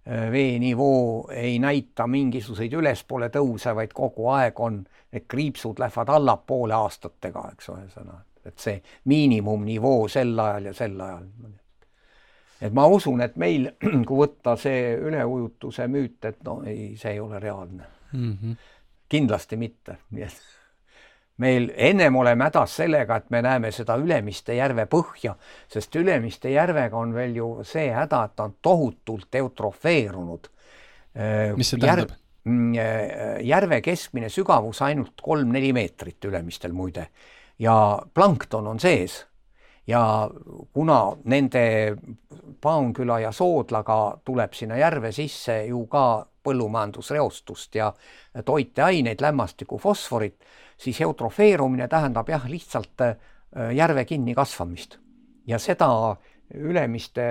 veenivoo 0.06 1.26
ei 1.34 1.58
näita 1.58 2.06
mingisuguseid 2.06 2.72
ülespoole 2.78 3.28
tõuse, 3.34 3.74
vaid 3.74 3.92
kogu 3.92 4.28
aeg 4.30 4.60
on, 4.62 4.84
need 5.12 5.26
kriipsud 5.28 5.82
lähevad 5.82 6.14
allapoole 6.14 6.74
aastatega, 6.78 7.48
eks 7.52 7.72
ole, 7.74 7.84
ühesõnaga 7.88 8.22
et 8.46 8.58
see 8.58 8.80
miinimumnivoo 9.10 10.08
sel 10.08 10.38
ajal 10.38 10.70
ja 10.70 10.74
sel 10.74 11.00
ajal. 11.00 11.26
et 12.60 12.72
ma 12.72 12.86
usun, 12.86 13.20
et 13.20 13.36
meil, 13.36 13.70
kui 14.08 14.20
võtta 14.24 14.56
see 14.60 14.94
üleujutuse 14.96 15.88
müüt, 15.92 16.24
et 16.24 16.42
no 16.44 16.60
ei, 16.66 16.94
see 16.96 17.16
ei 17.16 17.20
ole 17.20 17.40
reaalne 17.40 17.84
mm. 18.12 18.32
-hmm. 18.42 18.56
kindlasti 19.08 19.56
mitte, 19.56 19.98
nii 20.10 20.22
et 20.22 20.42
meil 21.36 21.70
ennem 21.76 22.16
oleme 22.16 22.44
hädas 22.44 22.76
sellega, 22.76 23.16
et 23.16 23.30
me 23.30 23.42
näeme 23.42 23.70
seda 23.72 23.96
Ülemiste 24.00 24.54
järve 24.56 24.86
põhja, 24.90 25.34
sest 25.68 25.96
Ülemiste 25.96 26.50
järvega 26.50 26.96
on 26.96 27.14
veel 27.14 27.36
ju 27.36 27.48
see 27.64 27.90
häda, 27.92 28.24
et 28.24 28.36
ta 28.36 28.44
on 28.44 28.54
tohutult 28.62 29.34
eutrofeerunud. 29.34 30.48
mis 31.56 31.70
see 31.70 31.80
tähendab 31.80 32.10
Järv...? 32.10 32.22
Mm, 32.46 32.74
järve 33.42 33.80
keskmine 33.82 34.28
sügavus 34.30 34.78
ainult 34.86 35.18
kolm-neli 35.22 35.72
meetrit 35.74 36.24
Ülemistel 36.28 36.70
muide 36.72 37.08
ja 37.58 38.02
plankton 38.14 38.66
on 38.66 38.80
sees. 38.80 39.26
Ja 39.86 40.30
kuna 40.72 41.16
nende 41.24 41.96
Paunküla 42.60 43.20
ja 43.20 43.32
Soodlaga 43.32 44.18
tuleb 44.24 44.52
sinna 44.52 44.76
järve 44.76 45.12
sisse 45.12 45.60
ju 45.68 45.84
ka 45.86 46.26
põllumajandusreostust 46.46 47.74
ja 47.74 47.92
toiteaineid, 48.44 49.20
lämmastikku, 49.20 49.78
fosforit, 49.78 50.40
siis 50.78 51.00
eutrofeerumine 51.00 51.88
tähendab 51.88 52.28
jah, 52.28 52.48
lihtsalt 52.50 53.02
äh, 53.02 53.16
järve 53.74 54.04
kinnikasvamist. 54.04 54.98
Ja 55.46 55.58
seda 55.58 56.16
Ülemiste 56.54 57.22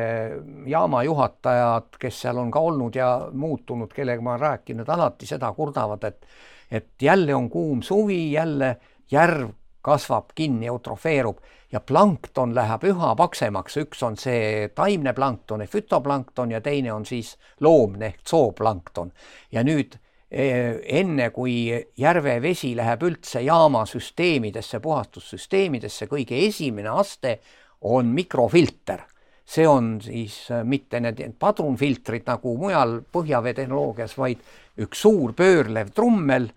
jaama 0.67 1.03
juhatajad, 1.03 1.93
kes 1.99 2.17
seal 2.25 2.37
on 2.37 2.49
ka 2.51 2.59
olnud 2.59 2.95
ja 2.95 3.29
muutunud, 3.31 3.93
kellega 3.95 4.21
ma 4.21 4.33
olen 4.33 4.41
rääkinud, 4.41 4.89
alati 4.91 5.27
seda 5.29 5.53
kurdavad, 5.55 6.03
et 6.03 6.27
et 6.71 7.01
jälle 7.01 7.35
on 7.35 7.49
kuum 7.49 7.81
suvi, 7.81 8.31
jälle 8.31 8.75
järv 9.11 9.49
kasvab 9.85 10.33
kinni, 10.35 10.65
eutrofeerub 10.71 11.37
ja 11.71 11.79
plankton 11.79 12.55
läheb 12.55 12.85
üha 12.89 13.11
paksemaks, 13.19 13.77
üks 13.83 14.01
on 14.07 14.17
see 14.17 14.69
taimne 14.75 15.13
plankton 15.13 15.65
ehk 15.65 15.75
fütoplankton 15.75 16.55
ja 16.55 16.61
teine 16.63 16.93
on 16.93 17.05
siis 17.05 17.35
loomne 17.61 18.13
ehk 18.13 18.25
zooplankton. 18.29 19.11
ja 19.51 19.63
nüüd 19.63 19.97
enne 20.35 21.29
kui 21.31 21.69
järve 21.97 22.39
vesi 22.41 22.73
läheb 22.75 23.03
üldse 23.07 23.41
jaama 23.45 23.85
süsteemidesse, 23.87 24.81
puhastussüsteemidesse, 24.83 26.09
kõige 26.11 26.39
esimene 26.47 26.89
aste 26.89 27.39
on 27.81 28.09
mikrofilter. 28.15 29.05
see 29.45 29.67
on 29.67 29.99
siis 30.01 30.47
mitte 30.63 30.99
need 30.99 31.19
padrunfiltrid 31.39 32.23
nagu 32.25 32.55
mujal 32.57 33.01
põhjaveetehnoloogias, 33.13 34.17
vaid 34.17 34.39
üks 34.81 35.01
suur 35.05 35.33
pöörlev 35.37 35.91
trummel, 35.93 36.49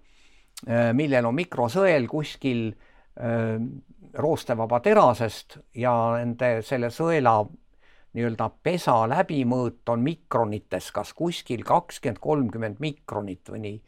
millel 0.97 1.27
on 1.29 1.35
mikrosõel 1.37 2.09
kuskil 2.09 2.73
roostevaba 4.15 4.81
terasest 4.81 5.59
ja 5.75 5.93
nende 6.17 6.61
selle 6.63 6.91
sõela 6.95 7.41
nii-öelda 8.17 8.49
pesa 8.65 9.03
läbimõõt 9.11 9.91
on 9.93 10.03
mikronites, 10.05 10.91
kas 10.95 11.13
kuskil 11.17 11.65
kakskümmend, 11.67 12.21
kolmkümmend 12.23 12.81
mikronit 12.83 13.51
või 13.53 13.65
nii. 13.65 13.81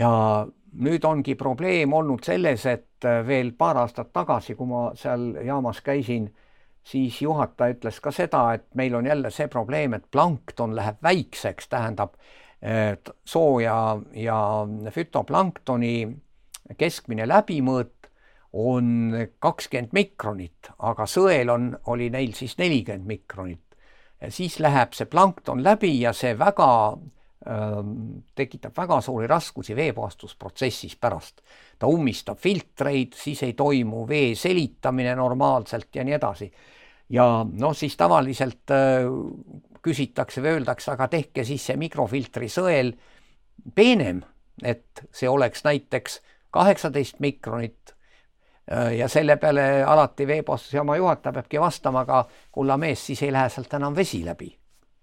ja 0.00 0.10
nüüd 0.76 1.04
ongi 1.04 1.34
probleem 1.34 1.92
olnud 1.92 2.24
selles, 2.24 2.66
et 2.66 3.06
veel 3.26 3.52
paar 3.56 3.78
aastat 3.84 4.12
tagasi, 4.12 4.54
kui 4.54 4.68
ma 4.68 4.90
seal 4.98 5.36
jaamas 5.46 5.80
käisin, 5.80 6.28
siis 6.86 7.20
juhataja 7.22 7.76
ütles 7.76 8.00
ka 8.02 8.12
seda, 8.12 8.42
et 8.54 8.66
meil 8.74 8.94
on 8.94 9.06
jälle 9.06 9.30
see 9.30 9.48
probleem, 9.48 9.94
et 9.94 10.10
plankton 10.10 10.76
läheb 10.76 11.00
väikseks, 11.02 11.68
tähendab 11.68 12.18
sooja 13.24 13.78
ja 14.16 14.38
fütoplanktoni 14.90 15.96
keskmine 16.78 17.26
läbimõõt 17.28 17.95
on 18.56 19.12
kakskümmend 19.38 19.92
mikronit, 19.92 20.70
aga 20.88 21.06
sõel 21.08 21.50
on, 21.52 21.70
oli 21.92 22.08
neil 22.12 22.32
siis 22.36 22.56
nelikümmend 22.58 23.06
mikronit. 23.06 23.62
siis 24.32 24.58
läheb 24.64 24.94
see 24.96 25.06
plankton 25.12 25.60
läbi 25.62 25.90
ja 26.00 26.12
see 26.16 26.32
väga 26.38 26.68
ähm, 26.92 28.22
tekitab 28.34 28.76
väga 28.76 29.00
suuri 29.04 29.26
raskusi 29.26 29.76
veepuhastusprotsessis 29.76 30.96
pärast. 30.96 31.42
ta 31.78 31.86
ummistab 31.86 32.38
filtreid, 32.38 33.12
siis 33.14 33.42
ei 33.42 33.52
toimu 33.52 34.06
vee 34.08 34.34
selitamine 34.34 35.14
normaalselt 35.14 35.88
ja 35.94 36.04
nii 36.04 36.14
edasi. 36.14 36.52
ja 37.08 37.46
noh, 37.52 37.76
siis 37.76 37.96
tavaliselt 37.96 38.72
äh, 38.72 39.04
küsitakse 39.82 40.40
või 40.40 40.56
öeldakse, 40.56 40.90
aga 40.92 41.08
tehke 41.08 41.44
siis 41.44 41.66
see 41.66 41.76
mikrofiltri 41.76 42.48
sõel 42.48 42.94
peenem, 43.74 44.22
et 44.64 45.04
see 45.12 45.28
oleks 45.28 45.64
näiteks 45.64 46.22
kaheksateist 46.50 47.20
mikronit 47.20 47.95
ja 48.98 49.08
selle 49.08 49.36
peale 49.36 49.84
alati 49.84 50.26
veepuhastusjaama 50.26 50.96
juhataja 50.96 51.32
peabki 51.32 51.60
vastama, 51.60 52.00
aga 52.00 52.24
kulla 52.52 52.76
mees, 52.76 53.06
siis 53.06 53.22
ei 53.22 53.32
lähe 53.32 53.48
sealt 53.48 53.74
enam 53.78 53.96
vesi 53.96 54.24
läbi. 54.24 54.56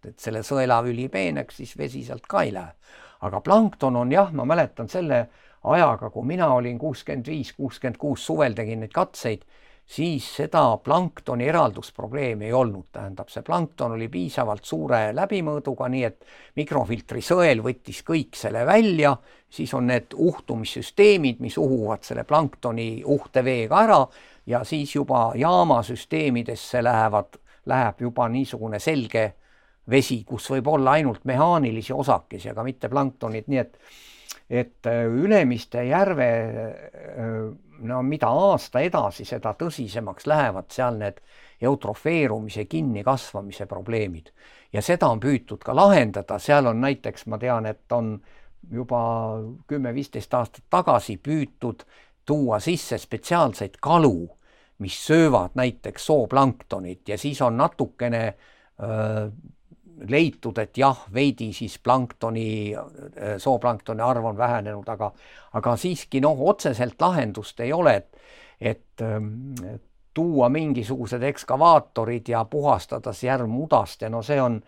et 0.03 0.19
selle 0.19 0.41
sõelavüli 0.44 1.07
peeneks, 1.10 1.57
siis 1.61 1.77
vesi 1.77 2.02
sealt 2.03 2.27
ka 2.27 2.41
ei 2.44 2.52
lähe. 2.53 2.73
aga 3.22 3.41
plankton 3.41 3.95
on 3.95 4.11
jah, 4.11 4.34
ma 4.34 4.45
mäletan 4.45 4.90
selle 4.90 5.27
ajaga, 5.64 6.10
kui 6.10 6.26
mina 6.27 6.49
olin 6.53 6.80
kuuskümmend 6.80 7.27
viis, 7.27 7.53
kuuskümmend 7.53 7.98
kuus 7.98 8.26
suvel 8.26 8.53
tegin 8.53 8.80
neid 8.84 8.91
katseid 8.91 9.45
siis 9.85 10.27
seda 10.35 10.77
planktoni 10.84 11.47
eraldusprobleemi 11.47 12.45
ei 12.45 12.53
olnud, 12.53 12.88
tähendab, 12.91 13.30
see 13.30 13.43
plankton 13.45 13.97
oli 13.97 14.07
piisavalt 14.11 14.65
suure 14.65 15.11
läbimõõduga, 15.15 15.89
nii 15.91 16.03
et 16.07 16.26
mikrofiltri 16.60 17.22
sõel 17.22 17.61
võttis 17.65 18.01
kõik 18.07 18.38
selle 18.39 18.65
välja, 18.65 19.15
siis 19.49 19.73
on 19.73 19.88
need 19.91 20.15
uhtumissüsteemid, 20.15 21.43
mis 21.43 21.57
uhuvad 21.61 22.03
selle 22.07 22.23
planktoni 22.23 23.03
uhteveega 23.05 23.84
ära 23.84 23.99
ja 24.49 24.64
siis 24.64 24.95
juba 24.95 25.31
jaamasüsteemidesse 25.35 26.84
lähevad, 26.84 27.38
läheb 27.65 28.01
juba 28.07 28.27
niisugune 28.30 28.80
selge 28.80 29.34
vesi, 29.89 30.23
kus 30.23 30.49
võib 30.51 30.68
olla 30.72 30.97
ainult 30.97 31.26
mehaanilisi 31.27 31.93
osakesi, 31.93 32.49
aga 32.49 32.64
mitte 32.64 32.89
planktonit, 32.89 33.47
nii 33.47 33.64
et 33.65 33.80
et 34.53 34.85
Ülemiste 34.85 35.81
järve 35.88 36.26
no 37.84 38.01
mida 38.03 38.30
aasta 38.30 38.81
edasi, 38.84 39.26
seda 39.26 39.53
tõsisemaks 39.60 40.27
lähevad 40.30 40.69
seal 40.72 40.97
need 40.99 41.19
eutrofeerumise, 41.61 42.65
kinnikasvamise 42.65 43.65
probleemid. 43.65 44.31
ja 44.73 44.81
seda 44.81 45.07
on 45.07 45.19
püütud 45.19 45.61
ka 45.64 45.76
lahendada, 45.76 46.39
seal 46.39 46.68
on 46.68 46.81
näiteks, 46.81 47.27
ma 47.27 47.38
tean, 47.38 47.65
et 47.65 47.91
on 47.91 48.15
juba 48.72 49.01
kümme-viisteist 49.68 50.34
aastat 50.34 50.64
tagasi 50.69 51.18
püütud 51.18 51.84
tuua 52.26 52.60
sisse 52.60 52.97
spetsiaalseid 52.97 53.77
kalu, 53.81 54.30
mis 54.80 54.97
söövad 55.05 55.55
näiteks 55.55 56.05
sooplanktonit 56.05 57.10
ja 57.10 57.18
siis 57.18 57.41
on 57.41 57.57
natukene 57.57 58.23
öö, 58.81 59.30
leitud, 60.10 60.57
et 60.57 60.78
jah, 60.78 61.06
veidi 61.14 61.52
siis 61.53 61.78
planktoni, 61.84 62.74
äh, 62.76 63.36
sooplanktoni 63.38 64.02
arv 64.02 64.26
on 64.26 64.38
vähenenud, 64.38 64.90
aga, 64.90 65.11
aga 65.53 65.76
siiski 65.78 66.22
noh, 66.22 66.40
otseselt 66.49 67.02
lahendust 67.02 67.60
ei 67.60 67.74
ole, 67.74 67.95
et, 67.95 68.18
et 68.60 69.02
ähm, 69.06 69.53
tuua 70.14 70.49
mingisugused 70.49 71.24
ekskavaatorid 71.24 72.30
ja 72.30 72.45
puhastada 72.45 73.14
see 73.14 73.30
järv 73.30 73.49
mudast 73.49 74.02
ja 74.06 74.10
no 74.14 74.22
see 74.26 74.41
on, 74.41 74.60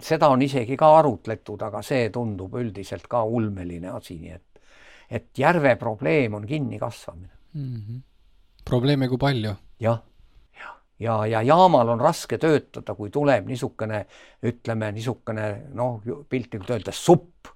seda 0.00 0.30
on 0.32 0.42
isegi 0.42 0.76
ka 0.76 0.92
arutletud, 0.98 1.62
aga 1.62 1.82
see 1.86 2.08
tundub 2.14 2.54
üldiselt 2.60 3.08
ka 3.08 3.24
ulmeline 3.24 3.92
asi, 3.92 4.18
nii 4.20 4.36
et, 4.36 4.62
et 5.10 5.28
järve 5.38 5.76
probleem 5.80 6.34
on 6.34 6.46
kinnikasvamine 6.46 7.32
mm. 7.54 7.76
-hmm. 7.76 8.00
probleeme 8.64 9.08
kui 9.08 9.18
palju? 9.18 9.54
jah 9.80 10.00
ja, 11.02 11.16
ja 11.26 11.42
jaamal 11.42 11.88
on 11.94 12.00
raske 12.00 12.38
töötada, 12.38 12.94
kui 12.94 13.10
tuleb 13.10 13.48
niisugune, 13.50 14.04
ütleme 14.46 14.92
niisugune 14.94 15.48
noh, 15.74 16.00
piltlikult 16.28 16.70
öeldes 16.76 17.04
supp, 17.04 17.50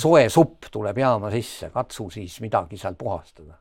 soe 0.00 0.28
supp 0.32 0.68
tuleb 0.72 0.98
jaama 0.98 1.30
sisse, 1.34 1.70
katsu 1.74 2.08
siis 2.14 2.38
midagi 2.44 2.78
seal 2.80 2.96
puhastada. 2.98 3.58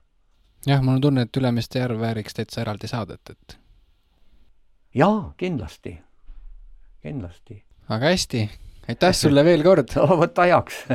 jah, 0.68 0.82
mul 0.82 0.98
on 0.98 1.02
tunne, 1.02 1.28
et 1.28 1.38
Ülemiste 1.38 1.80
järv 1.80 2.00
vääriks 2.00 2.34
täitsa 2.40 2.62
eraldi 2.62 2.88
saadet, 2.88 3.30
et. 3.30 3.58
jaa, 4.96 5.34
kindlasti, 5.38 5.98
kindlasti. 7.02 7.64
aga 7.90 8.14
hästi, 8.14 8.50
aitäh 8.90 9.16
sulle 9.16 9.46
veel 9.46 9.64
kord 9.64 9.94
no 9.98 10.20
vot 10.20 10.46
ajaks 10.46 10.86